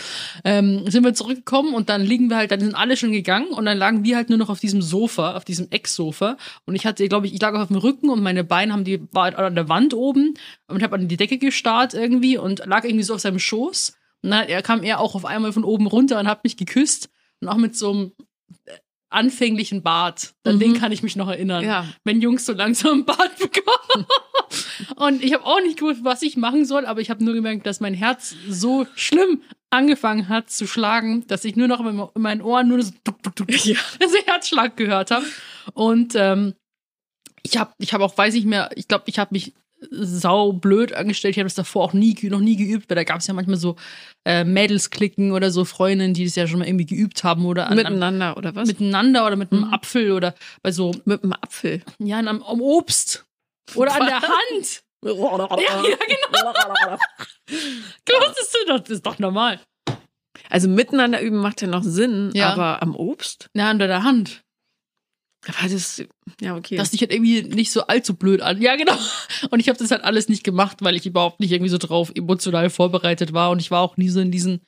Ähm, 0.45 0.91
sind 0.91 1.05
wir 1.05 1.13
zurückgekommen 1.13 1.75
und 1.75 1.91
dann 1.91 2.01
liegen 2.01 2.29
wir 2.31 2.39
halt, 2.39 2.53
dann 2.53 2.61
sind 2.61 2.75
alle 2.75 2.97
schon 2.97 3.13
gegangen 3.13 3.49
und 3.49 3.67
dann 3.67 3.77
lagen 3.77 4.03
wir 4.03 4.17
halt 4.17 4.31
nur 4.31 4.39
noch 4.39 4.49
auf 4.49 4.61
diesem 4.61 4.81
Sofa, 4.81 5.37
auf 5.37 5.45
diesem 5.45 5.69
Ecksofa. 5.71 6.39
Und 6.65 6.75
ich 6.75 6.87
hatte, 6.87 7.07
glaube 7.09 7.27
ich, 7.27 7.35
ich 7.35 7.41
lag 7.43 7.55
auf 7.55 7.69
dem 7.69 7.77
Rücken 7.77 8.09
und 8.09 8.23
meine 8.23 8.45
Beine 8.45 8.73
haben 8.73 8.85
die, 8.85 9.03
war 9.13 9.25
halt 9.25 9.37
an 9.37 9.55
der 9.55 9.69
Wand 9.69 9.93
oben 9.93 10.35
und 10.69 10.83
habe 10.83 10.97
an 10.97 11.07
die 11.07 11.19
Decke 11.19 11.37
gestarrt 11.37 11.93
irgendwie 11.93 12.39
und 12.39 12.65
lag 12.65 12.85
irgendwie 12.85 13.05
so 13.05 13.15
auf 13.15 13.21
seinem 13.21 13.39
Schoß. 13.39 14.00
Und 14.23 14.31
dann 14.31 14.49
er 14.49 14.63
kam 14.63 14.83
er 14.83 15.01
auch 15.01 15.15
auf 15.15 15.25
einmal 15.25 15.53
von 15.53 15.65
oben 15.65 15.87
runter 15.87 16.19
und 16.19 16.29
hat 16.29 16.45
mich 16.45 16.57
geküsst 16.57 17.09
und 17.41 17.49
auch 17.49 17.57
mit 17.57 17.77
so 17.77 17.91
einem 17.91 18.13
äh, 18.67 18.73
anfänglichen 19.09 19.83
Bart. 19.83 20.35
An 20.45 20.59
den 20.59 20.73
Mhm. 20.73 20.77
kann 20.79 20.93
ich 20.93 21.03
mich 21.03 21.17
noch 21.17 21.29
erinnern. 21.29 21.65
Ja. 21.65 21.87
Wenn 22.05 22.21
Jungs 22.21 22.47
so 22.47 22.53
langsam 22.53 22.93
einen 22.93 23.05
Bart 23.05 23.37
bekommen. 23.39 24.07
und 24.97 25.23
ich 25.25 25.35
habe 25.35 25.45
auch 25.45 25.61
nicht 25.63 25.79
gewusst, 25.79 26.05
was 26.05 26.23
ich 26.23 26.37
machen 26.37 26.65
soll, 26.65 26.87
aber 26.87 27.01
ich 27.01 27.11
habe 27.11 27.25
nur 27.25 27.35
gemerkt, 27.35 27.67
dass 27.67 27.81
mein 27.81 27.95
Herz 27.95 28.35
so 28.49 28.87
schlimm 28.95 29.43
angefangen 29.71 30.29
hat 30.29 30.51
zu 30.51 30.67
schlagen, 30.67 31.27
dass 31.29 31.45
ich 31.45 31.57
nur 31.57 31.69
noch 31.69 31.81
in 31.81 32.23
meinen 32.23 32.43
Ohren 32.43 32.69
nur 32.69 32.83
so 32.83 32.93
Ja. 33.49 33.79
also 34.01 34.17
Herzschlag 34.27 34.77
gehört 34.77 35.11
habe. 35.11 35.25
Und 35.75 36.15
ähm, 36.17 36.55
ich 37.43 37.57
habe 37.57 37.73
ich 37.79 37.95
hab 37.95 38.01
auch, 38.01 38.17
weiß 38.17 38.35
ich 38.35 38.45
mehr, 38.45 38.71
ich 38.75 38.87
glaube, 38.89 39.05
ich 39.07 39.19
habe 39.19 39.31
mich 39.33 39.55
sau 39.90 40.53
blöd 40.53 40.93
angestellt. 40.95 41.33
Ich 41.33 41.38
habe 41.38 41.47
das 41.47 41.55
davor 41.55 41.85
auch 41.85 41.93
nie, 41.93 42.14
noch 42.29 42.40
nie 42.40 42.57
geübt, 42.57 42.90
weil 42.90 42.97
da 42.97 43.05
gab 43.05 43.19
es 43.21 43.27
ja 43.27 43.35
manchmal 43.35 43.57
so 43.57 43.77
äh, 44.25 44.45
Mädels-Klicken 44.45 45.33
oder 45.33 45.51
so 45.51 45.64
Freundinnen, 45.64 46.12
die 46.14 46.25
das 46.25 46.35
ja 46.35 46.47
schon 46.47 46.59
mal 46.59 46.69
irgendwie 46.69 46.87
geübt 46.87 47.25
haben 47.25 47.47
oder 47.47 47.66
an, 47.66 47.73
an, 47.73 47.77
Miteinander 47.79 48.37
oder 48.37 48.55
was? 48.55 48.69
miteinander 48.69 49.27
oder 49.27 49.37
mit 49.37 49.53
einem 49.53 49.62
Mhm. 49.69 49.73
Apfel 49.75 50.12
oder 50.12 50.35
bei 50.62 50.73
so, 50.73 50.93
Mit 51.05 51.23
einem 51.23 51.33
Apfel. 51.33 51.83
ja, 51.99 52.19
am, 52.19 52.43
am 52.43 52.61
Obst 52.61 53.25
oder 53.75 53.95
an 53.95 54.07
der 54.07 54.21
Hand. 54.23 54.83
Ja, 55.03 55.12
ja, 55.12 55.97
genau. 55.97 56.99
Wusstest 57.49 58.55
du 58.55 58.66
das? 58.69 58.81
Das 58.83 58.90
ist 58.90 59.07
doch 59.07 59.19
normal. 59.19 59.59
Also 60.51 60.69
miteinander 60.69 61.21
üben 61.23 61.38
macht 61.38 61.62
ja 61.62 61.69
noch 61.69 61.83
Sinn, 61.83 62.31
Ja. 62.35 62.53
aber 62.53 62.83
am 62.83 62.95
Obst? 62.95 63.49
Ja, 63.55 63.71
unter 63.71 63.87
der 63.87 64.03
Hand. 64.03 64.43
Aber 65.46 65.68
das, 65.68 66.03
ja, 66.40 66.55
okay. 66.57 66.76
dass 66.76 66.90
dich 66.90 67.00
halt 67.00 67.12
irgendwie 67.12 67.42
nicht 67.42 67.70
so 67.72 67.87
allzu 67.87 68.14
blöd 68.14 68.42
an. 68.42 68.61
Ja, 68.61 68.76
genau. 68.76 68.96
Und 69.50 69.61
ich 69.61 69.68
habe 69.68 69.79
das 69.79 69.90
halt 69.90 70.05
alles 70.05 70.29
nicht 70.29 70.44
gemacht, 70.44 70.79
weil 70.81 70.96
ich 70.96 71.07
überhaupt 71.07 71.40
nicht 71.40 71.50
irgendwie 71.53 71.70
so 71.70 71.79
drauf 71.79 72.12
emotional 72.14 72.68
vorbereitet 72.68 73.33
war. 73.33 73.50
Und 73.50 73.59
ich 73.61 73.70
war 73.70 73.81
auch 73.81 73.96
nie 73.96 74.11
so 74.11 74.20
in 74.20 74.31
diesen 74.31 74.61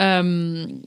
ähm, 0.00 0.82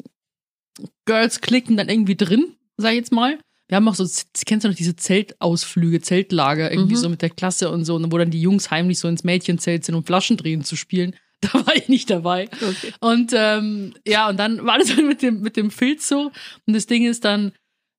Girls-Klicken 1.06 1.78
dann 1.78 1.90
irgendwie 1.90 2.16
drin, 2.16 2.56
sag 2.78 2.92
ich 2.92 2.98
jetzt 2.98 3.12
mal. 3.12 3.40
Wir 3.68 3.78
haben 3.78 3.88
auch 3.88 3.96
so, 3.96 4.06
kennst 4.46 4.66
du 4.66 4.70
noch 4.70 4.76
diese 4.76 4.98
Zeltausflüge, 4.98 6.02
Zeltlager, 6.02 6.72
irgendwie 6.72 6.96
Mhm. 6.96 7.00
so 7.00 7.10
mit 7.10 7.22
der 7.22 7.30
Klasse 7.30 7.70
und 7.72 7.86
so, 7.86 8.00
wo 8.12 8.18
dann 8.18 8.32
die 8.32 8.42
Jungs 8.42 8.70
heimlich 8.70 9.00
so 9.00 9.08
ins 9.08 9.24
Mädchenzelt 9.24 9.86
sind, 9.86 9.96
um 9.96 10.04
Flaschendrehen 10.06 10.64
zu 10.64 10.76
spielen. 10.76 11.16
Da 11.44 11.54
war 11.66 11.76
ich 11.76 11.90
nicht 11.90 12.08
dabei. 12.12 12.50
okay. 12.54 12.94
Und 13.00 13.32
ähm, 13.34 13.96
ja, 14.06 14.30
und 14.30 14.38
dann 14.38 14.64
war 14.64 14.78
das 14.78 14.96
halt 14.96 15.04
mit 15.08 15.24
dem, 15.24 15.42
mit 15.42 15.58
dem 15.58 15.72
Filz 15.72 16.08
so. 16.08 16.32
Und 16.68 16.74
das 16.76 16.86
Ding 16.86 17.04
ist 17.04 17.26
dann, 17.26 17.54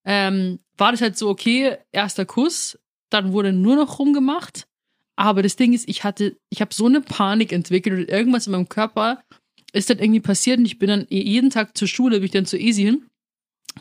ähm, 0.05 0.61
war 0.83 0.91
das 0.91 1.01
halt 1.01 1.17
so, 1.17 1.29
okay, 1.29 1.77
erster 1.93 2.27
Kuss, 2.27 2.77
dann 3.09 3.33
wurde 3.33 3.53
nur 3.53 3.77
noch 3.77 4.01
rumgemacht. 4.01 4.67
Aber 5.15 5.45
das 5.45 5.55
Ding 5.55 5.73
ist, 5.73 5.89
ich 5.89 6.03
hatte, 6.03 6.37
ich 6.51 6.61
habe 6.61 6.75
so 6.75 6.87
eine 6.87 7.01
Panik 7.01 7.53
entwickelt 7.53 7.97
und 8.01 8.09
irgendwas 8.09 8.49
in 8.49 8.53
meinem 8.53 8.69
Körper 8.69 9.23
ist 9.73 9.91
dann 9.91 10.01
irgendwie 10.01 10.19
passiert 10.19 10.59
und 10.59 10.65
ich 10.65 10.81
bin 10.81 10.89
dann 10.89 11.07
jeden 11.09 11.51
Tag 11.51 11.79
zur 11.79 11.87
Schule, 11.87 12.17
bin 12.17 12.25
ich 12.25 12.31
dann 12.33 12.47
zu 12.47 12.59
Esi 12.59 12.83
hin, 12.83 13.07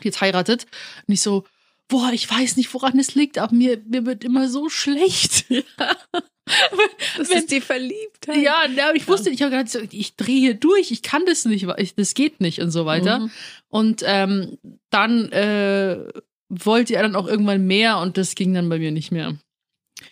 jetzt 0.02 0.20
heiratet, 0.20 0.66
und 1.08 1.14
ich 1.14 1.20
so, 1.20 1.44
boah, 1.88 2.12
ich 2.12 2.30
weiß 2.30 2.56
nicht, 2.56 2.72
woran 2.72 2.96
es 3.00 3.16
liegt, 3.16 3.36
aber 3.36 3.52
mir, 3.52 3.82
mir 3.84 4.06
wird 4.06 4.22
immer 4.22 4.48
so 4.48 4.68
schlecht. 4.68 5.46
Das 7.16 7.30
Wenn- 7.30 7.38
ist 7.38 7.52
die 7.52 7.60
Verliebtheit. 7.60 8.42
Ja, 8.42 8.66
ja, 8.66 8.88
aber 8.88 8.96
ich 8.96 9.06
wusste, 9.06 9.30
ich 9.30 9.42
habe 9.42 9.52
gerade 9.52 9.70
so, 9.70 9.78
ich 9.78 10.16
drehe 10.16 10.40
hier 10.40 10.54
durch, 10.54 10.90
ich 10.90 11.02
kann 11.02 11.24
das 11.24 11.44
nicht, 11.44 11.68
ich, 11.78 11.94
das 11.94 12.14
geht 12.14 12.40
nicht 12.40 12.60
und 12.60 12.72
so 12.72 12.84
weiter. 12.84 13.20
Mhm. 13.20 13.30
Und 13.68 14.02
ähm, 14.04 14.58
dann 14.90 15.30
äh, 15.30 16.04
wollte 16.52 16.94
er 16.94 17.02
dann 17.02 17.16
auch 17.16 17.26
irgendwann 17.26 17.66
mehr 17.66 17.98
und 17.98 18.16
das 18.18 18.34
ging 18.34 18.52
dann 18.52 18.68
bei 18.68 18.78
mir 18.78 18.92
nicht 18.92 19.10
mehr. 19.10 19.36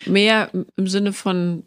Mehr 0.05 0.49
im 0.75 0.87
Sinne 0.87 1.13
von, 1.13 1.63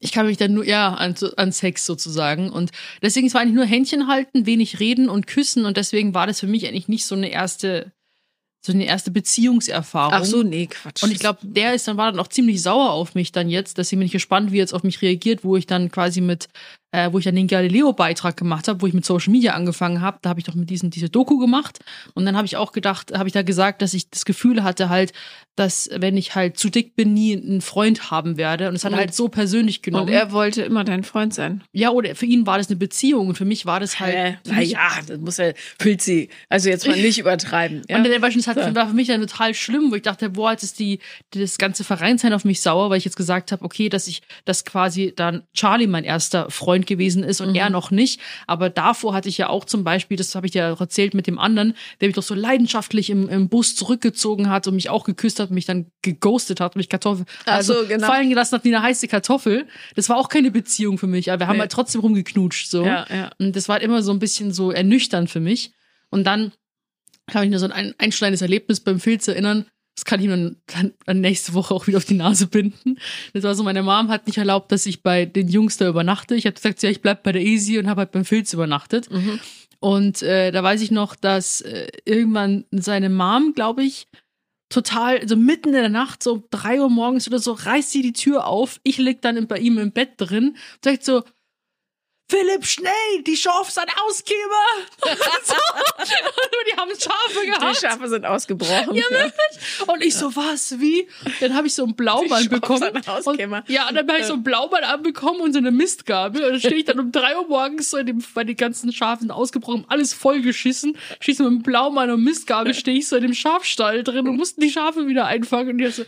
Ich 0.00 0.12
kann 0.12 0.26
mich 0.26 0.36
dann 0.36 0.54
nur, 0.54 0.64
ja, 0.64 0.94
an, 0.94 1.14
an 1.36 1.50
Sex 1.50 1.86
sozusagen. 1.86 2.50
Und 2.50 2.70
deswegen 3.02 3.26
es 3.26 3.34
war 3.34 3.40
eigentlich 3.40 3.54
nur 3.54 3.64
Händchen 3.64 4.06
halten, 4.06 4.46
wenig 4.46 4.80
reden 4.80 5.08
und 5.08 5.26
küssen. 5.26 5.64
Und 5.64 5.76
deswegen 5.76 6.14
war 6.14 6.26
das 6.26 6.40
für 6.40 6.46
mich 6.46 6.66
eigentlich 6.66 6.88
nicht 6.88 7.06
so 7.06 7.14
eine 7.14 7.30
erste, 7.30 7.92
so 8.64 8.72
eine 8.72 8.84
erste 8.84 9.10
Beziehungserfahrung. 9.10 10.12
ach 10.12 10.24
so, 10.24 10.42
nee, 10.42 10.66
Quatsch. 10.66 11.02
Und 11.02 11.10
ich 11.10 11.18
glaube, 11.18 11.40
der 11.42 11.74
ist 11.74 11.88
dann 11.88 11.96
war 11.96 12.10
dann 12.10 12.20
auch 12.20 12.28
ziemlich 12.28 12.60
sauer 12.62 12.90
auf 12.90 13.14
mich 13.14 13.32
dann 13.32 13.48
jetzt. 13.48 13.78
Deswegen 13.78 14.00
bin 14.00 14.06
ich 14.06 14.12
gespannt, 14.12 14.52
wie 14.52 14.58
er 14.58 14.60
jetzt 14.60 14.74
auf 14.74 14.82
mich 14.82 15.00
reagiert, 15.00 15.42
wo 15.42 15.56
ich 15.56 15.66
dann 15.66 15.90
quasi 15.90 16.20
mit, 16.20 16.48
äh, 16.92 17.12
wo 17.12 17.18
ich 17.18 17.24
dann 17.24 17.34
den 17.36 17.46
Galileo-Beitrag 17.48 18.36
gemacht 18.36 18.68
habe, 18.68 18.80
wo 18.80 18.86
ich 18.86 18.94
mit 18.94 19.04
Social 19.04 19.30
Media 19.30 19.52
angefangen 19.52 20.00
habe. 20.00 20.18
Da 20.22 20.30
habe 20.30 20.40
ich 20.40 20.46
doch 20.46 20.54
mit 20.54 20.70
diesem 20.70 20.90
diese 20.90 21.08
Doku 21.10 21.38
gemacht. 21.38 21.80
Und 22.14 22.24
dann 22.26 22.36
habe 22.36 22.46
ich 22.46 22.56
auch 22.56 22.72
gedacht, 22.72 23.12
habe 23.16 23.28
ich 23.28 23.32
da 23.32 23.42
gesagt, 23.42 23.82
dass 23.82 23.94
ich 23.94 24.08
das 24.10 24.24
Gefühl 24.24 24.62
hatte 24.62 24.88
halt, 24.88 25.12
dass 25.56 25.90
wenn 25.92 26.16
ich 26.16 26.34
halt 26.36 26.56
zu 26.56 26.70
dick 26.70 26.94
bin, 26.94 27.12
nie 27.14 27.36
einen 27.36 27.60
Freund 27.60 28.10
haben 28.10 28.36
werde. 28.36 28.68
Und 28.68 28.74
es 28.76 28.84
hat 28.84 28.92
er 28.92 28.98
halt 28.98 29.14
so 29.14 29.28
persönlich 29.28 29.82
genommen. 29.82 30.06
Und 30.08 30.12
er 30.12 30.30
wollte 30.32 30.62
immer 30.62 30.84
dein 30.84 31.02
Freund 31.04 31.34
sein. 31.34 31.62
ja, 31.72 31.90
oder 31.90 32.14
für 32.14 32.26
ihn 32.26 32.46
war 32.46 32.58
das 32.58 32.68
eine 32.68 32.76
Beziehung 32.76 33.28
und 33.28 33.34
für 33.36 33.44
mich 33.44 33.66
war 33.66 33.80
das 33.80 33.98
halt. 34.00 34.38
Mich- 34.46 34.72
Naja, 34.72 34.88
das 35.06 35.18
muss 35.18 35.38
er, 35.38 35.54
Pilzi. 35.78 36.28
Also 36.48 36.68
jetzt 36.68 36.86
mal 36.86 36.96
nicht 36.96 37.18
übertreiben. 37.18 37.82
Ja? 37.88 37.96
Und 37.98 38.04
der 38.04 38.22
war, 38.22 38.30
schon, 38.30 38.40
das 38.42 38.46
hat, 38.56 38.62
So. 38.64 38.74
war 38.74 38.86
für 38.88 38.94
mich 38.94 39.08
dann 39.08 39.20
total 39.20 39.52
schlimm, 39.52 39.90
wo 39.90 39.96
ich 39.96 40.02
dachte, 40.02 40.30
boah, 40.30 40.52
jetzt 40.52 40.62
ist 40.62 40.78
die, 40.78 41.00
das 41.32 41.58
ganze 41.58 41.82
Vereinsheim 41.84 42.32
auf 42.32 42.44
mich 42.44 42.60
sauer, 42.60 42.88
weil 42.90 42.98
ich 42.98 43.04
jetzt 43.04 43.16
gesagt 43.16 43.50
habe, 43.52 43.64
okay, 43.64 43.88
dass 43.88 44.06
ich, 44.06 44.22
dass 44.44 44.64
quasi 44.64 45.12
dann 45.14 45.42
Charlie 45.54 45.86
mein 45.88 46.04
erster 46.04 46.50
Freund 46.50 46.77
gewesen 46.86 47.24
ist 47.24 47.40
und 47.40 47.50
Mhm. 47.50 47.54
er 47.56 47.70
noch 47.70 47.90
nicht. 47.90 48.20
Aber 48.46 48.70
davor 48.70 49.14
hatte 49.14 49.28
ich 49.28 49.38
ja 49.38 49.48
auch 49.48 49.64
zum 49.64 49.84
Beispiel, 49.84 50.16
das 50.16 50.34
habe 50.34 50.46
ich 50.46 50.54
ja 50.54 50.72
auch 50.72 50.80
erzählt 50.80 51.14
mit 51.14 51.26
dem 51.26 51.38
anderen, 51.38 51.74
der 52.00 52.08
mich 52.08 52.14
doch 52.14 52.22
so 52.22 52.34
leidenschaftlich 52.34 53.10
im, 53.10 53.28
im 53.28 53.48
Bus 53.48 53.74
zurückgezogen 53.76 54.48
hat 54.50 54.66
und 54.66 54.74
mich 54.74 54.90
auch 54.90 55.04
geküsst 55.04 55.40
hat, 55.40 55.50
mich 55.50 55.66
dann 55.66 55.90
geghostet 56.02 56.60
hat, 56.60 56.76
mich 56.76 56.88
Kartoffel, 56.88 57.24
Ach 57.46 57.62
so, 57.62 57.74
also 57.74 57.88
genau. 57.88 58.06
fallen 58.06 58.28
gelassen 58.28 58.54
hat 58.56 58.64
wie 58.64 58.74
eine 58.74 58.82
heiße 58.84 59.08
Kartoffel. 59.08 59.66
Das 59.96 60.08
war 60.08 60.16
auch 60.16 60.28
keine 60.28 60.50
Beziehung 60.50 60.98
für 60.98 61.06
mich, 61.06 61.30
aber 61.30 61.40
wir 61.40 61.46
haben 61.48 61.56
Nee. 61.56 61.60
halt 61.62 61.72
trotzdem 61.72 62.00
rumgeknutscht, 62.00 62.70
so. 62.70 62.84
Ja, 62.84 63.06
ja. 63.08 63.30
Und 63.38 63.56
das 63.56 63.68
war 63.68 63.74
halt 63.74 63.82
immer 63.82 64.02
so 64.02 64.12
ein 64.12 64.18
bisschen 64.18 64.52
so 64.52 64.70
ernüchternd 64.70 65.30
für 65.30 65.40
mich. 65.40 65.72
Und 66.10 66.24
dann 66.24 66.52
habe 67.34 67.44
ich 67.44 67.50
nur 67.50 67.60
so 67.60 67.68
ein 67.68 67.94
einschneidendes 67.98 68.40
Erlebnis 68.42 68.80
beim 68.80 69.00
Filz 69.00 69.28
erinnern. 69.28 69.66
Das 69.98 70.04
kann 70.04 70.20
ich 70.20 70.28
mir 70.28 70.54
dann, 70.68 70.92
dann 71.06 71.20
nächste 71.20 71.54
Woche 71.54 71.74
auch 71.74 71.88
wieder 71.88 71.98
auf 71.98 72.04
die 72.04 72.14
Nase 72.14 72.46
binden. 72.46 73.00
Das 73.32 73.42
war 73.42 73.56
so, 73.56 73.64
meine 73.64 73.82
Mom 73.82 74.06
hat 74.10 74.28
nicht 74.28 74.38
erlaubt, 74.38 74.70
dass 74.70 74.86
ich 74.86 75.02
bei 75.02 75.24
den 75.26 75.48
Jungs 75.48 75.76
da 75.76 75.88
übernachte. 75.88 76.36
Ich 76.36 76.46
habe 76.46 76.54
gesagt, 76.54 76.80
ja, 76.84 76.88
ich 76.88 77.02
bleib 77.02 77.24
bei 77.24 77.32
der 77.32 77.42
Easy 77.42 77.80
und 77.80 77.88
habe 77.88 78.02
halt 78.02 78.12
beim 78.12 78.24
Filz 78.24 78.52
übernachtet. 78.52 79.10
Mhm. 79.10 79.40
Und 79.80 80.22
äh, 80.22 80.52
da 80.52 80.62
weiß 80.62 80.82
ich 80.82 80.92
noch, 80.92 81.16
dass 81.16 81.62
äh, 81.62 81.88
irgendwann 82.04 82.64
seine 82.70 83.10
Mom, 83.10 83.54
glaube 83.56 83.82
ich, 83.82 84.06
total, 84.68 85.26
so 85.26 85.34
mitten 85.34 85.70
in 85.70 85.74
der 85.74 85.88
Nacht, 85.88 86.22
so 86.22 86.34
um 86.34 86.44
drei 86.50 86.80
Uhr 86.80 86.90
morgens 86.90 87.26
oder 87.26 87.40
so, 87.40 87.50
reißt 87.50 87.90
sie 87.90 88.02
die 88.02 88.12
Tür 88.12 88.46
auf. 88.46 88.78
Ich 88.84 88.98
lieg 88.98 89.20
dann 89.20 89.48
bei 89.48 89.58
ihm 89.58 89.78
im 89.78 89.90
Bett 89.90 90.12
drin 90.18 90.50
und 90.50 90.84
sagt 90.84 91.04
so, 91.04 91.24
Philipp, 92.30 92.66
schnell, 92.66 93.22
die 93.26 93.36
Schafe 93.36 93.72
sind 93.72 93.88
ausgekommen. 94.06 94.86
so. 95.44 95.54
Und 96.04 96.66
die 96.70 96.76
haben 96.76 96.90
Schafe 96.90 97.46
gehabt. 97.46 97.76
Die 97.76 97.86
Schafe 97.86 98.08
sind 98.08 98.26
ausgebrochen. 98.26 98.94
Ja, 98.94 99.04
wirklich. 99.10 99.88
Und 99.88 100.04
ich 100.04 100.14
so, 100.14 100.36
was, 100.36 100.78
wie? 100.78 101.08
Dann 101.40 101.54
habe 101.54 101.68
ich 101.68 101.74
so 101.74 101.84
einen 101.84 101.96
Blaumann 101.96 102.42
Die 102.42 102.48
Schafe 102.48 102.60
bekommen. 102.60 103.02
Und, 103.24 103.68
ja, 103.68 103.88
und 103.88 103.94
dann 103.94 104.06
habe 104.06 104.18
ich 104.18 104.26
so 104.26 104.34
einen 104.34 104.42
Blaumann 104.42 104.84
anbekommen 104.84 105.40
und 105.40 105.54
so 105.54 105.58
eine 105.58 105.70
Mistgabel. 105.70 106.44
Und 106.44 106.50
dann 106.52 106.60
stehe 106.60 106.76
ich 106.76 106.84
dann 106.84 107.00
um 107.00 107.12
drei 107.12 107.34
Uhr 107.38 107.48
morgens 107.48 107.90
so 107.90 107.96
in 107.96 108.06
dem, 108.06 108.24
weil 108.34 108.44
die 108.44 108.56
ganzen 108.56 108.92
Schafe 108.92 109.20
sind 109.20 109.30
ausgebrochen, 109.30 109.86
alles 109.88 110.12
vollgeschissen. 110.12 110.98
Schieße 111.20 111.42
mit 111.42 111.52
dem 111.52 111.62
Blaumann 111.62 112.10
und 112.10 112.22
Mistgabel, 112.24 112.74
stehe 112.74 112.98
ich 112.98 113.08
so 113.08 113.16
in 113.16 113.22
dem 113.22 113.34
Schafstall 113.34 114.04
drin 114.04 114.28
und 114.28 114.36
mussten 114.36 114.60
die 114.60 114.70
Schafe 114.70 115.06
wieder 115.06 115.26
einfangen. 115.26 115.70
Und 115.70 115.78
die 115.78 115.88
so, 115.88 116.04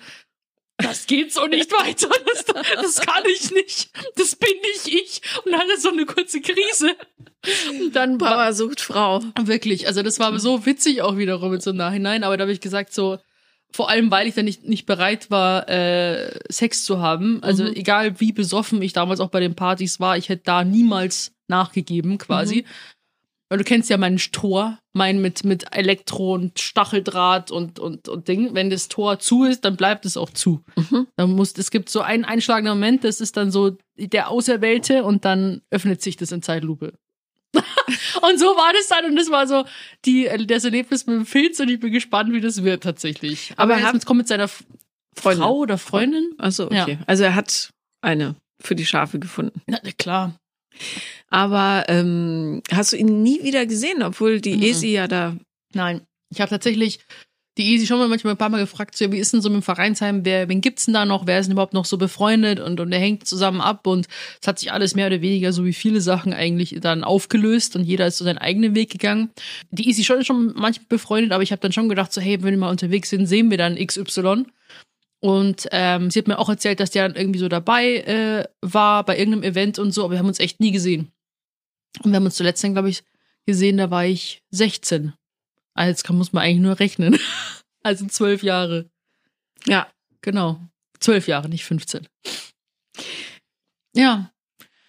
das 0.82 1.06
geht 1.06 1.32
so 1.32 1.46
nicht 1.46 1.70
weiter. 1.72 2.08
Das, 2.26 2.44
das 2.44 3.00
kann 3.00 3.22
ich 3.26 3.50
nicht. 3.52 3.90
Das 4.16 4.36
bin 4.36 4.50
nicht 4.62 4.88
ich. 4.88 5.20
Und 5.44 5.52
dann 5.52 5.60
hatte 5.60 5.80
so 5.80 5.90
eine 5.90 6.06
kurze 6.06 6.40
Krise. 6.40 6.94
Und 7.70 7.94
dann 7.96 8.20
war, 8.20 8.36
Bauer 8.36 8.52
sucht 8.52 8.80
Frau. 8.80 9.22
Wirklich, 9.42 9.86
also 9.86 10.02
das 10.02 10.18
war 10.18 10.38
so 10.38 10.66
witzig 10.66 11.02
auch 11.02 11.16
wiederum 11.16 11.52
jetzt 11.54 11.64
so 11.64 11.70
im 11.70 11.76
Nachhinein, 11.76 12.22
aber 12.24 12.36
da 12.36 12.42
habe 12.42 12.52
ich 12.52 12.60
gesagt 12.60 12.92
so, 12.92 13.18
vor 13.72 13.88
allem 13.88 14.10
weil 14.10 14.26
ich 14.26 14.34
dann 14.34 14.44
nicht, 14.44 14.64
nicht 14.64 14.84
bereit 14.84 15.30
war, 15.30 15.68
äh, 15.68 16.38
Sex 16.48 16.84
zu 16.84 16.98
haben, 17.00 17.42
also 17.42 17.64
Mhm. 17.64 17.74
egal 17.74 18.20
wie 18.20 18.32
besoffen 18.32 18.82
ich 18.82 18.92
damals 18.92 19.20
auch 19.20 19.30
bei 19.30 19.40
den 19.40 19.54
Partys 19.54 20.00
war, 20.00 20.16
ich 20.18 20.28
hätte 20.28 20.42
da 20.44 20.64
niemals 20.64 21.32
nachgegeben 21.48 22.18
quasi. 22.18 22.64
Weil 23.50 23.58
du 23.58 23.64
kennst 23.64 23.90
ja 23.90 23.96
meinen 23.96 24.18
Tor, 24.18 24.78
mein 24.92 25.20
mit, 25.20 25.42
mit 25.42 25.76
Elektro 25.76 26.34
und 26.34 26.60
Stacheldraht 26.60 27.50
und, 27.50 27.80
und, 27.80 28.08
und 28.08 28.28
Ding. 28.28 28.54
Wenn 28.54 28.70
das 28.70 28.86
Tor 28.86 29.18
zu 29.18 29.42
ist, 29.42 29.64
dann 29.64 29.76
bleibt 29.76 30.06
es 30.06 30.16
auch 30.16 30.30
zu. 30.30 30.62
Mhm. 30.76 31.08
Dann 31.16 31.32
muss, 31.32 31.58
es 31.58 31.72
gibt 31.72 31.90
so 31.90 32.00
einen 32.00 32.24
einschlagenden 32.24 32.74
Moment, 32.74 33.02
das 33.02 33.20
ist 33.20 33.36
dann 33.36 33.50
so 33.50 33.76
der 33.96 34.30
Auserwählte 34.30 35.02
und 35.02 35.24
dann 35.24 35.62
öffnet 35.70 36.00
sich 36.00 36.16
das 36.16 36.30
in 36.30 36.42
Zeitlupe. 36.42 36.94
und 37.54 38.38
so 38.38 38.46
war 38.46 38.72
das 38.72 38.86
dann 38.86 39.04
und 39.06 39.16
das 39.16 39.30
war 39.30 39.48
so 39.48 39.64
die, 40.04 40.30
das 40.46 40.64
Erlebnis 40.64 41.06
mit 41.06 41.16
dem 41.16 41.26
Filz 41.26 41.58
und 41.58 41.68
ich 41.68 41.80
bin 41.80 41.92
gespannt, 41.92 42.32
wie 42.32 42.40
das 42.40 42.62
wird 42.62 42.84
tatsächlich. 42.84 43.52
Aber, 43.56 43.74
Aber 43.74 43.82
er 43.82 43.92
jetzt 43.92 44.06
kommt 44.06 44.18
mit 44.18 44.28
seiner 44.28 44.46
Freundin. 44.48 45.42
Frau 45.42 45.56
oder 45.56 45.76
Freundin. 45.76 46.34
Achso, 46.38 46.66
okay. 46.66 46.98
Also 47.08 47.24
er 47.24 47.34
hat 47.34 47.70
eine 48.00 48.36
für 48.62 48.76
die 48.76 48.86
Schafe 48.86 49.18
gefunden. 49.18 49.60
Na 49.66 49.80
klar. 49.98 50.39
Aber 51.28 51.84
ähm, 51.88 52.62
hast 52.72 52.92
du 52.92 52.96
ihn 52.96 53.22
nie 53.22 53.42
wieder 53.42 53.66
gesehen, 53.66 54.02
obwohl 54.02 54.40
die 54.40 54.56
Mhm. 54.56 54.62
Esi 54.62 54.88
ja 54.88 55.06
da. 55.08 55.36
Nein, 55.74 56.02
ich 56.32 56.40
habe 56.40 56.50
tatsächlich 56.50 57.00
die 57.58 57.72
Easy 57.74 57.86
schon 57.86 57.98
mal 57.98 58.08
manchmal 58.08 58.34
ein 58.34 58.38
paar 58.38 58.48
Mal 58.48 58.60
gefragt, 58.60 58.96
so, 58.96 59.10
wie 59.12 59.18
ist 59.18 59.32
denn 59.32 59.42
so 59.42 59.50
mit 59.50 59.56
dem 59.60 59.62
Vereinsheim, 59.62 60.24
wer, 60.24 60.48
wen 60.48 60.60
gibt's 60.60 60.86
denn 60.86 60.94
da 60.94 61.04
noch, 61.04 61.26
wer 61.26 61.38
ist 61.40 61.46
denn 61.46 61.52
überhaupt 61.52 61.74
noch 61.74 61.84
so 61.84 61.98
befreundet 61.98 62.58
und, 62.58 62.80
und 62.80 62.90
der 62.90 63.00
hängt 63.00 63.26
zusammen 63.26 63.60
ab 63.60 63.86
und 63.86 64.06
es 64.40 64.46
hat 64.48 64.58
sich 64.58 64.72
alles 64.72 64.94
mehr 64.94 65.08
oder 65.08 65.20
weniger 65.20 65.52
so 65.52 65.64
wie 65.64 65.72
viele 65.74 66.00
Sachen 66.00 66.32
eigentlich 66.32 66.76
dann 66.80 67.04
aufgelöst 67.04 67.76
und 67.76 67.84
jeder 67.84 68.06
ist 68.06 68.18
so 68.18 68.24
seinen 68.24 68.38
eigenen 68.38 68.74
Weg 68.74 68.90
gegangen. 68.90 69.30
Die 69.72 69.88
Easy 69.88 70.04
schon 70.04 70.24
schon 70.24 70.54
manchen 70.56 70.84
befreundet, 70.88 71.32
aber 71.32 71.42
ich 71.42 71.52
habe 71.52 71.60
dann 71.60 71.72
schon 71.72 71.88
gedacht, 71.88 72.12
so, 72.12 72.20
hey, 72.20 72.42
wenn 72.42 72.52
wir 72.52 72.58
mal 72.58 72.70
unterwegs 72.70 73.10
sind, 73.10 73.26
sehen 73.26 73.50
wir 73.50 73.58
dann 73.58 73.76
XY. 73.76 74.44
Und 75.20 75.68
ähm, 75.70 76.10
sie 76.10 76.18
hat 76.18 76.28
mir 76.28 76.38
auch 76.38 76.48
erzählt, 76.48 76.80
dass 76.80 76.90
der 76.90 77.06
dann 77.06 77.16
irgendwie 77.16 77.38
so 77.38 77.48
dabei 77.48 77.96
äh, 77.98 78.44
war 78.62 79.04
bei 79.04 79.18
irgendeinem 79.18 79.42
Event 79.42 79.78
und 79.78 79.92
so, 79.92 80.04
aber 80.04 80.12
wir 80.12 80.18
haben 80.18 80.26
uns 80.26 80.40
echt 80.40 80.60
nie 80.60 80.72
gesehen. 80.72 81.12
Und 82.02 82.10
wir 82.12 82.16
haben 82.16 82.24
uns 82.24 82.36
zuletzt 82.36 82.64
dann, 82.64 82.72
glaube 82.72 82.88
ich, 82.88 83.02
gesehen, 83.46 83.76
da 83.76 83.90
war 83.90 84.06
ich 84.06 84.42
16. 84.50 85.12
Ah, 85.74 85.86
Jetzt 85.86 86.04
kann, 86.04 86.16
muss 86.16 86.32
man 86.32 86.42
eigentlich 86.44 86.60
nur 86.60 86.78
rechnen. 86.78 87.18
Also 87.82 88.06
zwölf 88.08 88.42
Jahre. 88.42 88.90
Ja. 89.64 89.90
Genau. 90.20 90.60
Zwölf 90.98 91.28
Jahre, 91.28 91.48
nicht 91.48 91.64
15. 91.64 92.06
Ja. 93.94 94.30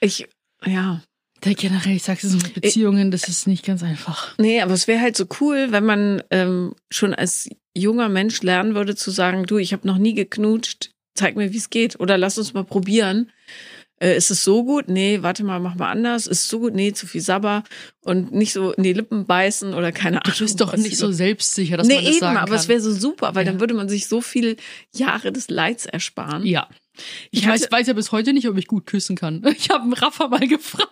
Ich, 0.02 0.28
ja. 0.66 1.02
Der 1.44 1.56
generell, 1.56 1.96
ich 1.96 2.04
sag's 2.04 2.22
so 2.22 2.38
mit 2.38 2.54
Beziehungen, 2.54 3.10
das 3.12 3.28
ist 3.28 3.48
nicht 3.48 3.66
ganz 3.66 3.82
einfach. 3.82 4.36
Nee, 4.38 4.62
aber 4.62 4.74
es 4.74 4.88
wäre 4.88 5.02
halt 5.02 5.18
so 5.18 5.26
cool, 5.40 5.68
wenn 5.72 5.86
man 5.86 6.22
ähm, 6.30 6.76
schon 6.92 7.14
als 7.16 7.50
junger 7.76 8.10
Mensch 8.10 8.42
lernen 8.44 8.76
würde 8.76 8.96
zu 8.96 9.10
sagen, 9.12 9.46
du, 9.46 9.58
ich 9.58 9.74
habe 9.74 9.88
noch 9.88 9.98
nie 9.98 10.14
geknutscht, 10.14 10.92
zeig 11.16 11.36
mir, 11.36 11.52
wie 11.52 11.58
es 11.58 11.70
geht. 11.72 12.00
Oder 12.00 12.18
lass 12.18 12.38
uns 12.38 12.54
mal 12.54 12.64
probieren. 12.64 13.32
Äh, 14.00 14.18
ist 14.18 14.30
es 14.32 14.44
so 14.44 14.64
gut? 14.64 14.88
Nee, 14.88 15.20
warte 15.22 15.44
mal, 15.44 15.60
mach 15.60 15.76
mal 15.76 15.90
anders. 15.92 16.28
Ist 16.28 16.42
es 16.44 16.48
so 16.48 16.60
gut? 16.60 16.74
Nee, 16.76 16.92
zu 16.94 17.08
viel 17.08 17.22
Sabber. 17.22 17.64
Und 18.02 18.32
nicht 18.34 18.52
so 18.54 18.72
in 18.74 18.84
die 18.84 18.94
Lippen 18.94 19.26
beißen 19.26 19.74
oder 19.74 19.92
keine 19.92 20.24
Ahnung. 20.24 20.36
Du 20.38 20.44
bist 20.44 20.60
doch 20.62 20.76
nicht 20.76 20.98
so 20.98 21.12
selbstsicher, 21.12 21.78
dass 21.78 21.88
Nee, 21.88 21.96
man 21.96 22.04
das 22.06 22.12
eben, 22.14 22.20
sagen 22.20 22.38
aber 22.38 22.48
kann. 22.48 22.56
es 22.58 22.68
wäre 22.68 22.82
so 22.82 22.92
super, 22.92 23.34
weil 23.36 23.46
Ja. 23.46 23.52
dann 23.52 23.60
würde 23.60 23.74
man 23.74 23.90
sich 23.90 24.08
so 24.08 24.22
viel 24.22 24.58
Jahre 24.94 25.32
des 25.32 25.50
Leids 25.50 25.86
ersparen. 25.86 26.46
Ja. 26.46 26.68
Ich 27.32 27.42
Ich 27.44 27.48
weiß, 27.48 27.64
hatte- 27.64 27.72
weiß 27.72 27.88
ja 27.88 27.94
bis 27.94 28.12
heute 28.12 28.34
nicht, 28.34 28.48
ob 28.48 28.58
ich 28.58 28.68
gut 28.68 28.86
küssen 28.86 29.16
kann. 29.16 29.44
Ich 29.58 29.70
habe 29.70 30.02
Rafa 30.02 30.28
mal 30.28 30.48
gefragt. 30.48 30.90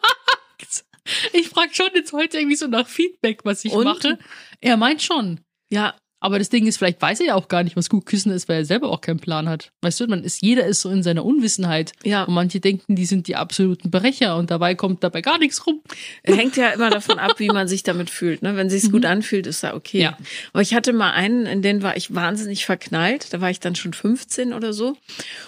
Ich 1.34 1.50
frage 1.50 1.74
schon 1.74 1.89
jetzt 1.95 2.13
heute 2.13 2.38
irgendwie 2.38 2.56
so 2.56 2.67
nach 2.67 2.88
Feedback, 2.88 3.39
was 3.43 3.65
ich 3.65 3.72
Und? 3.72 3.86
mache. 3.86 4.19
Er 4.62 4.78
meint 4.78 5.02
schon. 5.02 5.39
Ja, 5.72 5.95
Aber 6.22 6.38
das 6.38 6.50
Ding 6.50 6.67
ist, 6.67 6.78
vielleicht 6.78 7.02
weiß 7.02 7.22
er 7.22 7.26
ja 7.28 7.36
auch 7.36 7.48
gar 7.48 7.63
nicht, 7.63 7.78
was 7.78 7.89
gut 7.89 8.06
küssen 8.06 8.32
ist, 8.34 8.50
weil 8.50 8.58
er 8.58 8.65
selber 8.65 8.89
auch 8.91 9.00
keinen 9.00 9.22
Plan 9.22 9.48
hat. 9.48 9.72
Weißt 9.82 10.02
du, 10.02 10.08
man 10.08 10.24
ist, 10.26 10.41
jeder 10.41 10.65
ist 10.65 10.82
so 10.82 10.89
in 10.89 11.02
seiner 11.02 11.24
Unwissenheit. 11.24 11.93
ja. 12.04 12.24
Und 12.26 12.34
manche 12.34 12.60
denken, 12.60 12.95
die 12.98 13.06
sind 13.06 13.28
die 13.30 13.38
absoluten 13.38 13.89
Brecher 13.89 14.36
und 14.36 14.52
dabei 14.52 14.76
kommt 14.76 15.02
dabei 15.04 15.22
gar 15.22 15.38
nichts 15.38 15.65
rum. 15.65 15.82
Hängt 16.26 16.58
ja 16.58 16.72
immer 16.72 16.89
davon 16.89 17.17
ab, 17.19 17.36
wie 17.39 17.48
man 17.48 17.69
sich 17.69 17.84
damit 17.84 18.10
fühlt. 18.10 18.41
Ne? 18.41 18.56
Wenn 18.58 18.69
sich's 18.69 18.91
gut 18.91 19.06
anfühlt, 19.06 19.48
ist 19.48 19.63
ja 19.63 19.74
okay. 19.74 19.98
Mhm. 20.00 20.04
Ja. 20.04 20.17
Aber 20.52 20.62
ich 20.62 20.74
hatte 20.74 20.91
mal 20.91 21.12
einen, 21.12 21.45
in 21.45 21.62
den 21.62 21.82
war 21.84 21.95
ich 21.95 22.13
wahnsinnig 22.13 22.65
verknallt. 22.65 23.34
Da 23.34 23.39
war 23.39 23.50
ich 23.50 23.62
dann 23.62 23.76
schon 23.76 23.93
15 23.93 24.52
oder 24.54 24.74
so. 24.74 24.98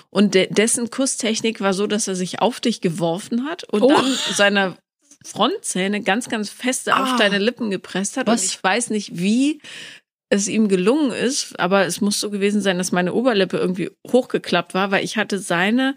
Und 0.10 0.34
de 0.36 0.47
dessen 0.52 0.89
Kusstechnik 0.89 1.60
war 1.60 1.74
so, 1.74 1.86
dass 1.86 2.08
er 2.08 2.15
sich 2.15 2.39
auf 2.41 2.62
dich 2.62 2.80
geworfen 2.80 3.45
hat 3.45 3.65
und 3.65 3.82
Oh. 3.84 3.89
dann 3.89 4.06
seine 4.32 4.78
Frontzähne 5.26 6.02
ganz, 6.02 6.30
ganz 6.30 6.50
feste 6.50 6.96
auf 6.96 7.10
Ah. 7.14 7.18
deine 7.18 7.38
Lippen 7.38 7.70
gepresst 7.70 8.18
hat. 8.18 8.28
Was? 8.28 8.42
Und 8.42 8.48
ich 8.50 8.64
weiß 8.64 8.90
nicht, 8.90 9.18
wie 9.20 9.62
es 10.30 10.48
ihm 10.48 10.68
gelungen 10.70 11.12
ist, 11.12 11.60
aber 11.60 11.86
es 11.86 12.00
muss 12.02 12.20
so 12.20 12.30
gewesen 12.30 12.62
sein, 12.62 12.78
dass 12.78 12.92
meine 12.92 13.14
Oberlippe 13.14 13.58
irgendwie 13.58 13.92
hochgeklappt 14.08 14.74
war, 14.74 14.90
weil 14.92 15.04
ich 15.04 15.18
hatte 15.18 15.40
seine 15.40 15.96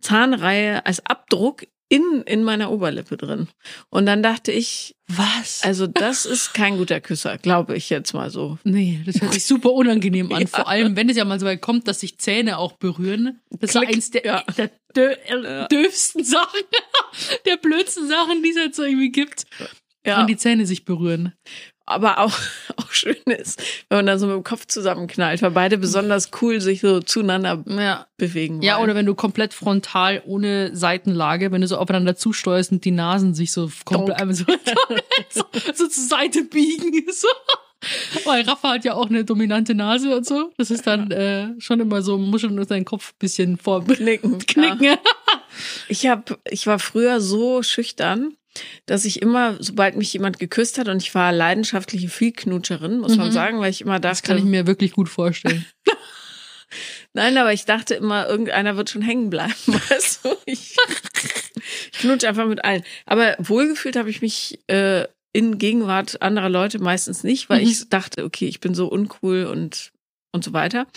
Zahnreihe 0.00 0.86
als 0.86 1.04
Abdruck 1.06 1.64
in, 1.88 2.22
in 2.26 2.42
meiner 2.44 2.70
Oberlippe 2.72 3.16
drin. 3.16 3.48
Und 3.90 4.06
dann 4.06 4.22
dachte 4.22 4.50
ich, 4.52 4.96
Was? 5.08 5.62
also 5.62 5.86
das 5.86 6.24
ist 6.26 6.54
kein 6.54 6.78
guter 6.78 7.00
Küsser, 7.00 7.36
glaube 7.38 7.76
ich 7.76 7.90
jetzt 7.90 8.14
mal 8.14 8.30
so. 8.30 8.58
nee, 8.64 9.00
das 9.06 9.20
hört 9.20 9.32
sich 9.34 9.44
super 9.44 9.72
unangenehm 9.72 10.32
an. 10.32 10.40
Ja. 10.42 10.46
Vor 10.48 10.68
allem, 10.68 10.96
wenn 10.96 11.08
es 11.08 11.16
ja 11.16 11.24
mal 11.24 11.38
so 11.38 11.46
weit 11.46 11.60
kommt, 11.60 11.86
dass 11.86 12.00
sich 12.00 12.18
Zähne 12.18 12.58
auch 12.58 12.72
berühren. 12.72 13.40
Das 13.50 13.74
war 13.74 13.82
Klick. 13.82 13.96
eins 13.96 14.10
der, 14.10 14.24
Ja. 14.24 14.44
der 14.56 14.70
dö 14.96 15.10
äh, 15.10 15.68
döfsten 15.68 16.24
Sachen, 16.24 16.60
der 17.46 17.56
blödsten 17.58 18.08
Sachen, 18.08 18.42
die 18.42 18.50
es 18.50 18.56
jetzt 18.56 18.76
so 18.76 18.82
irgendwie 18.82 19.10
gibt. 19.12 19.44
Ja, 20.06 20.18
Wenn 20.20 20.26
die 20.26 20.36
Zähne 20.36 20.66
sich 20.66 20.84
berühren. 20.84 21.32
Aber 21.86 22.18
auch, 22.18 22.32
auch 22.76 22.90
schön 22.90 23.16
ist, 23.26 23.62
wenn 23.88 23.98
man 23.98 24.06
dann 24.06 24.18
so 24.18 24.26
mit 24.26 24.36
dem 24.36 24.44
Kopf 24.44 24.66
zusammenknallt, 24.66 25.42
weil 25.42 25.50
beide 25.50 25.78
besonders 25.78 26.30
cool 26.40 26.60
sich 26.60 26.80
so 26.80 27.00
zueinander 27.00 27.62
Ja. 27.68 28.06
bewegen 28.16 28.62
Ja, 28.62 28.74
wollen. 28.76 28.84
oder 28.84 28.94
wenn 28.94 29.06
du 29.06 29.14
komplett 29.14 29.52
frontal 29.54 30.22
ohne 30.26 30.74
Seitenlage, 30.74 31.52
wenn 31.52 31.60
du 31.60 31.66
so 31.68 31.76
aufeinander 31.76 32.16
zusteuerst 32.16 32.72
und 32.72 32.84
die 32.84 32.90
Nasen 32.90 33.34
sich 33.34 33.52
so 33.52 33.70
komplett 33.84 34.20
einmal 34.20 34.34
so, 34.34 34.44
so, 35.30 35.44
so 35.74 35.86
zur 35.88 36.04
Seite 36.04 36.44
biegen. 36.44 37.04
So. 37.12 37.28
Weil 38.24 38.44
Rafa 38.48 38.70
hat 38.74 38.84
ja 38.86 38.94
auch 38.94 39.10
eine 39.10 39.24
dominante 39.26 39.74
Nase 39.74 40.16
und 40.16 40.24
so. 40.24 40.52
Das 40.56 40.70
ist 40.70 40.86
dann 40.86 41.10
äh, 41.10 41.48
schon 41.58 41.80
immer 41.80 42.00
so, 42.00 42.16
muss 42.16 42.40
schon 42.40 42.54
nur 42.54 42.64
seinen 42.64 42.86
Kopf 42.86 43.10
ein 43.12 43.18
bisschen 43.18 43.58
vor 43.58 43.84
knicken. 43.84 44.38
knicken. 44.38 44.82
Ja. 44.82 44.98
Ich 45.88 46.06
hab, 46.06 46.38
ich 46.48 46.66
war 46.66 46.78
früher 46.78 47.20
so 47.20 47.62
schüchtern, 47.62 48.36
dass 48.86 49.04
ich 49.04 49.20
immer, 49.22 49.56
sobald 49.60 49.96
mich 49.96 50.12
jemand 50.12 50.38
geküsst 50.38 50.78
hat, 50.78 50.88
und 50.88 51.02
ich 51.02 51.14
war 51.14 51.32
leidenschaftliche 51.32 52.08
Vielknutscherin, 52.08 52.98
muss 52.98 53.16
man 53.16 53.28
Mhm. 53.28 53.32
sagen, 53.32 53.60
weil 53.60 53.70
ich 53.70 53.80
immer 53.80 54.00
dachte, 54.00 54.08
Das 54.20 54.22
kann 54.22 54.38
ich 54.38 54.44
mir 54.44 54.66
wirklich 54.66 54.92
gut 54.92 55.08
vorstellen. 55.08 55.64
Nein, 57.12 57.36
aber 57.38 57.52
ich 57.52 57.64
dachte 57.64 57.94
immer, 57.94 58.26
irgendeiner 58.28 58.76
wird 58.76 58.90
schon 58.90 59.02
hängen 59.02 59.30
bleiben. 59.30 59.54
Weißt 59.66 60.24
du? 60.24 60.34
Ich, 60.46 60.76
ich 61.92 61.98
knutsche 62.00 62.28
einfach 62.28 62.46
mit 62.46 62.64
allen. 62.64 62.82
Aber 63.06 63.36
wohlgefühlt 63.38 63.96
habe 63.96 64.10
ich 64.10 64.20
mich 64.22 64.58
äh, 64.68 65.06
in 65.32 65.58
Gegenwart 65.58 66.20
anderer 66.22 66.48
Leute 66.48 66.78
meistens 66.80 67.22
nicht, 67.24 67.48
weil 67.50 67.62
Mhm. 67.62 67.68
ich 67.68 67.88
dachte, 67.88 68.24
okay, 68.24 68.46
ich 68.46 68.60
bin 68.60 68.74
so 68.74 68.86
uncool 68.88 69.44
und 69.46 69.92
und 70.32 70.42
so 70.42 70.52
weiter. 70.52 70.88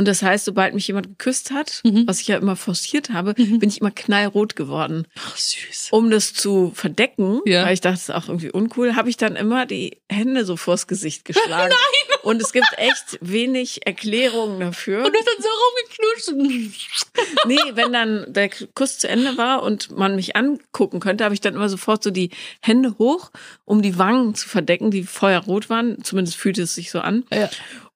Und 0.00 0.08
das 0.08 0.22
heißt, 0.22 0.46
sobald 0.46 0.72
mich 0.72 0.86
jemand 0.88 1.08
geküsst 1.08 1.50
hat, 1.50 1.82
Mhm. 1.84 2.06
was 2.06 2.22
ich 2.22 2.28
ja 2.28 2.38
immer 2.38 2.56
forciert 2.56 3.10
habe, 3.10 3.34
Mhm. 3.36 3.58
bin 3.58 3.68
ich 3.68 3.82
immer 3.82 3.90
knallrot 3.90 4.56
geworden. 4.56 5.06
Ach, 5.18 5.36
süß. 5.36 5.88
Um 5.90 6.10
das 6.10 6.32
zu 6.32 6.72
verdecken, 6.74 7.42
Ja. 7.44 7.66
weil 7.66 7.74
ich 7.74 7.82
dachte, 7.82 7.96
es 7.96 8.08
ist 8.08 8.14
auch 8.14 8.28
irgendwie 8.28 8.50
uncool, 8.50 8.96
habe 8.96 9.10
ich 9.10 9.18
dann 9.18 9.36
immer 9.36 9.66
die 9.66 9.98
Hände 10.08 10.46
so 10.46 10.56
vors 10.56 10.86
Gesicht 10.86 11.26
geschlagen. 11.26 11.74
Und 12.22 12.40
es 12.40 12.52
gibt 12.54 12.68
echt 12.78 13.18
wenig 13.20 13.86
Erklärungen 13.86 14.58
dafür. 14.60 15.04
Und 15.04 15.12
du 15.14 15.18
hast 15.18 15.28
dann 15.28 15.42
so 15.42 16.38
rumgeknutscht. 16.38 17.46
Nee, 17.46 17.58
wenn 17.74 17.92
dann 17.92 18.24
der 18.32 18.48
Kuss 18.74 18.98
zu 18.98 19.06
Ende 19.08 19.36
war 19.36 19.62
und 19.62 19.90
man 19.96 20.16
mich 20.16 20.34
angucken 20.34 21.00
könnte, 21.00 21.24
habe 21.24 21.34
ich 21.34 21.40
dann 21.42 21.54
immer 21.54 21.68
sofort 21.68 22.02
so 22.02 22.10
die 22.10 22.30
Hände 22.62 22.96
hoch, 22.98 23.30
um 23.66 23.82
die 23.82 23.98
Wangen 23.98 24.34
zu 24.34 24.48
verdecken, 24.48 24.90
die 24.90 25.02
feuerrot 25.04 25.68
waren. 25.68 26.02
Zumindest 26.04 26.36
fühlte 26.38 26.62
es 26.62 26.74
sich 26.74 26.90
so 26.90 27.00
an. 27.00 27.24
Ja. 27.30 27.50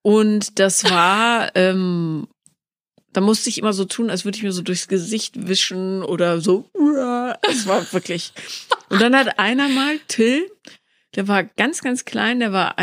Und 0.04 0.58
das 0.58 0.84
war, 0.84 1.50
ähm, 1.56 2.28
da 3.12 3.20
musste 3.20 3.48
ich 3.48 3.58
immer 3.58 3.72
so 3.72 3.86
tun, 3.86 4.10
als 4.10 4.24
würde 4.24 4.36
ich 4.36 4.44
mir 4.44 4.52
so 4.52 4.62
durchs 4.62 4.86
Gesicht 4.86 5.48
wischen 5.48 6.02
oder 6.02 6.40
so. 6.40 6.68
Es 7.48 7.66
war 7.66 7.90
wirklich. 7.92 8.32
Und 8.90 9.00
dann 9.00 9.16
hat 9.16 9.38
einer 9.38 9.68
mal, 9.68 9.98
Till, 10.06 10.46
der 11.14 11.26
war 11.26 11.42
ganz, 11.42 11.80
ganz 11.80 12.04
klein, 12.04 12.40
der 12.40 12.52
war 12.52 12.78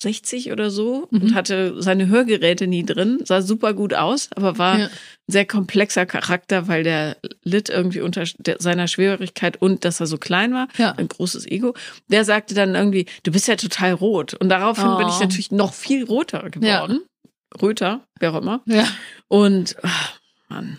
1,60 0.00 0.52
oder 0.52 0.70
so 0.70 1.08
Mhm. 1.10 1.22
und 1.22 1.34
hatte 1.34 1.80
seine 1.82 2.06
Hörgeräte 2.08 2.66
nie 2.66 2.84
drin, 2.84 3.18
sah 3.24 3.42
super 3.42 3.74
gut 3.74 3.94
aus, 3.94 4.28
aber 4.34 4.58
war 4.58 4.78
Ja. 4.78 4.84
ein 4.86 4.90
sehr 5.26 5.46
komplexer 5.46 6.06
Charakter, 6.06 6.68
weil 6.68 6.82
der 6.84 7.16
litt 7.42 7.68
irgendwie 7.68 8.00
unter 8.00 8.24
seiner 8.58 8.88
Schwierigkeit 8.88 9.60
und 9.60 9.84
dass 9.84 10.00
er 10.00 10.06
so 10.06 10.18
klein 10.18 10.52
war, 10.54 10.68
Ja. 10.76 10.92
ein 10.92 11.08
großes 11.08 11.46
Ego. 11.46 11.74
Der 12.08 12.24
sagte 12.24 12.54
dann 12.54 12.74
irgendwie, 12.74 13.06
du 13.24 13.32
bist 13.32 13.48
ja 13.48 13.56
total 13.56 13.92
rot. 13.92 14.34
Und 14.34 14.48
daraufhin 14.48 14.96
bin 14.98 15.08
ich 15.08 15.14
Oh. 15.16 15.20
natürlich 15.20 15.50
noch 15.50 15.74
viel 15.74 16.04
roter 16.04 16.48
geworden. 16.50 17.00
Röter, 17.62 18.06
wer 18.20 18.34
auch 18.34 18.40
immer. 18.42 18.60
Ja. 18.66 18.86
Und, 19.28 19.76
ach, 19.82 20.18
Mann. 20.48 20.78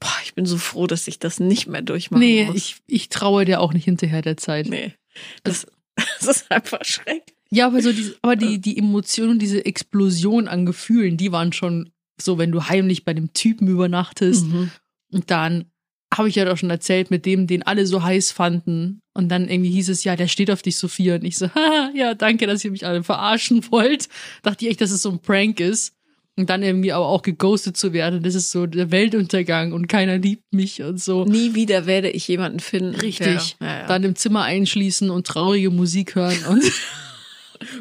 Boah, 0.00 0.14
ich 0.22 0.34
bin 0.34 0.46
so 0.46 0.58
froh, 0.58 0.86
dass 0.86 1.08
ich 1.08 1.18
das 1.18 1.40
nicht 1.40 1.66
mehr 1.66 1.82
durchmachen 1.82 2.20
Nee, 2.20 2.44
muss. 2.44 2.56
ich, 2.56 2.76
ich 2.86 3.08
traue 3.08 3.44
dir 3.44 3.60
auch 3.60 3.72
nicht 3.72 3.84
hinterher 3.84 4.22
der 4.22 4.36
Zeit. 4.36 4.66
nee. 4.68 4.94
Das, 5.42 5.66
das 5.96 6.26
ist 6.42 6.50
einfach 6.52 6.84
schrecklich. 6.84 7.34
Ja, 7.50 7.66
aber 7.66 7.80
so 7.82 7.92
diese, 7.92 8.16
aber 8.22 8.36
die, 8.36 8.60
die 8.60 8.76
Emotionen, 8.78 9.38
diese 9.38 9.64
Explosion 9.64 10.48
an 10.48 10.66
Gefühlen, 10.66 11.16
die 11.16 11.32
waren 11.32 11.52
schon 11.52 11.90
so, 12.20 12.38
wenn 12.38 12.52
du 12.52 12.64
heimlich 12.68 13.04
bei 13.04 13.14
dem 13.14 13.32
Typen 13.32 13.68
übernachtest 13.68 14.46
Mhm. 14.46 14.70
und 15.12 15.30
dann 15.30 15.66
habe 16.14 16.28
ich 16.30 16.36
ja 16.36 16.46
doch 16.46 16.56
schon 16.56 16.70
erzählt 16.70 17.10
mit 17.10 17.26
dem, 17.26 17.46
den 17.46 17.62
alle 17.64 17.86
so 17.86 18.02
heiß 18.02 18.32
fanden. 18.32 19.02
Und 19.12 19.28
dann 19.28 19.46
irgendwie 19.46 19.70
hieß 19.72 19.90
es, 19.90 20.04
ja, 20.04 20.16
der 20.16 20.26
steht 20.26 20.50
auf 20.50 20.62
dich, 20.62 20.78
Sophia. 20.78 21.16
Und 21.16 21.24
ich 21.24 21.36
so, 21.36 21.48
haha, 21.54 21.90
ja, 21.94 22.14
danke, 22.14 22.46
dass 22.46 22.64
ihr 22.64 22.70
mich 22.70 22.86
alle 22.86 23.02
verarschen 23.04 23.62
wollt. 23.70 24.08
Dachte 24.42 24.64
ich 24.64 24.70
echt, 24.70 24.80
dass 24.80 24.90
es 24.90 25.02
so 25.02 25.10
ein 25.10 25.18
Prank 25.18 25.60
ist. 25.60 25.92
Und 26.36 26.48
dann 26.48 26.62
irgendwie 26.62 26.92
aber 26.92 27.04
auch 27.06 27.20
geghostet 27.20 27.76
zu 27.76 27.92
werden, 27.92 28.22
das 28.22 28.34
ist 28.36 28.52
so 28.52 28.64
der 28.66 28.90
Weltuntergang 28.90 29.72
und 29.72 29.86
keiner 29.88 30.16
liebt 30.18 30.44
mich 30.50 30.80
und 30.82 30.98
so. 30.98 31.24
Nie 31.26 31.54
wieder 31.54 31.84
werde 31.84 32.08
ich 32.10 32.26
jemanden 32.26 32.60
finden. 32.60 32.94
Richtig. 32.94 33.56
Der, 33.60 33.68
ja, 33.68 33.78
ja. 33.80 33.86
Dann 33.86 34.04
im 34.04 34.14
Zimmer 34.16 34.44
einschließen 34.44 35.10
und 35.10 35.26
traurige 35.26 35.70
Musik 35.70 36.14
hören 36.14 36.38
und 36.48 36.62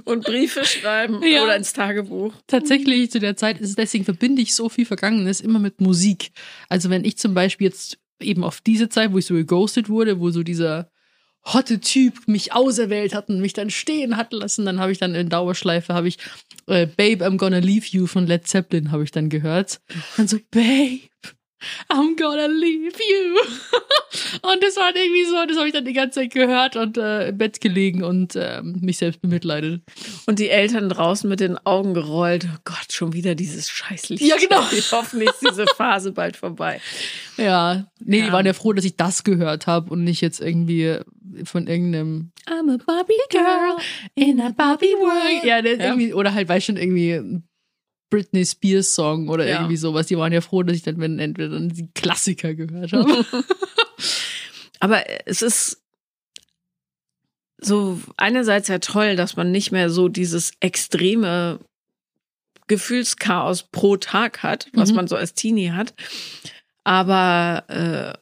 Und 0.05 0.25
Briefe 0.25 0.65
schreiben 0.65 1.21
Ja. 1.27 1.43
oder 1.43 1.55
ins 1.55 1.73
Tagebuch. 1.73 2.33
tatsächlich 2.47 3.11
zu 3.11 3.19
der 3.19 3.35
Zeit 3.37 3.59
ist 3.59 3.69
es 3.69 3.75
deswegen 3.75 4.05
verbinde 4.05 4.41
ich 4.41 4.53
so 4.55 4.69
viel 4.69 4.85
Vergangenes 4.85 5.41
immer 5.41 5.59
mit 5.59 5.81
Musik. 5.81 6.31
Also 6.69 6.89
wenn 6.89 7.05
ich 7.05 7.17
zum 7.17 7.33
Beispiel 7.33 7.67
jetzt 7.67 7.97
eben 8.19 8.43
auf 8.43 8.61
diese 8.61 8.89
Zeit, 8.89 9.13
wo 9.13 9.17
ich 9.17 9.25
so 9.25 9.33
geghostet 9.35 9.89
wurde, 9.89 10.19
wo 10.19 10.31
so 10.31 10.43
dieser 10.43 10.89
hotte 11.45 11.79
Typ 11.79 12.27
mich 12.27 12.51
auserwählt 12.53 13.13
hat 13.15 13.29
und 13.29 13.39
mich 13.39 13.53
dann 13.53 13.69
stehen 13.69 14.17
hat 14.17 14.33
lassen, 14.33 14.65
dann 14.65 14.79
habe 14.79 14.91
ich 14.91 14.97
dann 14.97 15.15
in 15.15 15.29
Dauerschleife 15.29 15.93
habe 15.93 16.07
ich 16.09 16.17
äh, 16.67 16.87
Babe 16.87 17.25
I'm 17.25 17.37
Gonna 17.37 17.59
Leave 17.59 17.85
You 17.89 18.05
von 18.05 18.27
Led 18.27 18.45
Zeppelin 18.47 18.91
habe 18.91 19.03
ich 19.03 19.11
dann 19.11 19.29
gehört. 19.29 19.79
Dann 20.17 20.27
so 20.27 20.37
Babe 20.51 20.99
I'm 21.89 22.15
gonna 22.17 22.45
leave 22.47 22.93
you. 22.97 23.39
und 24.51 24.63
das 24.63 24.75
war 24.77 24.95
irgendwie 24.95 25.25
so, 25.25 25.35
das 25.47 25.57
habe 25.57 25.67
ich 25.67 25.73
dann 25.73 25.85
die 25.85 25.93
ganze 25.93 26.19
Zeit 26.21 26.31
gehört 26.33 26.75
und 26.75 26.97
äh, 26.97 27.29
im 27.29 27.37
Bett 27.37 27.59
gelegen 27.61 28.03
und 28.03 28.35
ähm, 28.35 28.77
mich 28.81 28.97
selbst 28.97 29.21
bemitleidet. 29.21 29.81
Und 30.27 30.39
die 30.39 30.49
Eltern 30.49 30.89
draußen 30.89 31.29
mit 31.29 31.39
den 31.39 31.57
Augen 31.65 31.93
gerollt. 31.93 32.45
Oh 32.53 32.57
Gott, 32.65 32.91
schon 32.91 33.13
wieder 33.13 33.35
dieses 33.35 33.69
Scheißlicht. 33.69 34.21
Ja, 34.23 34.35
genau. 34.37 34.61
Hoffentlich 34.91 35.29
ist 35.29 35.41
diese 35.49 35.65
Phase 35.75 36.11
bald 36.11 36.37
vorbei. 36.37 36.79
Ja, 37.37 37.87
nee, 37.99 38.21
die 38.21 38.27
Ja. 38.27 38.31
waren 38.33 38.45
ja 38.45 38.53
froh, 38.53 38.73
dass 38.73 38.85
ich 38.85 38.95
das 38.97 39.23
gehört 39.23 39.67
habe 39.67 39.91
und 39.91 40.03
nicht 40.03 40.21
jetzt 40.21 40.39
irgendwie 40.39 40.97
von 41.43 41.67
irgendeinem 41.67 42.31
I'm 42.47 42.73
a 42.73 42.77
Barbie 42.85 43.13
girl 43.29 43.77
in 44.15 44.39
a 44.41 44.49
Barbie 44.49 44.93
world. 44.97 45.43
Ja, 45.43 45.59
Ja. 45.59 45.63
irgendwie 45.65 46.13
oder 46.13 46.33
halt 46.33 46.47
weiß 46.49 46.63
schon 46.65 46.77
irgendwie 46.77 47.13
ein 47.13 47.46
Britney 48.09 48.45
Spears 48.45 48.95
Song 48.95 49.27
oder 49.29 49.45
Ja. 49.47 49.55
irgendwie 49.57 49.77
sowas. 49.77 50.07
Die 50.07 50.17
waren 50.17 50.31
ja 50.33 50.41
froh, 50.41 50.63
dass 50.63 50.75
ich 50.75 50.83
dann 50.83 50.99
wenn 50.99 51.19
entweder 51.19 51.49
dann 51.49 51.69
die 51.69 51.89
Klassiker 51.93 52.53
gehört 52.53 52.93
habe. 52.93 53.25
Aber 54.79 55.03
es 55.25 55.41
ist 55.41 55.81
so 57.59 57.99
einerseits 58.17 58.67
ja 58.67 58.79
toll, 58.79 59.15
dass 59.15 59.35
man 59.35 59.51
nicht 59.51 59.71
mehr 59.71 59.89
so 59.89 60.07
dieses 60.09 60.51
extreme 60.59 61.59
Gefühlschaos 62.67 63.63
pro 63.63 63.97
Tag 63.97 64.43
hat, 64.43 64.67
was 64.73 64.89
Mhm. 64.89 64.95
man 64.97 65.07
so 65.07 65.15
als 65.15 65.33
Teenie 65.33 65.71
hat. 65.71 65.93
Aber 66.83 67.63
äh, 67.67 68.17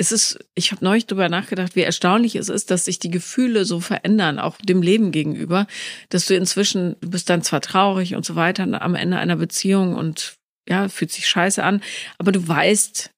es 0.00 0.12
ist, 0.12 0.38
ich 0.54 0.72
habe 0.72 0.82
neulich 0.82 1.06
drüber 1.06 1.28
nachgedacht, 1.28 1.76
wie 1.76 1.82
erstaunlich 1.82 2.34
es 2.34 2.48
ist, 2.48 2.70
dass 2.70 2.86
sich 2.86 2.98
die 2.98 3.10
Gefühle 3.10 3.66
so 3.66 3.80
verändern, 3.80 4.38
auch 4.38 4.56
dem 4.56 4.80
Leben 4.80 5.12
gegenüber, 5.12 5.66
dass 6.08 6.24
du 6.24 6.34
inzwischen, 6.34 6.96
du 7.02 7.10
bist 7.10 7.28
dann 7.28 7.42
zwar 7.42 7.60
traurig 7.60 8.14
und 8.14 8.24
so 8.24 8.34
weiter 8.34 8.66
am 8.80 8.94
Ende 8.94 9.18
einer 9.18 9.36
Beziehung 9.36 9.94
und 9.94 10.36
ja, 10.66 10.88
fühlt 10.88 11.12
sich 11.12 11.28
scheiße 11.28 11.62
an, 11.62 11.82
aber 12.16 12.32
du 12.32 12.48
weißt 12.48 13.10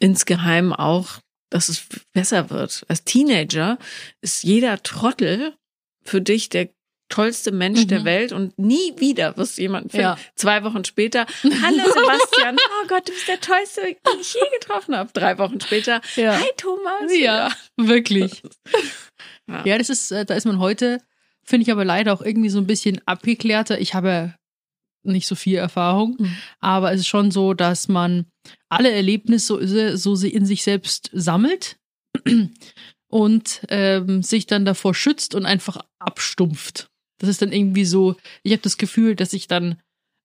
insgeheim 0.00 0.72
auch, 0.72 1.18
dass 1.50 1.68
es 1.68 1.84
besser 2.14 2.48
wird. 2.48 2.86
Als 2.88 3.04
Teenager 3.04 3.78
ist 4.22 4.42
jeder 4.42 4.82
Trottel 4.82 5.54
für 6.02 6.22
dich 6.22 6.48
der 6.48 6.70
tollste 7.12 7.52
Mensch 7.52 7.80
Mhm. 7.82 7.88
der 7.88 8.04
Welt 8.04 8.32
und 8.32 8.58
nie 8.58 8.92
wieder 8.98 9.36
wirst 9.36 9.58
du 9.58 9.62
jemanden 9.62 9.90
finden. 9.90 10.02
Ja. 10.04 10.18
Zwei 10.34 10.64
Wochen 10.64 10.84
später, 10.84 11.26
hallo 11.42 11.84
Sebastian, 11.84 12.56
oh 12.82 12.86
Gott, 12.88 13.08
du 13.08 13.12
bist 13.12 13.28
der 13.28 13.40
tollste, 13.40 13.82
den 13.82 14.20
ich 14.20 14.34
je 14.34 14.40
getroffen 14.58 14.96
habe. 14.96 15.10
Drei 15.12 15.38
Wochen 15.38 15.60
später, 15.60 16.00
Ja. 16.16 16.38
hi 16.38 16.46
Thomas. 16.56 17.16
ja, 17.16 17.50
wirklich. 17.76 18.42
Ja. 19.48 19.64
Ja, 19.66 19.76
das 19.78 19.90
ist, 19.90 20.12
äh, 20.12 20.24
da 20.24 20.34
ist 20.34 20.46
man 20.46 20.60
heute, 20.60 20.98
finde 21.44 21.64
ich 21.64 21.72
aber 21.72 21.84
leider 21.84 22.12
auch 22.14 22.22
irgendwie 22.22 22.48
so 22.48 22.58
ein 22.58 22.66
bisschen 22.68 23.00
abgeklärter. 23.06 23.80
Ich 23.80 23.92
habe 23.92 24.34
nicht 25.02 25.26
so 25.26 25.34
viel 25.34 25.56
Erfahrung, 25.58 26.16
Mhm. 26.18 26.36
aber 26.60 26.92
es 26.92 27.00
ist 27.00 27.08
schon 27.08 27.32
so, 27.32 27.52
dass 27.52 27.88
man 27.88 28.26
alle 28.68 28.92
Erlebnisse 28.92 29.96
so 29.98 30.14
sie 30.14 30.28
in 30.30 30.46
sich 30.46 30.62
selbst 30.62 31.10
sammelt 31.12 31.76
und 33.08 33.62
ähm, 33.68 34.22
sich 34.22 34.46
dann 34.46 34.64
davor 34.64 34.94
schützt 34.94 35.34
und 35.34 35.44
einfach 35.44 35.82
abstumpft. 35.98 36.88
Das 37.22 37.30
ist 37.30 37.40
dann 37.40 37.52
irgendwie 37.52 37.84
so, 37.84 38.16
ich 38.42 38.52
habe 38.52 38.62
das 38.62 38.76
Gefühl, 38.76 39.14
dass 39.14 39.32
ich 39.32 39.46
dann 39.46 39.80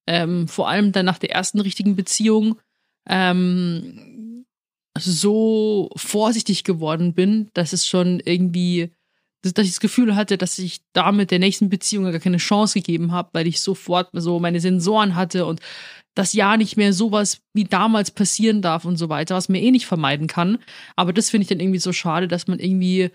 ähm, 0.08 0.48
vor 0.48 0.68
allem 0.68 0.92
dann 0.92 1.06
nach 1.06 1.20
der 1.20 1.32
ersten 1.32 1.60
richtigen 1.60 1.96
Beziehung 1.96 2.60
ähm, 3.08 4.46
so 4.98 5.90
vorsichtig 5.96 6.64
geworden 6.64 7.14
bin, 7.14 7.50
dass 7.54 7.72
es 7.72 7.86
schon 7.86 8.20
irgendwie, 8.20 8.92
dass, 9.44 9.54
dass 9.54 9.66
ich 9.68 9.74
das 9.74 9.80
Gefühl 9.80 10.16
hatte, 10.16 10.38
dass 10.38 10.58
ich 10.58 10.82
damit 10.94 11.30
der 11.30 11.40
nächsten 11.40 11.70
Beziehung 11.70 12.06
gar 12.06 12.20
keine 12.20 12.38
Chance 12.38 12.80
gegeben 12.80 13.12
habe, 13.12 13.30
weil 13.34 13.46
ich 13.46 13.62
sofort 13.62 14.10
so 14.14 14.40
meine 14.40 14.60
Sensoren 14.60 15.16
hatte 15.16 15.46
und 15.46 15.62
das 16.16 16.34
ja 16.34 16.58
nicht 16.58 16.78
mehr 16.78 16.94
sowas 16.94 17.42
wie 17.54 17.66
damals 17.66 18.10
passieren 18.10 18.64
darf 18.64 18.86
und 18.86 18.98
so 18.98 19.08
weiter, 19.08 19.36
was 19.36 19.50
man 19.50 19.62
eh 19.62 19.70
nicht 19.70 19.86
vermeiden 19.86 20.26
kann. 20.26 20.58
Aber 20.96 21.14
das 21.14 21.30
finde 21.30 21.44
ich 21.44 21.50
dann 21.50 21.60
irgendwie 21.60 21.80
so 21.80 21.94
schade, 21.94 22.28
dass 22.28 22.48
man 22.48 22.58
irgendwie 22.58 23.12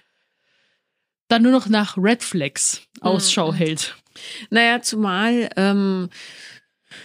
dann 1.33 1.43
nur 1.43 1.53
noch 1.53 1.69
nach 1.69 1.97
Red 1.97 2.23
Flags 2.23 2.83
Ausschau 3.01 3.53
Mhm. 3.53 3.57
hält. 3.57 3.97
Naja, 4.51 4.83
zumal 4.83 5.49
ähm, 5.57 6.11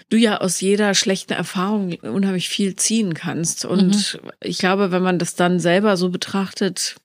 du 0.09 0.17
ja 0.17 0.37
aus 0.37 0.59
jeder 0.59 0.93
schlechten 0.93 1.33
Erfahrung 1.33 1.93
unheimlich 2.01 2.49
viel 2.49 2.75
ziehen 2.75 3.13
kannst. 3.13 3.63
Und 3.65 4.19
ich 4.41 4.57
glaube, 4.57 4.91
wenn 4.91 5.01
man 5.01 5.17
das 5.17 5.35
dann 5.35 5.59
selber 5.59 5.95
so 5.97 6.09
betrachtet, 6.09 6.97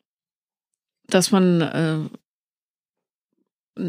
dass 1.07 1.31
man 1.31 1.61
äh, 1.61 1.99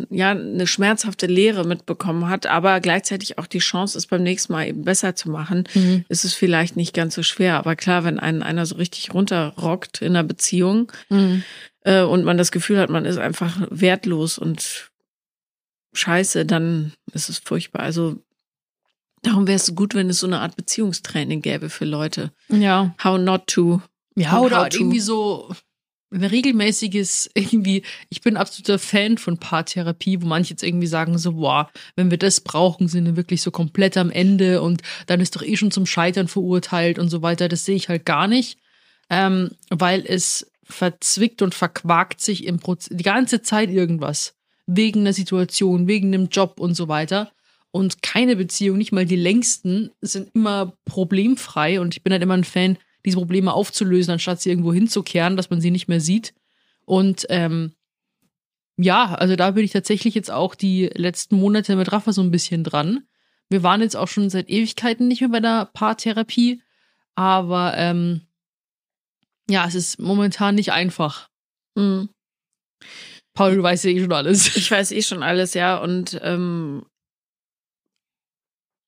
ja 0.09 0.31
eine 0.31 0.65
schmerzhafte 0.67 1.25
Lehre 1.27 1.65
mitbekommen 1.65 2.29
hat, 2.29 2.45
aber 2.47 2.79
gleichzeitig 2.79 3.37
auch 3.37 3.47
die 3.47 3.59
Chance 3.59 3.97
ist, 3.97 4.07
beim 4.07 4.23
nächsten 4.23 4.53
Mal 4.53 4.67
eben 4.67 4.83
besser 4.83 5.15
zu 5.15 5.29
machen, 5.29 5.67
ist 6.07 6.23
es 6.23 6.33
vielleicht 6.33 6.77
nicht 6.77 6.93
ganz 6.93 7.15
so 7.15 7.23
schwer. 7.23 7.57
Aber 7.57 7.75
klar, 7.75 8.03
wenn 8.05 8.19
einen 8.19 8.43
einer 8.43 8.65
so 8.65 8.75
richtig 8.75 9.13
runterrockt 9.13 10.01
in 10.01 10.15
einer 10.15 10.23
Beziehung 10.23 10.91
Mhm. 11.09 11.43
äh, 11.81 12.01
und 12.01 12.23
man 12.23 12.37
das 12.37 12.51
Gefühl 12.51 12.79
hat, 12.79 12.89
man 12.89 13.05
ist 13.05 13.17
einfach 13.17 13.57
wertlos 13.69 14.37
und 14.37 14.89
scheiße, 15.93 16.45
dann 16.45 16.93
ist 17.11 17.29
es 17.29 17.39
furchtbar. 17.39 17.83
Also 17.83 18.17
darum 19.21 19.47
wäre 19.47 19.57
es 19.57 19.75
gut, 19.75 19.95
wenn 19.95 20.09
es 20.09 20.19
so 20.19 20.27
eine 20.27 20.39
Art 20.39 20.55
Beziehungstraining 20.55 21.41
gäbe 21.41 21.69
für 21.69 21.85
Leute. 21.85 22.31
Ja. 22.49 22.95
How 23.03 23.19
not 23.19 23.47
to. 23.47 23.81
Ja, 24.15 24.39
oder 24.39 24.55
how 24.57 24.61
halt 24.63 24.73
to. 24.73 24.79
irgendwie 24.79 24.99
so 24.99 25.53
ein 26.13 26.23
regelmäßiges, 26.23 27.31
irgendwie, 27.35 27.83
ich 28.09 28.21
bin 28.21 28.37
absoluter 28.37 28.79
Fan 28.79 29.17
von 29.17 29.37
Paartherapie, 29.37 30.21
wo 30.21 30.27
manche 30.27 30.51
jetzt 30.51 30.63
irgendwie 30.63 30.87
sagen 30.87 31.17
so, 31.17 31.33
boah, 31.33 31.69
wenn 31.95 32.11
wir 32.11 32.17
das 32.17 32.41
brauchen, 32.41 32.87
sind 32.87 33.05
wir 33.05 33.15
wirklich 33.15 33.41
so 33.41 33.51
komplett 33.51 33.97
am 33.97 34.11
Ende 34.11 34.61
und 34.61 34.81
dann 35.07 35.19
ist 35.19 35.35
doch 35.35 35.43
eh 35.43 35.57
schon 35.57 35.71
zum 35.71 35.85
Scheitern 35.85 36.27
verurteilt 36.27 36.99
und 36.99 37.09
so 37.09 37.21
weiter. 37.21 37.49
Das 37.49 37.65
sehe 37.65 37.75
ich 37.75 37.89
halt 37.89 38.05
gar 38.05 38.27
nicht, 38.27 38.59
ähm, 39.09 39.51
weil 39.69 40.03
es 40.05 40.51
verzwickt 40.63 41.41
und 41.41 41.53
verquakt 41.53 42.21
sich 42.21 42.45
im 42.45 42.59
Proz 42.59 42.87
die 42.89 43.03
ganze 43.03 43.41
Zeit 43.41 43.69
irgendwas. 43.69 44.35
Wegen 44.65 45.01
einer 45.01 45.13
Situation, 45.13 45.87
wegen 45.87 46.13
einem 46.13 46.29
Job 46.29 46.59
und 46.59 46.73
so 46.73 46.87
weiter. 46.87 47.31
Und 47.71 48.01
keine 48.01 48.35
Beziehung, 48.35 48.77
nicht 48.77 48.91
mal 48.91 49.05
die 49.05 49.17
längsten, 49.17 49.89
sind 49.99 50.29
immer 50.33 50.73
problemfrei. 50.85 51.81
Und 51.81 51.95
ich 51.95 52.03
bin 52.03 52.13
halt 52.13 52.21
immer 52.21 52.35
ein 52.35 52.43
Fan, 52.43 52.77
diese 53.05 53.17
Probleme 53.17 53.53
aufzulösen, 53.53 54.13
anstatt 54.13 54.41
sie 54.41 54.49
irgendwo 54.49 54.73
hinzukehren, 54.73 55.37
dass 55.37 55.49
man 55.49 55.61
sie 55.61 55.71
nicht 55.71 55.87
mehr 55.87 55.99
sieht. 56.01 56.33
Und 56.85 57.25
ähm, 57.29 57.73
ja, 58.77 59.13
also 59.13 59.35
da 59.35 59.51
bin 59.51 59.65
ich 59.65 59.71
tatsächlich 59.71 60.15
jetzt 60.15 60.31
auch 60.31 60.55
die 60.55 60.89
letzten 60.93 61.35
Monate 61.37 61.75
mit 61.75 61.91
Rafa 61.91 62.11
so 62.11 62.21
ein 62.21 62.31
bisschen 62.31 62.63
dran. 62.63 63.07
Wir 63.49 63.61
waren 63.61 63.81
jetzt 63.81 63.95
auch 63.95 64.07
schon 64.07 64.29
seit 64.29 64.49
Ewigkeiten 64.49 65.07
nicht 65.07 65.21
mehr 65.21 65.29
bei 65.29 65.39
der 65.39 65.69
Paartherapie, 65.73 66.61
aber 67.15 67.73
ähm, 67.77 68.21
Ja, 69.49 69.67
es 69.67 69.75
ist 69.75 69.99
momentan 69.99 70.55
nicht 70.55 70.71
einfach. 70.71 71.29
Mhm. 71.75 72.09
Paul, 73.33 73.55
du 73.55 73.63
weißt 73.63 73.83
ja 73.85 73.91
eh 73.91 73.99
schon 73.99 74.13
alles. 74.13 74.55
Ich 74.55 74.71
weiß 74.71 74.91
eh 74.91 75.01
schon 75.01 75.23
alles, 75.23 75.53
ja. 75.53 75.77
Und 75.77 76.19
ähm, 76.23 76.85
äh, 76.85 76.92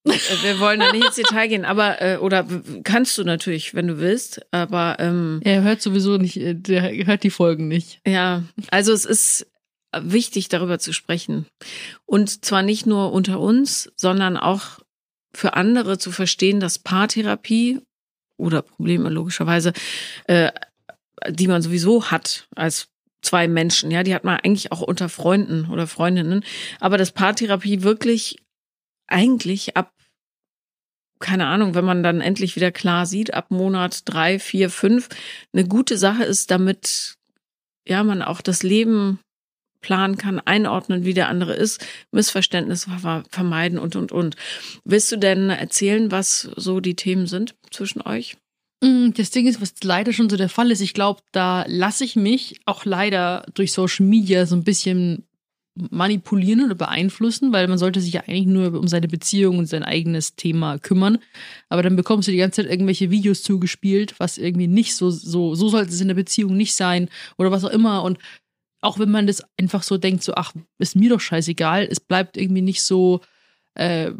wir 0.05 0.59
wollen 0.59 0.79
da 0.79 0.91
nicht 0.91 1.05
ins 1.05 1.15
Detail 1.15 1.47
gehen, 1.47 1.65
aber 1.65 2.01
äh, 2.01 2.17
oder 2.17 2.45
kannst 2.83 3.17
du 3.17 3.23
natürlich, 3.23 3.73
wenn 3.73 3.87
du 3.87 3.99
willst. 3.99 4.41
Aber 4.51 4.97
ähm, 4.99 5.41
Er 5.43 5.63
hört 5.63 5.81
sowieso 5.81 6.17
nicht, 6.17 6.37
äh, 6.37 6.53
der 6.53 6.91
hört 7.05 7.23
die 7.23 7.29
Folgen 7.31 7.67
nicht. 7.67 7.99
ja, 8.05 8.43
also 8.69 8.93
es 8.93 9.05
ist 9.05 9.47
wichtig, 9.97 10.49
darüber 10.49 10.77
zu 10.77 10.93
sprechen. 10.93 11.45
Und 12.05 12.45
zwar 12.45 12.61
nicht 12.61 12.85
nur 12.85 13.13
unter 13.13 13.39
uns, 13.39 13.91
sondern 13.95 14.37
auch 14.37 14.79
für 15.33 15.53
andere 15.55 15.97
zu 15.97 16.11
verstehen, 16.11 16.59
dass 16.59 16.79
Paartherapie 16.79 17.79
oder 18.37 18.61
Probleme 18.61 19.09
logischerweise, 19.09 19.73
äh, 20.27 20.51
die 21.29 21.47
man 21.47 21.61
sowieso 21.61 22.11
hat 22.11 22.47
als 22.55 22.89
zwei 23.21 23.47
Menschen, 23.47 23.89
ja, 23.89 24.03
die 24.03 24.13
hat 24.13 24.23
man 24.23 24.37
eigentlich 24.37 24.71
auch 24.71 24.81
unter 24.81 25.09
Freunden 25.09 25.69
oder 25.71 25.87
Freundinnen, 25.87 26.43
aber 26.79 26.97
dass 26.97 27.11
Paartherapie 27.11 27.81
wirklich 27.81 28.37
eigentlich 29.07 29.77
ab 29.77 29.91
keine 31.19 31.47
Ahnung, 31.47 31.75
wenn 31.75 31.85
man 31.85 32.03
dann 32.03 32.21
endlich 32.21 32.55
wieder 32.55 32.71
klar 32.71 33.05
sieht, 33.05 33.33
ab 33.33 33.49
Monat 33.49 34.01
drei, 34.05 34.37
vier, 34.37 34.69
fünf, 34.69 35.09
eine 35.53 35.65
gute 35.65 35.97
Sache 35.97 36.23
ist, 36.23 36.51
damit 36.51 37.15
ja 37.87 38.03
man 38.03 38.21
auch 38.21 38.41
das 38.41 38.63
Leben 38.63 39.19
planen 39.81 40.17
kann, 40.17 40.39
einordnen, 40.39 41.05
wie 41.05 41.13
der 41.13 41.29
andere 41.29 41.53
ist, 41.53 41.85
Missverständnisse 42.11 42.89
ver- 42.89 43.23
vermeiden 43.29 43.79
und 43.79 43.95
und 43.95 44.11
und. 44.11 44.35
Willst 44.83 45.11
du 45.11 45.17
denn 45.17 45.49
erzählen, 45.49 46.11
was 46.11 46.49
so 46.55 46.79
die 46.79 46.95
Themen 46.95 47.27
sind 47.27 47.55
zwischen 47.71 48.01
euch? 48.01 48.35
Mm, 48.83 49.11
Das 49.11 49.29
Ding 49.29 49.47
ist, 49.47 49.61
was 49.61 49.73
leider 49.83 50.11
schon 50.11 50.29
so 50.29 50.37
der 50.37 50.49
Fall 50.49 50.71
ist, 50.71 50.81
ich 50.81 50.93
glaube, 50.93 51.21
da 51.31 51.65
lasse 51.67 52.03
ich 52.03 52.15
mich 52.15 52.59
auch 52.65 52.85
leider 52.85 53.45
durch 53.53 53.71
Social 53.73 54.05
Media 54.05 54.45
so 54.45 54.55
ein 54.55 54.63
bisschen 54.63 55.23
manipulieren 55.75 56.63
oder 56.63 56.75
beeinflussen, 56.75 57.51
weil 57.51 57.67
man 57.67 57.77
sollte 57.77 57.99
sich 57.99 58.13
ja 58.13 58.21
eigentlich 58.21 58.45
nur 58.45 58.73
um 58.79 58.87
seine 58.87 59.07
Beziehung 59.07 59.57
und 59.57 59.67
sein 59.67 59.83
eigenes 59.83 60.35
Thema 60.35 60.79
kümmern. 60.79 61.19
Aber 61.69 61.83
dann 61.83 61.95
bekommst 61.95 62.27
du 62.27 62.31
die 62.31 62.37
ganze 62.37 62.61
Zeit 62.61 62.71
irgendwelche 62.71 63.11
Videos 63.11 63.43
zugespielt, 63.43 64.15
was 64.17 64.37
irgendwie 64.37 64.67
nicht 64.67 64.95
so, 64.95 65.09
so, 65.09 65.53
so 65.55 65.69
sollte 65.69 65.91
es 65.91 66.01
in 66.01 66.07
der 66.07 66.15
Beziehung 66.15 66.55
nicht 66.55 66.75
sein 66.75 67.09
oder 67.37 67.51
was 67.51 67.65
auch 67.65 67.69
immer. 67.69 68.03
Und 68.03 68.19
auch 68.81 68.99
wenn 68.99 69.11
man 69.11 69.27
das 69.27 69.43
einfach 69.59 69.83
so 69.83 69.97
denkt, 69.97 70.23
so, 70.23 70.33
ach, 70.35 70.53
ist 70.79 70.95
mir 70.95 71.09
doch 71.09 71.19
scheißegal, 71.19 71.87
es 71.89 71.99
bleibt 71.99 72.37
irgendwie 72.37 72.61
nicht 72.61 72.81
so, 72.81 73.21
äh, 73.73 74.11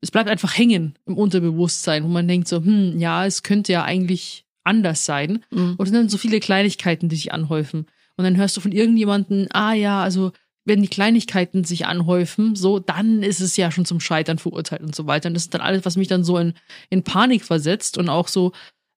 es 0.00 0.10
bleibt 0.10 0.28
einfach 0.28 0.56
hängen 0.56 0.98
im 1.06 1.16
Unterbewusstsein, 1.16 2.04
wo 2.04 2.08
man 2.08 2.28
denkt 2.28 2.46
so, 2.46 2.58
hm, 2.58 2.98
ja, 2.98 3.26
es 3.26 3.42
könnte 3.42 3.72
ja 3.72 3.84
eigentlich 3.84 4.44
anders 4.64 5.04
sein. 5.04 5.44
Mhm. 5.50 5.74
Und 5.76 5.82
es 5.82 5.88
sind 5.88 5.98
dann 5.98 6.08
so 6.08 6.18
viele 6.18 6.40
Kleinigkeiten, 6.40 7.08
die 7.08 7.16
sich 7.16 7.32
anhäufen. 7.32 7.86
Und 8.16 8.24
dann 8.24 8.36
hörst 8.36 8.56
du 8.56 8.60
von 8.60 8.72
irgendjemandem, 8.72 9.48
ah 9.52 9.72
ja, 9.72 10.02
also 10.02 10.32
wenn 10.64 10.82
die 10.82 10.88
Kleinigkeiten 10.88 11.64
sich 11.64 11.86
anhäufen, 11.86 12.54
so, 12.54 12.78
dann 12.78 13.22
ist 13.22 13.40
es 13.40 13.56
ja 13.56 13.70
schon 13.70 13.84
zum 13.84 14.00
Scheitern 14.00 14.38
verurteilt 14.38 14.82
und 14.82 14.94
so 14.94 15.06
weiter. 15.06 15.28
Und 15.28 15.34
das 15.34 15.44
ist 15.44 15.54
dann 15.54 15.60
alles, 15.60 15.84
was 15.84 15.96
mich 15.96 16.08
dann 16.08 16.24
so 16.24 16.38
in, 16.38 16.54
in 16.88 17.02
Panik 17.02 17.44
versetzt 17.44 17.98
und 17.98 18.08
auch 18.08 18.28
so 18.28 18.52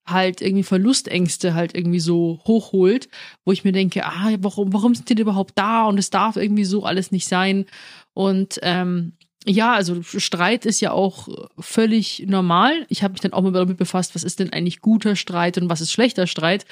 halt 0.08 0.42
irgendwie 0.42 0.64
Verlustängste 0.64 1.56
halt 1.56 1.76
irgendwie 1.76 2.00
so 2.00 2.40
hochholt, 2.46 3.10
wo 3.44 3.52
ich 3.52 3.64
mir 3.64 3.72
denke, 3.72 4.06
ah, 4.06 4.36
warum, 4.40 4.72
warum 4.72 4.94
sind 4.94 5.10
die 5.10 5.16
denn 5.16 5.24
überhaupt 5.24 5.54
da? 5.58 5.86
Und 5.86 5.98
es 5.98 6.12
darf 6.12 6.36
irgendwie 6.36 6.66
so 6.66 6.84
alles 6.84 7.12
nicht 7.12 7.28
sein. 7.28 7.66
Und 8.14 8.60
ähm, 8.62 9.14
ja, 9.48 9.74
also 9.74 10.02
Streit 10.04 10.66
ist 10.66 10.82
ja 10.82 10.92
auch 10.92 11.28
völlig 11.60 12.26
normal. 12.28 12.86
Ich 12.90 13.04
habe 13.04 13.14
mich 13.14 13.22
dann 13.22 13.34
auch 13.34 13.42
mal 13.42 13.52
damit 13.52 13.78
befasst, 13.78 14.14
was 14.16 14.24
ist 14.24 14.40
denn 14.40 14.54
eigentlich 14.54 14.82
guter 14.82 15.16
Streit 15.16 15.58
und 15.58 15.70
was 15.70 15.82
ist 15.82 15.92
schlechter 15.92 16.28
Streit. 16.28 16.66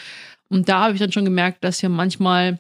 Und 0.50 0.70
da 0.70 0.82
habe 0.82 0.94
ich 0.94 1.00
dann 1.00 1.12
schon 1.12 1.26
gemerkt, 1.26 1.64
dass 1.64 1.82
wir 1.82 1.90
manchmal 1.90 2.60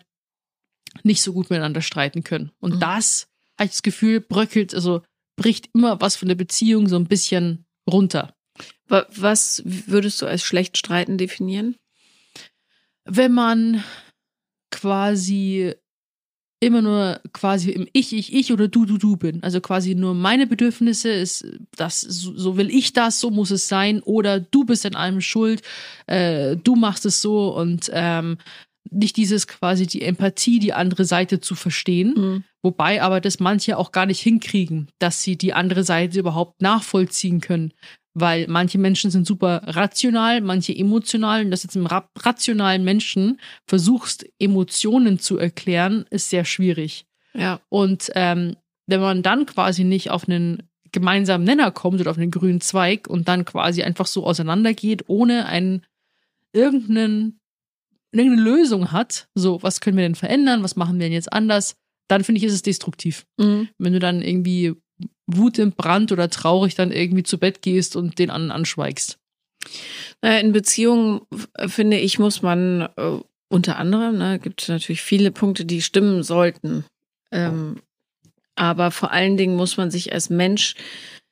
nicht 1.04 1.22
so 1.22 1.34
gut 1.34 1.50
miteinander 1.50 1.82
streiten 1.82 2.24
können. 2.24 2.52
Und 2.60 2.76
Mhm. 2.76 2.80
das, 2.80 3.28
habe 3.58 3.66
ich 3.66 3.72
das 3.72 3.84
Gefühl, 3.84 4.20
bröckelt, 4.22 4.74
also 4.76 5.02
bricht 5.36 5.70
immer 5.74 6.00
was 6.02 6.16
von 6.16 6.28
der 6.28 6.36
Beziehung 6.36 6.88
so 6.88 6.96
ein 6.96 7.06
bisschen 7.08 7.66
runter. 7.89 8.36
Wa- 8.88 9.08
Was 9.16 9.64
würdest 9.66 10.22
du 10.22 10.28
als 10.28 10.44
schlecht 10.44 10.78
streiten 10.78 11.18
definieren? 11.18 11.76
Wenn 13.06 13.34
man 13.34 13.84
quasi 14.72 15.74
immer 16.60 16.82
nur 16.82 17.20
quasi 17.34 17.72
im 17.72 17.88
Ich, 17.91 18.14
ich, 18.14 18.34
ich 18.34 18.54
oder 18.54 18.70
du, 18.70 18.86
du, 18.86 18.98
du 18.98 19.18
bin. 19.18 19.44
Also 19.44 19.60
quasi 19.60 19.96
nur 19.96 20.14
meine 20.14 20.48
Bedürfnisse 20.48 21.10
ist, 21.12 21.46
das, 21.76 22.00
so, 22.00 22.34
so 22.38 22.56
will 22.56 22.70
ich 22.70 22.94
das, 22.94 23.20
so 23.20 23.30
muss 23.32 23.52
es 23.52 23.68
sein. 23.68 24.02
Oder 24.02 24.39
du 24.39 24.64
bist 24.64 24.86
an 24.86 24.96
allem 24.96 25.20
schuld, 25.20 25.62
äh, 26.08 26.56
du 26.56 26.76
machst 26.76 27.06
es 27.06 27.22
so 27.22 27.54
und 27.54 27.89
ähm, 27.94 28.38
nicht 28.90 29.18
dieses 29.18 29.48
quasi 29.48 29.88
die 29.88 30.02
Empathie, 30.02 30.60
die 30.60 30.74
andere 30.74 31.06
Seite 31.06 31.40
zu 31.40 31.56
verstehen. 31.56 32.14
Mhm. 32.16 32.44
Wobei 32.62 33.02
aber 33.02 33.22
das 33.22 33.40
manche 33.40 33.78
auch 33.78 33.92
gar 33.92 34.06
nicht 34.06 34.22
hinkriegen, 34.22 34.90
dass 35.00 35.22
sie 35.22 35.38
die 35.38 35.54
andere 35.54 35.84
Seite 35.84 36.20
überhaupt 36.20 36.62
nachvollziehen 36.62 37.42
können. 37.42 37.74
Weil 38.14 38.48
manche 38.48 38.78
Menschen 38.78 39.10
sind 39.10 39.26
super 39.26 39.62
rational, 39.66 40.42
manche 40.42 40.76
emotional. 40.76 41.44
Und 41.44 41.52
dass 41.52 41.64
jetzt 41.64 41.76
einem 41.76 41.88
ra 41.88 42.08
rationalen 42.20 42.84
Menschen 42.84 43.40
versuchst, 43.68 44.26
Emotionen 44.40 45.18
zu 45.18 45.38
erklären, 45.38 46.06
ist 46.12 46.30
sehr 46.30 46.46
schwierig. 46.46 47.06
Ja. 47.34 47.60
Und 47.70 48.12
ähm, 48.14 48.56
wenn 48.86 49.02
man 49.02 49.24
dann 49.24 49.46
quasi 49.46 49.84
nicht 49.84 50.12
auf 50.12 50.28
einen 50.28 50.64
gemeinsamen 50.92 51.44
Nenner 51.44 51.72
kommt 51.72 52.00
oder 52.00 52.12
auf 52.12 52.18
einen 52.18 52.32
grünen 52.32 52.62
Zweig 52.62 53.08
und 53.08 53.28
dann 53.28 53.46
quasi 53.46 53.82
einfach 53.82 54.06
so 54.06 54.26
auseinandergeht, 54.26 55.06
ohne 55.08 55.48
einen 55.48 55.84
irgendeinen 56.54 57.40
irgendeine 58.20 58.49
Lösung 58.49 58.91
hat, 58.91 59.28
so 59.36 59.61
was 59.64 59.82
können 59.82 59.97
wir 59.97 60.03
denn 60.03 60.16
verändern, 60.16 60.64
was 60.64 60.76
machen 60.76 60.99
wir 60.99 61.05
denn 61.05 61.14
jetzt 61.14 61.32
anders, 61.34 61.76
dann 62.07 62.24
finde 62.24 62.39
ich, 62.39 62.45
ist 62.45 62.53
es 62.53 62.61
destruktiv. 62.61 63.26
Mhm. 63.38 63.70
Wenn 63.78 63.93
du 63.93 63.99
dann 63.99 64.22
irgendwie 64.22 64.74
Wut 65.26 65.57
im 65.57 65.72
Brand 65.72 66.11
oder 66.11 66.30
traurig 66.30 66.76
dann 66.76 66.91
irgendwie 66.91 67.24
zu 67.24 67.38
Bett 67.38 67.61
gehst 67.61 67.95
und 67.95 68.20
den 68.20 68.30
anderen 68.30 68.51
anschweigst. 68.51 69.18
Naja, 70.22 70.39
in 70.39 70.51
Beziehungen, 70.51 71.22
äh, 71.55 71.68
finde 71.68 71.97
ich, 71.97 72.20
muss 72.20 72.41
man 72.41 72.89
äh, 72.97 73.20
unter 73.49 73.78
anderem, 73.78 74.18
ne, 74.18 74.39
gibt 74.39 74.61
es 74.61 74.68
natürlich 74.68 75.01
viele 75.01 75.32
Punkte, 75.32 75.66
die 75.66 75.82
stimmen 75.82 76.24
sollten. 76.24 76.86
Ähm, 77.32 77.78
aber 78.55 78.91
vor 78.91 79.11
allen 79.11 79.38
Dingen 79.38 79.55
muss 79.55 79.78
man 79.78 79.89
sich 79.91 80.11
als 80.14 80.30
Mensch 80.30 80.76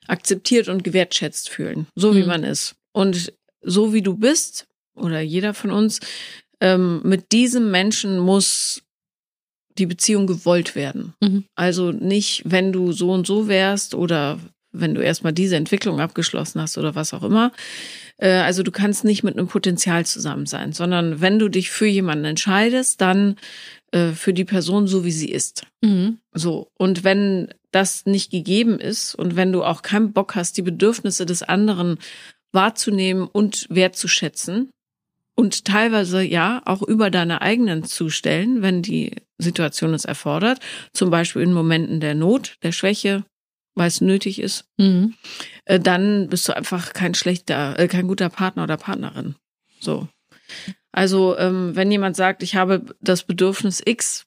akzeptiert 0.08 0.68
und 0.68 0.82
gewertschätzt 0.84 1.48
fühlen, 1.48 1.86
so 1.94 2.14
wie 2.16 2.22
Mhm. 2.22 2.28
man 2.28 2.44
ist. 2.44 2.74
Und 2.92 3.32
so 3.60 3.92
wie 3.92 4.02
du 4.02 4.16
bist, 4.16 4.66
oder 4.94 5.20
jeder 5.20 5.54
von 5.54 5.70
uns, 5.70 6.00
ähm, 6.62 7.00
mit 7.02 7.32
diesem 7.32 7.70
Menschen 7.70 8.18
muss 8.20 8.82
die 9.78 9.86
Beziehung 9.86 10.26
gewollt 10.26 10.74
werden. 10.76 11.14
Mhm. 11.20 11.44
Also 11.56 11.90
nicht, 11.90 12.42
wenn 12.44 12.72
du 12.72 12.92
so 12.92 13.10
und 13.10 13.26
so 13.26 13.48
wärst 13.48 13.94
oder 13.94 14.38
wenn 14.70 14.94
du 14.94 15.02
erstmal 15.02 15.32
diese 15.32 15.56
Entwicklung 15.56 16.00
abgeschlossen 16.00 16.62
hast 16.62 16.78
oder 16.78 16.94
was 16.94 17.12
auch 17.12 17.24
immer. 17.24 17.52
Äh, 18.16 18.30
Also 18.38 18.62
du 18.62 18.70
kannst 18.70 19.04
nicht 19.04 19.24
mit 19.24 19.36
einem 19.36 19.48
Potenzial 19.48 20.06
zusammen 20.06 20.46
sein, 20.46 20.72
sondern 20.72 21.20
wenn 21.20 21.38
du 21.38 21.48
dich 21.48 21.70
für 21.70 21.86
jemanden 21.86 22.24
entscheidest, 22.26 23.00
dann 23.00 23.36
äh, 23.90 24.12
für 24.12 24.32
die 24.32 24.44
Person 24.44 24.86
so, 24.86 25.04
wie 25.04 25.12
sie 25.12 25.30
ist. 25.30 25.66
Mhm. 25.82 26.18
So. 26.32 26.68
Und 26.78 27.02
wenn 27.02 27.48
das 27.72 28.06
nicht 28.06 28.30
gegeben 28.30 28.78
ist 28.78 29.14
und 29.14 29.34
wenn 29.34 29.52
du 29.52 29.64
auch 29.64 29.82
keinen 29.82 30.12
Bock 30.12 30.36
hast, 30.36 30.56
die 30.58 30.62
Bedürfnisse 30.62 31.26
des 31.26 31.42
anderen 31.42 31.98
wahrzunehmen 32.52 33.26
und 33.26 33.66
wertzuschätzen 33.68 34.70
und 35.34 35.64
teilweise 35.64 36.22
ja 36.22 36.62
auch 36.64 36.82
über 36.82 37.10
deine 37.10 37.40
eigenen 37.42 37.84
zu 37.84 38.10
stellen, 38.10 38.62
wenn 38.62 38.82
die 38.82 39.16
Situation 39.38 39.94
es 39.94 40.04
erfordert, 40.04 40.60
zum 40.92 41.10
Beispiel 41.10 41.42
in 41.42 41.52
Momenten 41.52 42.00
der 42.00 42.14
Not, 42.14 42.56
der 42.62 42.72
Schwäche, 42.72 43.24
weil 43.74 43.88
es 43.88 44.00
nötig 44.00 44.38
ist, 44.40 44.66
Mhm. 44.78 45.14
äh, 45.64 45.80
dann 45.80 46.28
bist 46.28 46.48
du 46.48 46.56
einfach 46.56 46.92
kein 46.92 47.14
schlechter, 47.14 47.78
äh, 47.78 47.88
kein 47.88 48.06
guter 48.08 48.28
Partner 48.28 48.64
oder 48.64 48.76
Partnerin. 48.76 49.36
So. 49.80 50.08
Also, 50.92 51.38
ähm, 51.38 51.74
wenn 51.74 51.90
jemand 51.90 52.16
sagt, 52.16 52.42
ich 52.42 52.54
habe 52.54 52.84
das 53.00 53.22
Bedürfnis 53.22 53.82
X, 53.84 54.26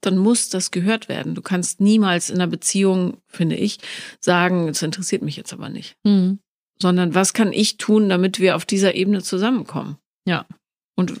dann 0.00 0.16
muss 0.16 0.48
das 0.50 0.70
gehört 0.70 1.08
werden. 1.08 1.34
Du 1.34 1.42
kannst 1.42 1.80
niemals 1.80 2.30
in 2.30 2.36
einer 2.36 2.46
Beziehung, 2.46 3.16
finde 3.26 3.56
ich, 3.56 3.78
sagen, 4.20 4.68
es 4.68 4.82
interessiert 4.82 5.22
mich 5.22 5.36
jetzt 5.36 5.52
aber 5.52 5.68
nicht. 5.68 5.96
Mhm. 6.04 6.38
Sondern 6.80 7.14
was 7.14 7.32
kann 7.32 7.52
ich 7.52 7.78
tun, 7.78 8.08
damit 8.08 8.38
wir 8.38 8.54
auf 8.54 8.64
dieser 8.64 8.94
Ebene 8.94 9.22
zusammenkommen? 9.22 9.96
Ja. 10.26 10.46
Und 10.96 11.14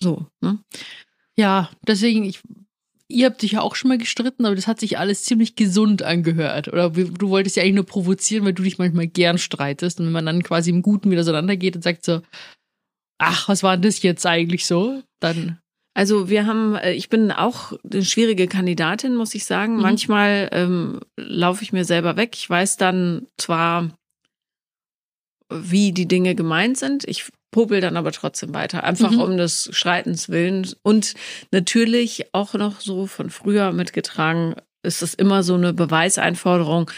so, 0.00 0.26
ne? 0.40 0.58
Ja, 1.36 1.70
deswegen, 1.86 2.24
ich, 2.24 2.40
ihr 3.08 3.26
habt 3.26 3.42
dich 3.42 3.52
ja 3.52 3.60
auch 3.62 3.74
schon 3.74 3.88
mal 3.88 3.98
gestritten, 3.98 4.44
aber 4.44 4.54
das 4.54 4.66
hat 4.66 4.80
sich 4.80 4.98
alles 4.98 5.24
ziemlich 5.24 5.56
gesund 5.56 6.02
angehört. 6.02 6.68
Oder 6.68 6.90
du 6.90 7.28
wolltest 7.30 7.56
ja 7.56 7.62
eigentlich 7.62 7.74
nur 7.76 7.86
provozieren, 7.86 8.44
weil 8.44 8.54
du 8.54 8.62
dich 8.62 8.78
manchmal 8.78 9.06
gern 9.06 9.38
streitest. 9.38 10.00
Und 10.00 10.06
wenn 10.06 10.12
man 10.12 10.26
dann 10.26 10.42
quasi 10.42 10.70
im 10.70 10.82
Guten 10.82 11.10
wieder 11.10 11.20
auseinandergeht 11.20 11.76
und 11.76 11.82
sagt 11.82 12.04
so, 12.04 12.22
ach, 13.18 13.48
was 13.48 13.62
war 13.62 13.76
denn 13.76 13.82
das 13.82 14.02
jetzt 14.02 14.24
eigentlich 14.26 14.66
so? 14.66 15.02
Dann, 15.20 15.58
Also 15.94 16.28
wir 16.28 16.46
haben, 16.46 16.76
äh, 16.76 16.92
ich 16.92 17.08
bin 17.08 17.32
auch 17.32 17.72
eine 17.84 18.04
schwierige 18.04 18.46
Kandidatin, 18.46 19.16
muss 19.16 19.34
ich 19.34 19.44
sagen. 19.44 19.76
Mhm. 19.76 19.82
Manchmal 19.82 20.48
ähm, 20.52 21.00
laufe 21.16 21.64
ich 21.64 21.72
mir 21.72 21.84
selber 21.84 22.16
weg. 22.16 22.36
Ich 22.36 22.48
weiß 22.48 22.76
dann 22.76 23.26
zwar, 23.36 23.90
wie 25.50 25.92
die 25.92 26.06
Dinge 26.06 26.34
gemeint 26.34 26.78
sind. 26.78 27.04
Ich 27.08 27.30
popel 27.50 27.80
dann 27.80 27.96
aber 27.96 28.12
trotzdem 28.12 28.52
weiter. 28.54 28.84
Einfach 28.84 29.10
Mhm. 29.10 29.20
um 29.20 29.36
des 29.36 29.70
Schreitens 29.72 30.28
willen. 30.28 30.66
Und 30.82 31.14
natürlich 31.50 32.26
auch 32.32 32.54
noch 32.54 32.80
so 32.80 33.06
von 33.06 33.30
früher 33.30 33.72
mitgetragen, 33.72 34.54
ist 34.82 35.02
es 35.02 35.14
immer 35.14 35.42
so 35.42 35.54
eine 35.54 35.72
Beweiseinforderung. 35.72 36.90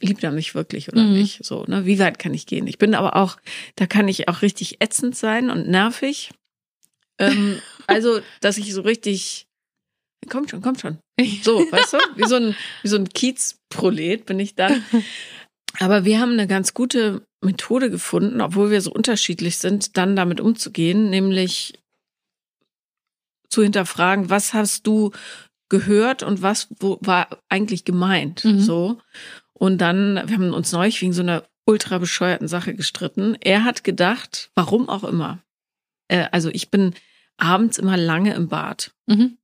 Liebt 0.00 0.24
er 0.24 0.32
mich 0.32 0.54
wirklich 0.54 0.88
oder 0.90 1.02
Mhm. 1.02 1.12
nicht? 1.12 1.44
So, 1.44 1.64
ne? 1.66 1.84
Wie 1.86 1.98
weit 1.98 2.18
kann 2.18 2.32
ich 2.32 2.46
gehen? 2.46 2.66
Ich 2.66 2.78
bin 2.78 2.94
aber 2.94 3.16
auch, 3.16 3.36
da 3.76 3.86
kann 3.86 4.08
ich 4.08 4.28
auch 4.28 4.42
richtig 4.42 4.80
ätzend 4.82 5.14
sein 5.16 5.50
und 5.50 5.68
nervig. 5.68 6.30
Ähm, 7.18 7.58
also, 7.86 8.20
dass 8.40 8.56
ich 8.56 8.72
so 8.72 8.80
richtig, 8.80 9.46
kommt 10.30 10.50
schon, 10.50 10.62
kommt 10.62 10.80
schon. 10.80 10.98
So, 11.42 11.58
weißt 11.70 11.92
du? 11.94 11.98
Wie 12.16 12.24
so 12.26 12.36
ein, 12.36 12.54
wie 12.82 12.88
so 12.88 12.96
ein 12.96 13.08
Kiezprolet 13.10 14.24
bin 14.24 14.40
ich 14.40 14.54
dann. 14.54 14.82
Aber 15.78 16.04
wir 16.06 16.18
haben 16.18 16.32
eine 16.32 16.46
ganz 16.46 16.72
gute 16.72 17.22
Methode 17.42 17.90
gefunden, 17.90 18.40
obwohl 18.40 18.70
wir 18.70 18.80
so 18.82 18.92
unterschiedlich 18.92 19.58
sind, 19.58 19.96
dann 19.96 20.14
damit 20.16 20.40
umzugehen, 20.40 21.08
nämlich 21.10 21.78
zu 23.48 23.62
hinterfragen, 23.62 24.30
was 24.30 24.52
hast 24.54 24.86
du 24.86 25.10
gehört 25.68 26.22
und 26.22 26.42
was 26.42 26.68
wo, 26.78 26.98
war 27.00 27.28
eigentlich 27.48 27.84
gemeint, 27.84 28.44
Mhm. 28.44 28.60
so. 28.60 29.00
Und 29.52 29.78
dann, 29.78 30.14
wir 30.26 30.36
haben 30.36 30.52
uns 30.54 30.72
neulich 30.72 31.00
wegen 31.02 31.12
so 31.12 31.22
einer 31.22 31.44
ultra 31.66 31.98
bescheuerten 31.98 32.48
Sache 32.48 32.74
gestritten. 32.74 33.36
Er 33.40 33.64
hat 33.64 33.84
gedacht, 33.84 34.50
warum 34.54 34.88
auch 34.88 35.04
immer. 35.04 35.42
Äh, 36.08 36.26
also 36.32 36.48
ich 36.50 36.70
bin 36.70 36.94
abends 37.36 37.78
immer 37.78 37.96
lange 37.96 38.34
im 38.34 38.48
Bad. 38.48 38.92
Mhm. 39.06 39.38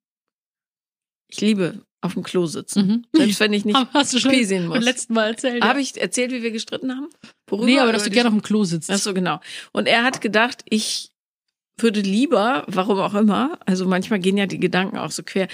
Ich 1.29 1.41
liebe 1.41 1.86
auf 2.03 2.15
dem 2.15 2.23
Klo 2.23 2.47
sitzen. 2.47 2.87
Mhm. 2.87 3.05
Selbst 3.13 3.41
wenn 3.41 3.53
ich 3.53 3.65
nicht 3.65 3.77
Hast 3.93 4.13
du 4.15 4.19
schon 4.21 4.45
sehen 4.45 4.67
muss. 4.69 4.85
letzten 4.85 5.15
Mal 5.15 5.29
erzählt? 5.31 5.63
Habe 5.65 5.81
ich 5.81 6.01
erzählt, 6.01 6.31
wie 6.33 6.43
wir 6.43 6.51
gestritten 6.53 6.93
haben? 6.93 7.09
Worüber? 7.49 7.67
nee, 7.67 7.79
aber 7.79 7.93
dass 7.93 8.05
du 8.05 8.11
gerne 8.11 8.29
auf 8.29 8.35
dem 8.35 8.43
Klo 8.43 8.65
sitzt. 8.65 8.91
Ach 8.91 8.99
so, 8.99 9.13
genau. 9.15 9.41
Und 9.73 9.87
er 9.87 10.05
hat 10.05 10.21
gedacht, 10.21 10.63
ich 10.69 11.11
würde 11.79 12.01
lieber, 12.01 12.65
warum 12.69 12.99
auch 13.01 13.15
immer, 13.15 13.59
also 13.67 13.87
manchmal 13.87 14.19
gehen 14.19 14.37
ja 14.39 14.47
die 14.47 14.61
Gedanken 14.61 14.97
auch 14.99 15.11
so 15.11 15.23
quer, 15.23 15.49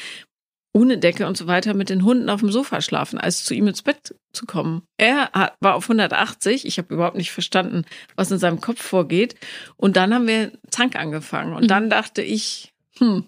ohne 0.74 0.96
Decke 0.96 1.26
und 1.26 1.36
so 1.36 1.46
weiter 1.46 1.74
mit 1.74 1.90
den 1.90 2.04
Hunden 2.04 2.30
auf 2.30 2.40
dem 2.40 2.50
Sofa 2.50 2.80
schlafen, 2.80 3.18
als 3.18 3.44
zu 3.44 3.54
ihm 3.54 3.66
ins 3.66 3.82
Bett 3.82 4.14
zu 4.32 4.46
kommen. 4.46 4.82
Er 4.96 5.30
war 5.60 5.74
auf 5.74 5.84
180, 5.84 6.64
ich 6.66 6.78
habe 6.78 6.94
überhaupt 6.94 7.16
nicht 7.16 7.30
verstanden, 7.30 7.84
was 8.16 8.30
in 8.30 8.38
seinem 8.38 8.60
Kopf 8.60 8.80
vorgeht. 8.82 9.34
Und 9.76 9.96
dann 9.96 10.14
haben 10.14 10.26
wir 10.26 10.52
Zank 10.70 10.96
angefangen. 10.96 11.52
Und 11.54 11.64
Mhm. 11.64 11.68
dann 11.68 11.90
dachte 11.90 12.22
ich, 12.22 12.72
hm, 12.98 13.26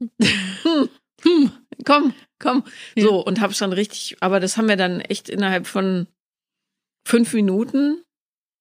hm, 0.62 0.88
Hm. 1.22 1.52
komm, 1.84 2.14
komm. 2.40 2.64
Ja. 2.96 3.04
So, 3.04 3.24
und 3.24 3.40
habe 3.40 3.54
schon 3.54 3.72
richtig, 3.72 4.16
aber 4.20 4.40
das 4.40 4.56
haben 4.56 4.68
wir 4.68 4.76
dann 4.76 5.00
echt 5.00 5.28
innerhalb 5.28 5.66
von 5.68 6.08
fünf 7.04 7.32
Minuten 7.32 8.02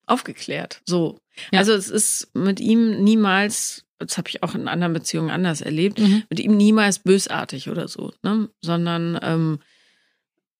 aufgeklärt. 0.05 0.82
So. 0.86 1.17
Ja. 1.51 1.59
Also 1.59 1.73
es 1.73 1.89
ist 1.89 2.30
mit 2.36 2.59
ihm 2.59 3.03
niemals, 3.03 3.86
das 3.97 4.17
habe 4.17 4.30
ich 4.30 4.43
auch 4.43 4.55
in 4.55 4.67
anderen 4.67 4.93
Beziehungen 4.93 5.30
anders 5.30 5.61
erlebt, 5.61 5.99
Mhm. 5.99 6.23
mit 6.30 6.39
ihm 6.39 6.55
niemals 6.57 6.99
bösartig 6.99 7.69
oder 7.69 7.88
so, 7.88 8.13
ne? 8.23 8.49
Sondern 8.61 9.19
ähm, 9.21 9.59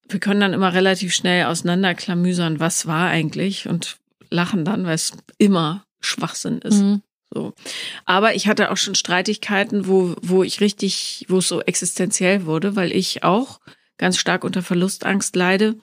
wir 0.08 0.20
können 0.20 0.40
dann 0.40 0.54
immer 0.54 0.74
relativ 0.74 1.14
schnell 1.14 1.46
auseinanderklamüsern, 1.46 2.60
was 2.60 2.88
war 2.88 3.08
eigentlich 3.10 3.68
und 3.68 3.98
lachen 4.32 4.66
dann, 4.66 4.86
weil 4.86 4.96
es 4.96 5.14
immer 5.38 5.84
Schwachsinn 6.00 6.60
ist. 6.60 6.82
Mhm. 6.82 7.02
So. 7.32 7.54
Aber 8.06 8.34
ich 8.36 8.48
hatte 8.48 8.72
auch 8.72 8.78
schon 8.78 8.96
Streitigkeiten, 8.96 9.88
wo, 9.88 10.16
wo 10.22 10.44
ich 10.44 10.62
richtig, 10.62 11.26
wo 11.30 11.38
es 11.38 11.48
so 11.48 11.62
existenziell 11.62 12.46
wurde, 12.46 12.76
weil 12.76 12.92
ich 12.92 13.24
auch 13.24 13.60
ganz 13.98 14.18
stark 14.18 14.44
unter 14.44 14.64
Verlustangst 14.64 15.36
leide. 15.36 15.76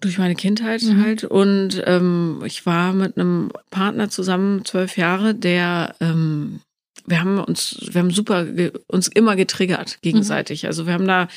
Durch 0.00 0.18
meine 0.18 0.34
Kindheit 0.34 0.82
Mhm. 0.82 1.02
halt. 1.04 1.24
Und 1.24 1.80
ähm, 1.86 2.42
ich 2.44 2.66
war 2.66 2.92
mit 2.92 3.16
einem 3.16 3.52
Partner 3.70 4.10
zusammen, 4.10 4.64
zwölf 4.64 4.96
Jahre, 4.96 5.34
der 5.34 5.94
ähm, 6.00 6.60
wir 7.06 7.20
haben 7.20 7.38
uns, 7.38 7.76
wir 7.90 8.00
haben 8.00 8.10
super 8.10 8.46
uns 8.86 9.08
immer 9.08 9.36
getriggert 9.36 9.98
gegenseitig. 10.02 10.66
Also 10.66 10.86
wir 10.86 10.92
haben 10.94 11.06
da, 11.06 11.28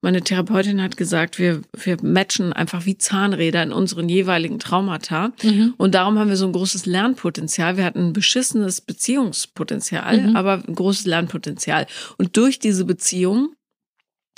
meine 0.00 0.22
Therapeutin 0.22 0.82
hat 0.82 0.96
gesagt, 0.96 1.38
wir, 1.38 1.62
wir 1.76 1.96
matchen 2.02 2.52
einfach 2.52 2.86
wie 2.86 2.98
Zahnräder 2.98 3.62
in 3.62 3.72
unseren 3.72 4.08
jeweiligen 4.08 4.58
Traumata. 4.58 5.32
Mhm. 5.42 5.74
Und 5.76 5.94
darum 5.94 6.18
haben 6.18 6.28
wir 6.28 6.36
so 6.36 6.46
ein 6.46 6.52
großes 6.52 6.86
Lernpotenzial. 6.86 7.76
Wir 7.76 7.84
hatten 7.84 8.08
ein 8.08 8.12
beschissenes 8.12 8.80
Beziehungspotenzial, 8.80 10.20
Mhm. 10.30 10.36
aber 10.36 10.62
ein 10.66 10.74
großes 10.74 11.06
Lernpotenzial. 11.06 11.86
Und 12.18 12.36
durch 12.36 12.58
diese 12.58 12.84
Beziehung 12.84 13.54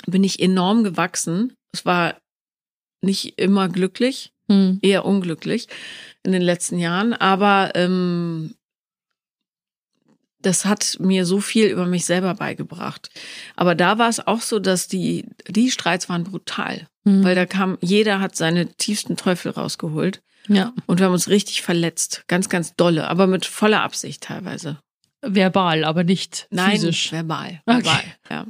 bin 0.05 0.23
ich 0.23 0.39
enorm 0.39 0.83
gewachsen. 0.83 1.53
Es 1.73 1.85
war 1.85 2.15
nicht 3.01 3.39
immer 3.39 3.69
glücklich, 3.69 4.31
Mhm. 4.47 4.77
eher 4.83 5.05
unglücklich 5.05 5.67
in 6.23 6.31
den 6.31 6.43
letzten 6.43 6.77
Jahren, 6.77 7.13
aber 7.13 7.71
ähm, 7.73 8.53
das 10.45 10.65
hat 10.65 10.97
mir 10.99 11.25
so 11.25 11.39
viel 11.41 11.67
über 11.67 11.85
mich 11.85 12.05
selber 12.05 12.33
beigebracht. 12.35 13.09
Aber 13.55 13.75
da 13.75 13.97
war 13.97 14.09
es 14.09 14.25
auch 14.25 14.41
so, 14.41 14.59
dass 14.59 14.87
die, 14.87 15.25
die 15.47 15.71
Streits 15.71 16.07
waren 16.09 16.23
brutal, 16.23 16.87
Mhm. 17.03 17.23
weil 17.23 17.35
da 17.35 17.45
kam, 17.45 17.77
jeder 17.81 18.19
hat 18.19 18.35
seine 18.35 18.73
tiefsten 18.75 19.15
Teufel 19.17 19.51
rausgeholt. 19.51 20.21
ja, 20.47 20.73
Und 20.85 20.99
wir 20.99 21.07
haben 21.07 21.13
uns 21.13 21.27
richtig 21.29 21.61
verletzt. 21.63 22.23
Ganz, 22.27 22.49
ganz 22.49 22.75
dolle, 22.75 23.07
aber 23.07 23.25
mit 23.27 23.45
voller 23.45 23.81
Absicht 23.81 24.21
teilweise. 24.23 24.79
verbal, 25.21 25.83
aber 25.83 26.03
nicht 26.03 26.47
Nein, 26.51 26.71
physisch. 26.73 27.11
verbal. 27.11 27.61
Okay. 27.65 27.83
verbal. 27.83 28.03
Ja. 28.29 28.45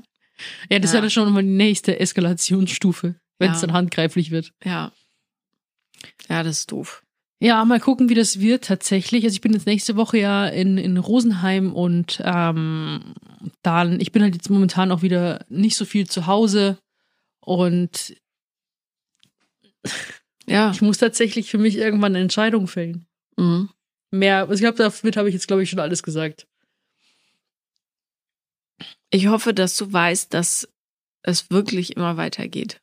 Ja, 0.70 0.80
das 0.80 0.90
ist 0.90 0.94
Ja. 0.96 1.00
dann 1.02 1.10
schon 1.10 1.32
mal 1.32 1.42
die 1.42 1.48
nächste 1.50 1.98
Eskalationsstufe, 2.00 3.16
wenn 3.40 3.52
es 3.52 3.62
Ja. 3.62 3.68
dann 3.68 3.76
handgreiflich 3.76 4.32
wird. 4.32 4.52
ja. 4.64 4.92
Ja, 6.30 6.44
das 6.44 6.60
ist 6.60 6.72
doof. 6.72 7.02
Ja, 7.40 7.64
mal 7.66 7.80
gucken, 7.80 8.08
wie 8.10 8.16
das 8.16 8.40
wird 8.40 8.64
tatsächlich. 8.66 9.24
Also 9.26 9.34
ich 9.36 9.42
bin 9.42 9.54
jetzt 9.54 9.66
nächste 9.66 9.98
Woche 9.98 10.18
ja 10.18 10.48
in, 10.48 10.78
in 10.78 10.98
Rosenheim 10.98 11.74
und 11.74 12.22
ähm, 12.24 13.14
dann, 13.62 14.00
ich 14.00 14.12
bin 14.12 14.24
halt 14.24 14.36
jetzt 14.36 14.50
momentan 14.50 14.92
auch 14.92 15.02
wieder 15.02 15.46
nicht 15.50 15.76
so 15.76 15.86
viel 15.86 16.08
zu 16.08 16.28
Hause 16.28 16.78
und 17.42 18.16
Ja. 20.48 20.72
ich 20.72 20.82
muss 20.82 20.98
tatsächlich 20.98 21.50
für 21.52 21.58
mich 21.58 21.76
irgendwann 21.76 22.14
eine 22.14 22.24
Entscheidung 22.24 22.68
fällen. 22.68 23.06
Mhm. 23.38 23.70
Mehr, 24.12 24.42
also 24.42 24.54
ich 24.54 24.62
glaube, 24.62 24.78
damit 24.78 25.18
habe 25.18 25.28
ich 25.28 25.34
jetzt, 25.34 25.48
glaube 25.48 25.64
ich, 25.64 25.70
schon 25.70 25.80
alles 25.80 26.04
gesagt. 26.04 26.48
Ich 29.10 29.28
hoffe, 29.28 29.54
dass 29.54 29.76
du 29.78 29.92
weißt, 29.92 30.34
dass 30.34 30.68
es 31.22 31.50
wirklich 31.50 31.96
immer 31.96 32.18
weitergeht. 32.18 32.82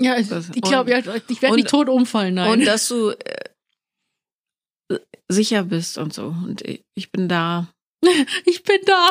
Ja, 0.00 0.16
ich, 0.18 0.28
Das- 0.28 0.50
ich 0.54 0.62
glaube, 0.62 0.90
ja, 0.90 0.98
ich 0.98 1.42
werde 1.42 1.56
nicht 1.56 1.68
tot 1.68 1.88
umfallen, 1.88 2.34
nein. 2.34 2.50
Und 2.50 2.64
dass 2.64 2.88
du 2.88 3.10
äh, 3.10 4.98
sicher 5.28 5.64
bist 5.64 5.98
und 5.98 6.12
so. 6.12 6.26
Und 6.26 6.62
ich, 6.62 6.84
bin 7.12 7.28
da. 7.28 7.68
ich 8.44 8.62
bin 8.62 8.80
da. 8.86 9.10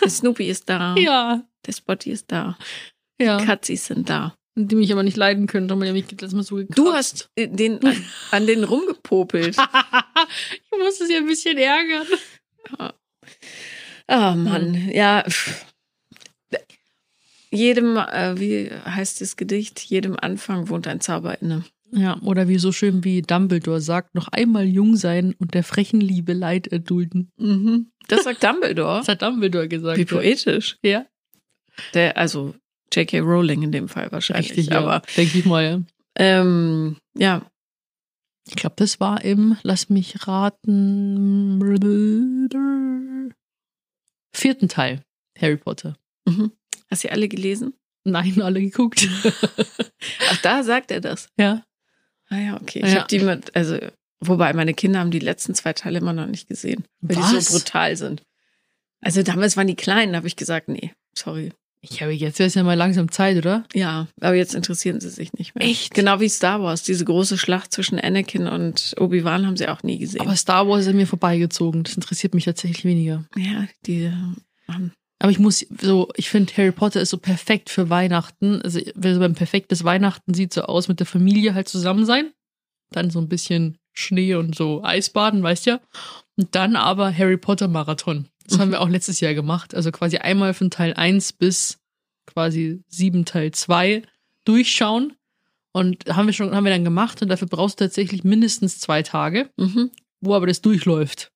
Der 0.00 0.08
Snoopy 0.10 0.48
ist 0.48 0.68
da. 0.68 0.94
ja, 0.96 1.42
Der 1.66 1.72
Spotty 1.72 2.10
ist 2.10 2.30
da. 2.32 2.58
ja. 3.20 3.44
Katzis 3.44 3.86
sind 3.86 4.08
da. 4.08 4.34
Die 4.54 4.74
mich 4.74 4.92
aber 4.92 5.02
nicht 5.02 5.16
leiden 5.16 5.46
können, 5.46 5.66
er 5.82 5.92
mich 5.94 6.10
letztes 6.10 6.32
Mal 6.34 6.42
so 6.42 6.56
gekratzt. 6.56 6.78
Du 6.78 6.92
hast 6.92 7.30
den 7.38 7.82
an, 7.84 8.04
an 8.32 8.46
den 8.46 8.64
rumgepopelt. 8.64 9.56
ich 10.52 10.78
muss 10.78 11.00
es 11.00 11.08
ja 11.10 11.16
ein 11.18 11.26
bisschen 11.26 11.56
ärgern. 11.56 12.06
Oh 14.08 14.34
Mann, 14.36 14.90
ja. 14.92 15.24
pff. 15.26 15.71
Jedem, 17.52 17.96
äh, 17.96 18.38
wie 18.40 18.70
heißt 18.70 19.20
das 19.20 19.36
Gedicht? 19.36 19.80
Jedem 19.80 20.16
Anfang 20.20 20.68
wohnt 20.68 20.86
ein 20.88 21.00
Zauber 21.00 21.40
inne. 21.42 21.64
Ja, 21.94 22.18
oder 22.22 22.48
wie 22.48 22.58
so 22.58 22.72
schön 22.72 23.04
wie 23.04 23.20
Dumbledore 23.20 23.82
sagt, 23.82 24.14
noch 24.14 24.28
einmal 24.28 24.64
jung 24.64 24.96
sein 24.96 25.34
und 25.38 25.52
der 25.52 25.62
frechen 25.62 26.00
Liebe 26.00 26.32
Leid 26.32 26.66
erdulden. 26.68 27.30
Mhm. 27.36 27.90
Das 28.08 28.24
sagt 28.24 28.42
Dumbledore. 28.42 28.98
Das 29.00 29.08
hat 29.08 29.20
Dumbledore 29.20 29.68
gesagt. 29.68 29.98
Wie 29.98 30.06
poetisch. 30.06 30.78
Ja, 30.82 31.04
Der, 31.92 32.16
also 32.16 32.54
J.K. 32.92 33.20
Rowling 33.20 33.62
in 33.62 33.72
dem 33.72 33.88
Fall 33.88 34.10
wahrscheinlich. 34.10 34.50
richtig, 34.50 34.68
ja. 34.68 34.80
aber 34.80 35.02
denke 35.16 35.38
ich 35.38 35.44
mal. 35.44 35.64
Ja. 35.64 35.80
ähm, 36.40 36.96
ja, 37.16 37.42
Ich 38.48 38.56
glaube, 38.56 38.76
das 38.76 38.98
war 38.98 39.22
im, 39.24 39.56
lass 39.62 39.90
mich 39.90 40.26
raten, 40.26 41.60
vierten 44.34 44.68
Teil 44.68 45.02
Harry 45.38 45.56
Potter. 45.58 45.96
mhm. 46.26 46.52
Hast 46.92 47.04
du 47.04 47.10
alle 47.10 47.28
gelesen? 47.28 47.74
Nein, 48.04 48.40
alle 48.42 48.60
geguckt. 48.60 49.08
Ach, 50.30 50.36
da 50.42 50.62
sagt 50.62 50.90
er 50.90 51.00
das. 51.00 51.28
ja. 51.38 51.62
Ah 52.28 52.38
ja, 52.38 52.56
okay. 52.60 52.80
Ich 52.82 52.92
Ja. 52.92 53.00
habe 53.00 53.08
die 53.08 53.18
mit, 53.18 53.54
also, 53.54 53.76
wobei 54.20 54.54
meine 54.54 54.72
Kinder 54.72 55.00
haben 55.00 55.10
die 55.10 55.18
letzten 55.18 55.54
zwei 55.54 55.74
Teile 55.74 55.98
immer 55.98 56.14
noch 56.14 56.26
nicht 56.26 56.48
gesehen, 56.48 56.84
weil 57.02 57.16
die 57.16 57.22
Was? 57.22 57.48
so 57.48 57.58
brutal 57.58 57.94
sind. 57.96 58.22
Also 59.02 59.22
damals 59.22 59.56
waren 59.58 59.66
die 59.66 59.74
kleinen, 59.74 60.16
habe 60.16 60.26
ich 60.28 60.36
gesagt, 60.36 60.68
nee, 60.68 60.92
sorry. 61.14 61.52
Ich 61.82 62.00
habe 62.00 62.12
jetzt 62.12 62.38
wäre 62.38 62.46
es 62.46 62.54
ja 62.54 62.62
mal 62.62 62.72
langsam 62.74 63.10
Zeit, 63.10 63.36
oder? 63.36 63.64
Ja, 63.74 64.06
aber 64.20 64.34
jetzt 64.36 64.54
interessieren 64.54 65.00
sie 65.00 65.10
sich 65.10 65.32
nicht 65.34 65.54
mehr. 65.56 65.66
Echt? 65.66 65.92
Genau 65.92 66.20
wie 66.20 66.28
Star 66.28 66.62
Wars. 66.62 66.84
Diese 66.84 67.04
große 67.04 67.36
Schlacht 67.36 67.72
zwischen 67.72 67.98
Anakin 68.00 68.46
und 68.46 68.94
Obi-Wan 68.98 69.44
haben 69.46 69.56
sie 69.58 69.68
auch 69.68 69.82
nie 69.82 69.98
gesehen. 69.98 70.20
Aber 70.22 70.36
Star 70.36 70.66
Wars 70.68 70.82
ist 70.82 70.88
an 70.88 70.96
mir 70.96 71.08
vorbeigezogen. 71.08 71.82
Das 71.82 71.94
interessiert 71.96 72.34
mich 72.34 72.44
tatsächlich 72.44 72.84
weniger. 72.84 73.26
ja, 73.36 73.66
die 73.84 74.10
haben 74.68 74.92
Aber 75.22 75.30
ich 75.30 75.38
muss 75.38 75.64
so, 75.80 76.08
ich 76.16 76.30
finde 76.30 76.52
Harry 76.56 76.72
Potter 76.72 77.00
ist 77.00 77.10
so 77.10 77.16
perfekt 77.16 77.70
für 77.70 77.88
Weihnachten. 77.90 78.60
Also 78.62 78.80
wenn 78.96 79.14
so 79.14 79.20
beim 79.20 79.34
perfektes 79.34 79.84
Weihnachten 79.84 80.34
sieht 80.34 80.52
so 80.52 80.62
aus 80.62 80.88
mit 80.88 80.98
der 80.98 81.06
Familie 81.06 81.54
halt 81.54 81.68
zusammen 81.68 82.04
sein. 82.04 82.32
Dann 82.90 83.08
so 83.08 83.20
ein 83.20 83.28
bisschen 83.28 83.78
Schnee 83.92 84.34
und 84.34 84.56
so 84.56 84.82
Eisbaden, 84.82 85.40
weißt 85.40 85.66
ja. 85.66 85.80
Und 86.36 86.56
dann 86.56 86.74
aber 86.74 87.16
Harry 87.16 87.36
Potter 87.36 87.68
Marathon. 87.68 88.26
Das 88.48 88.58
haben 88.58 88.72
wir 88.72 88.80
auch 88.80 88.88
letztes 88.88 89.20
Jahr 89.20 89.34
gemacht. 89.34 89.76
Also 89.76 89.92
quasi 89.92 90.16
einmal 90.16 90.54
von 90.54 90.70
Teil 90.72 90.92
1 90.94 91.34
bis 91.34 91.78
quasi 92.26 92.82
7 92.88 93.24
Teil 93.24 93.52
2 93.52 94.02
durchschauen. 94.44 95.12
Und 95.72 96.04
haben 96.06 96.26
wir 96.26 96.32
schon, 96.34 96.52
haben 96.52 96.64
wir 96.64 96.72
dann 96.72 96.84
gemacht 96.84 97.22
und 97.22 97.28
dafür 97.28 97.46
brauchst 97.48 97.80
du 97.80 97.84
tatsächlich 97.84 98.24
mindestens 98.24 98.80
zwei 98.80 99.02
Tage, 99.02 99.50
Mhm. 99.56 99.90
wo 100.20 100.34
aber 100.34 100.48
das 100.48 100.60
durchläuft. 100.60 101.31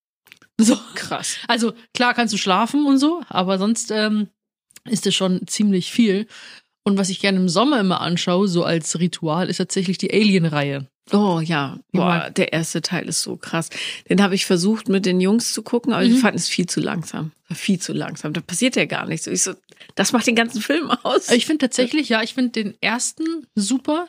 So. 0.59 0.79
Krass. 0.95 1.37
Also 1.49 1.73
klar 1.95 2.15
kannst 2.15 2.33
du 2.33 2.39
schlafen 2.39 2.87
und 2.87 2.99
so, 2.99 3.23
aber 3.29 3.59
sonst 3.59 3.91
ähm, 3.91 4.29
ist 4.85 5.05
das 5.07 5.15
schon 5.15 5.47
ziemlich 5.47 5.93
viel. 5.93 6.27
Und 6.83 6.97
was 6.99 7.11
ich 7.11 7.21
gerne 7.21 7.39
im 7.39 7.49
Sommer 7.49 7.81
immer 7.81 8.01
anschaue, 8.01 8.49
so 8.49 8.65
als 8.65 8.99
Ritual, 8.99 9.49
ist 9.51 9.57
tatsächlich 9.59 9.99
die 9.99 10.13
Alien-Reihe. 10.13 10.87
Oh 11.13 11.41
ja, 11.41 11.79
boah, 11.93 12.31
der 12.31 12.53
erste 12.53 12.81
Teil 12.83 13.09
ist 13.09 13.23
so 13.23 13.37
krass. 13.37 13.71
Den 14.09 14.23
habe 14.23 14.35
ich 14.35 14.45
versucht 14.47 14.89
mit 14.89 15.07
den 15.07 15.21
Jungs 15.21 15.53
zu 15.53 15.63
gucken, 15.63 15.93
aber 15.93 16.05
die 16.05 16.11
Mhm. 16.11 16.17
fanden 16.19 16.39
es 16.39 16.49
viel 16.49 16.67
zu 16.67 16.81
langsam. 16.81 17.31
Viel 17.53 17.79
zu 17.81 17.93
langsam. 17.93 18.33
Da 18.33 18.41
passiert 18.41 18.75
ja 18.77 18.87
gar 18.87 19.07
nichts. 19.07 19.27
Ich 19.29 19.43
so, 19.43 19.53
das 19.95 20.13
macht 20.13 20.27
den 20.27 20.35
ganzen 20.35 20.61
Film 20.63 20.91
aus. 20.91 21.31
Ich 21.31 21.47
finde 21.47 21.67
tatsächlich, 21.67 22.09
ja, 22.09 22.23
ich 22.23 22.35
finde 22.35 22.51
den 22.51 22.75
ersten 22.81 23.47
super, 23.55 24.07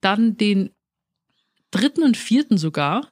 dann 0.00 0.36
den 0.38 0.70
dritten 1.70 2.02
und 2.02 2.16
vierten 2.16 2.56
sogar, 2.56 3.10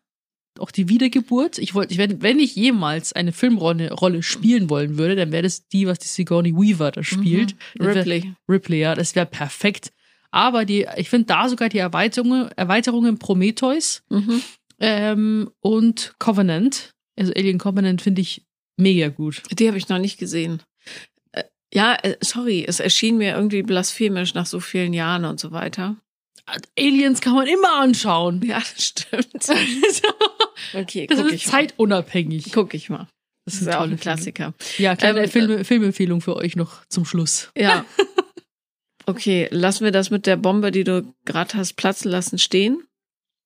auch 0.61 0.71
die 0.71 0.89
Wiedergeburt. 0.89 1.59
Ich 1.59 1.75
wollte, 1.75 1.93
ich, 1.93 1.99
wenn, 1.99 2.23
wenn 2.23 2.39
ich 2.39 2.55
jemals 2.57 3.13
eine 3.13 3.33
Filmrolle 3.33 3.93
Rolle 3.93 4.23
spielen 4.23 4.69
wollen 4.71 4.99
würde, 4.99 5.17
dann 5.17 5.33
wäre 5.33 5.43
das 5.43 5.67
die, 5.69 5.87
was 5.87 5.99
die 5.99 6.09
Sigourney 6.09 6.55
Weaver 6.55 6.91
da 6.91 7.03
spielt. 7.03 7.55
Mhm. 7.55 7.59
Das 7.79 7.87
wär- 7.87 7.97
Ripley. 7.97 8.33
Ripley, 8.49 8.79
ja, 8.81 8.95
das 8.95 9.15
wäre 9.15 9.27
perfekt. 9.27 9.91
Aber 10.31 10.65
die, 10.65 10.87
ich 10.97 11.09
finde 11.09 11.27
da 11.27 11.49
sogar 11.49 11.69
die 11.69 11.79
Erweiterungen, 11.79 12.51
Erweiterungen 12.57 13.19
Prometheus 13.19 14.03
Mhm. 14.11 14.43
ähm, 14.81 15.51
und 15.61 16.15
Covenant, 16.19 16.91
also 17.19 17.33
Alien 17.35 17.59
Covenant 17.59 18.03
finde 18.03 18.21
ich 18.21 18.43
mega 18.77 19.09
gut. 19.09 19.43
Die 19.59 19.67
habe 19.69 19.79
ich 19.79 19.89
noch 19.89 19.99
nicht 19.99 20.19
gesehen. 20.19 20.63
Äh, 21.33 21.45
Ja, 21.73 21.95
äh, 22.03 22.17
sorry, 22.21 22.65
es 22.69 22.81
erschien 22.81 23.17
mir 23.17 23.35
irgendwie 23.35 23.63
blasphemisch 23.63 24.35
nach 24.35 24.47
so 24.47 24.61
vielen 24.61 24.93
Jahren 24.93 25.25
und 25.25 25.41
so 25.41 25.53
weiter. 25.53 25.97
Aliens 26.79 27.21
kann 27.21 27.35
man 27.35 27.47
immer 27.49 27.81
anschauen. 27.81 28.41
Ja, 28.45 28.59
das 28.59 28.87
stimmt. 28.89 29.49
Okay, 30.75 31.07
Das 31.07 31.19
ist 31.21 31.47
zeitunabhängig. 31.47 32.53
Guck 32.53 32.75
ich 32.75 32.89
mal. 32.91 33.09
Das 33.45 33.55
ist 33.55 33.61
sind 33.61 33.69
ja 33.73 33.79
auch 33.81 33.85
ein. 33.85 33.99
Klassiker. 33.99 34.55
Ja, 34.79 34.97
kleine 34.97 35.25
Ähm, 35.25 35.31
Film, 35.31 35.65
Filmempfehlung 35.65 36.21
für 36.21 36.37
euch 36.37 36.57
noch 36.57 36.85
zum 36.89 37.05
Schluss. 37.05 37.51
Ja. 37.57 37.85
Okay, 39.09 39.47
lassen 39.53 39.85
wir 39.85 39.93
das 39.93 40.11
mit 40.11 40.27
der 40.27 40.37
Bombe, 40.37 40.73
die 40.73 40.83
du 40.83 41.15
gerade 41.25 41.55
hast, 41.55 41.75
platzen 41.75 42.11
lassen, 42.11 42.39
stehen. 42.41 42.83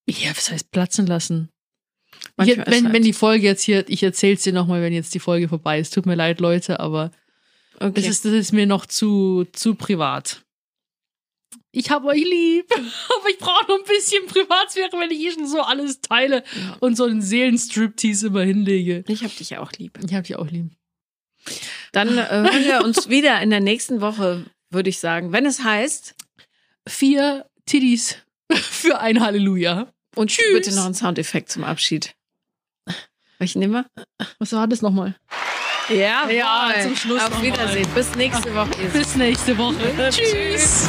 Ja, 0.08 0.30
was 0.30 0.50
heißt 0.50 0.70
platzen 0.70 1.06
lassen? 1.06 1.50
Ist 2.38 2.48
wenn, 2.48 2.64
halt- 2.64 2.92
wenn 2.94 3.02
die 3.02 3.12
Folge 3.12 3.44
jetzt 3.46 3.62
hier, 3.62 3.86
ich 3.88 4.02
erzähl's 4.02 4.42
dir 4.42 4.54
nochmal, 4.54 4.80
wenn 4.80 4.94
jetzt 4.94 5.12
die 5.14 5.20
Folge 5.20 5.48
vorbei 5.48 5.78
ist. 5.78 5.92
Tut 5.92 6.06
mir 6.06 6.14
leid, 6.14 6.40
Leute, 6.40 6.80
aber 6.80 7.10
okay. 7.78 7.92
das, 7.94 8.06
ist, 8.06 8.24
das 8.24 8.32
ist 8.32 8.52
mir 8.52 8.66
noch 8.66 8.86
zu, 8.86 9.46
zu 9.52 9.74
privat. 9.74 10.42
Ich 11.72 11.90
hab 11.90 12.04
euch 12.04 12.24
lieb, 12.24 12.66
aber 12.72 13.28
ich 13.30 13.38
brauche 13.38 13.64
noch 13.68 13.78
ein 13.78 13.84
bisschen 13.84 14.26
Privatsphäre, 14.26 14.90
wenn 14.98 15.10
ich 15.10 15.20
eh 15.20 15.30
schon 15.32 15.46
so 15.46 15.60
alles 15.62 16.00
teile 16.00 16.42
Ja. 16.54 16.76
und 16.80 16.96
so 16.96 17.04
einen 17.04 17.22
Seelenstriptease 17.22 18.26
immer 18.28 18.42
hinlege. 18.42 19.04
ich 19.06 19.22
hab 19.22 19.36
dich 19.36 19.56
auch 19.58 19.70
lieb. 19.72 19.98
Ich 20.04 20.14
hab 20.14 20.24
dich 20.24 20.36
auch 20.36 20.46
lieb. 20.48 20.70
Dann 21.92 22.18
äh, 22.18 22.26
hören 22.28 22.64
wir 22.64 22.84
uns 22.84 23.08
wieder 23.08 23.40
in 23.40 23.50
der 23.50 23.60
nächsten 23.60 24.00
Woche, 24.00 24.44
würde 24.70 24.90
ich 24.90 24.98
sagen, 24.98 25.32
wenn 25.32 25.46
es 25.46 25.62
heißt. 25.64 26.14
Vier 26.88 27.46
Tiddies 27.66 28.16
für 28.52 28.98
ein 29.00 29.20
Halleluja. 29.20 29.92
Und 30.16 30.30
Tschüss. 30.30 30.44
bitte 30.52 30.74
noch 30.74 30.86
einen 30.86 30.94
Soundeffekt 30.94 31.50
zum 31.52 31.62
Abschied. 31.62 32.14
Welchen 33.38 33.60
nehmen 33.60 33.72
wir? 33.74 33.86
Was 34.38 34.52
war 34.52 34.66
das 34.66 34.82
nochmal? 34.82 35.14
Ja, 35.88 36.28
Ja, 36.28 36.72
zum 36.82 36.96
Schluss 36.96 37.22
Auf 37.22 37.42
Wiedersehen. 37.42 37.88
Bis 37.94 38.14
nächste 38.16 38.54
Woche. 38.54 38.70
Bis 38.92 39.14
nächste 39.16 39.56
Woche. 39.56 40.10
Tschüss. 40.10 40.88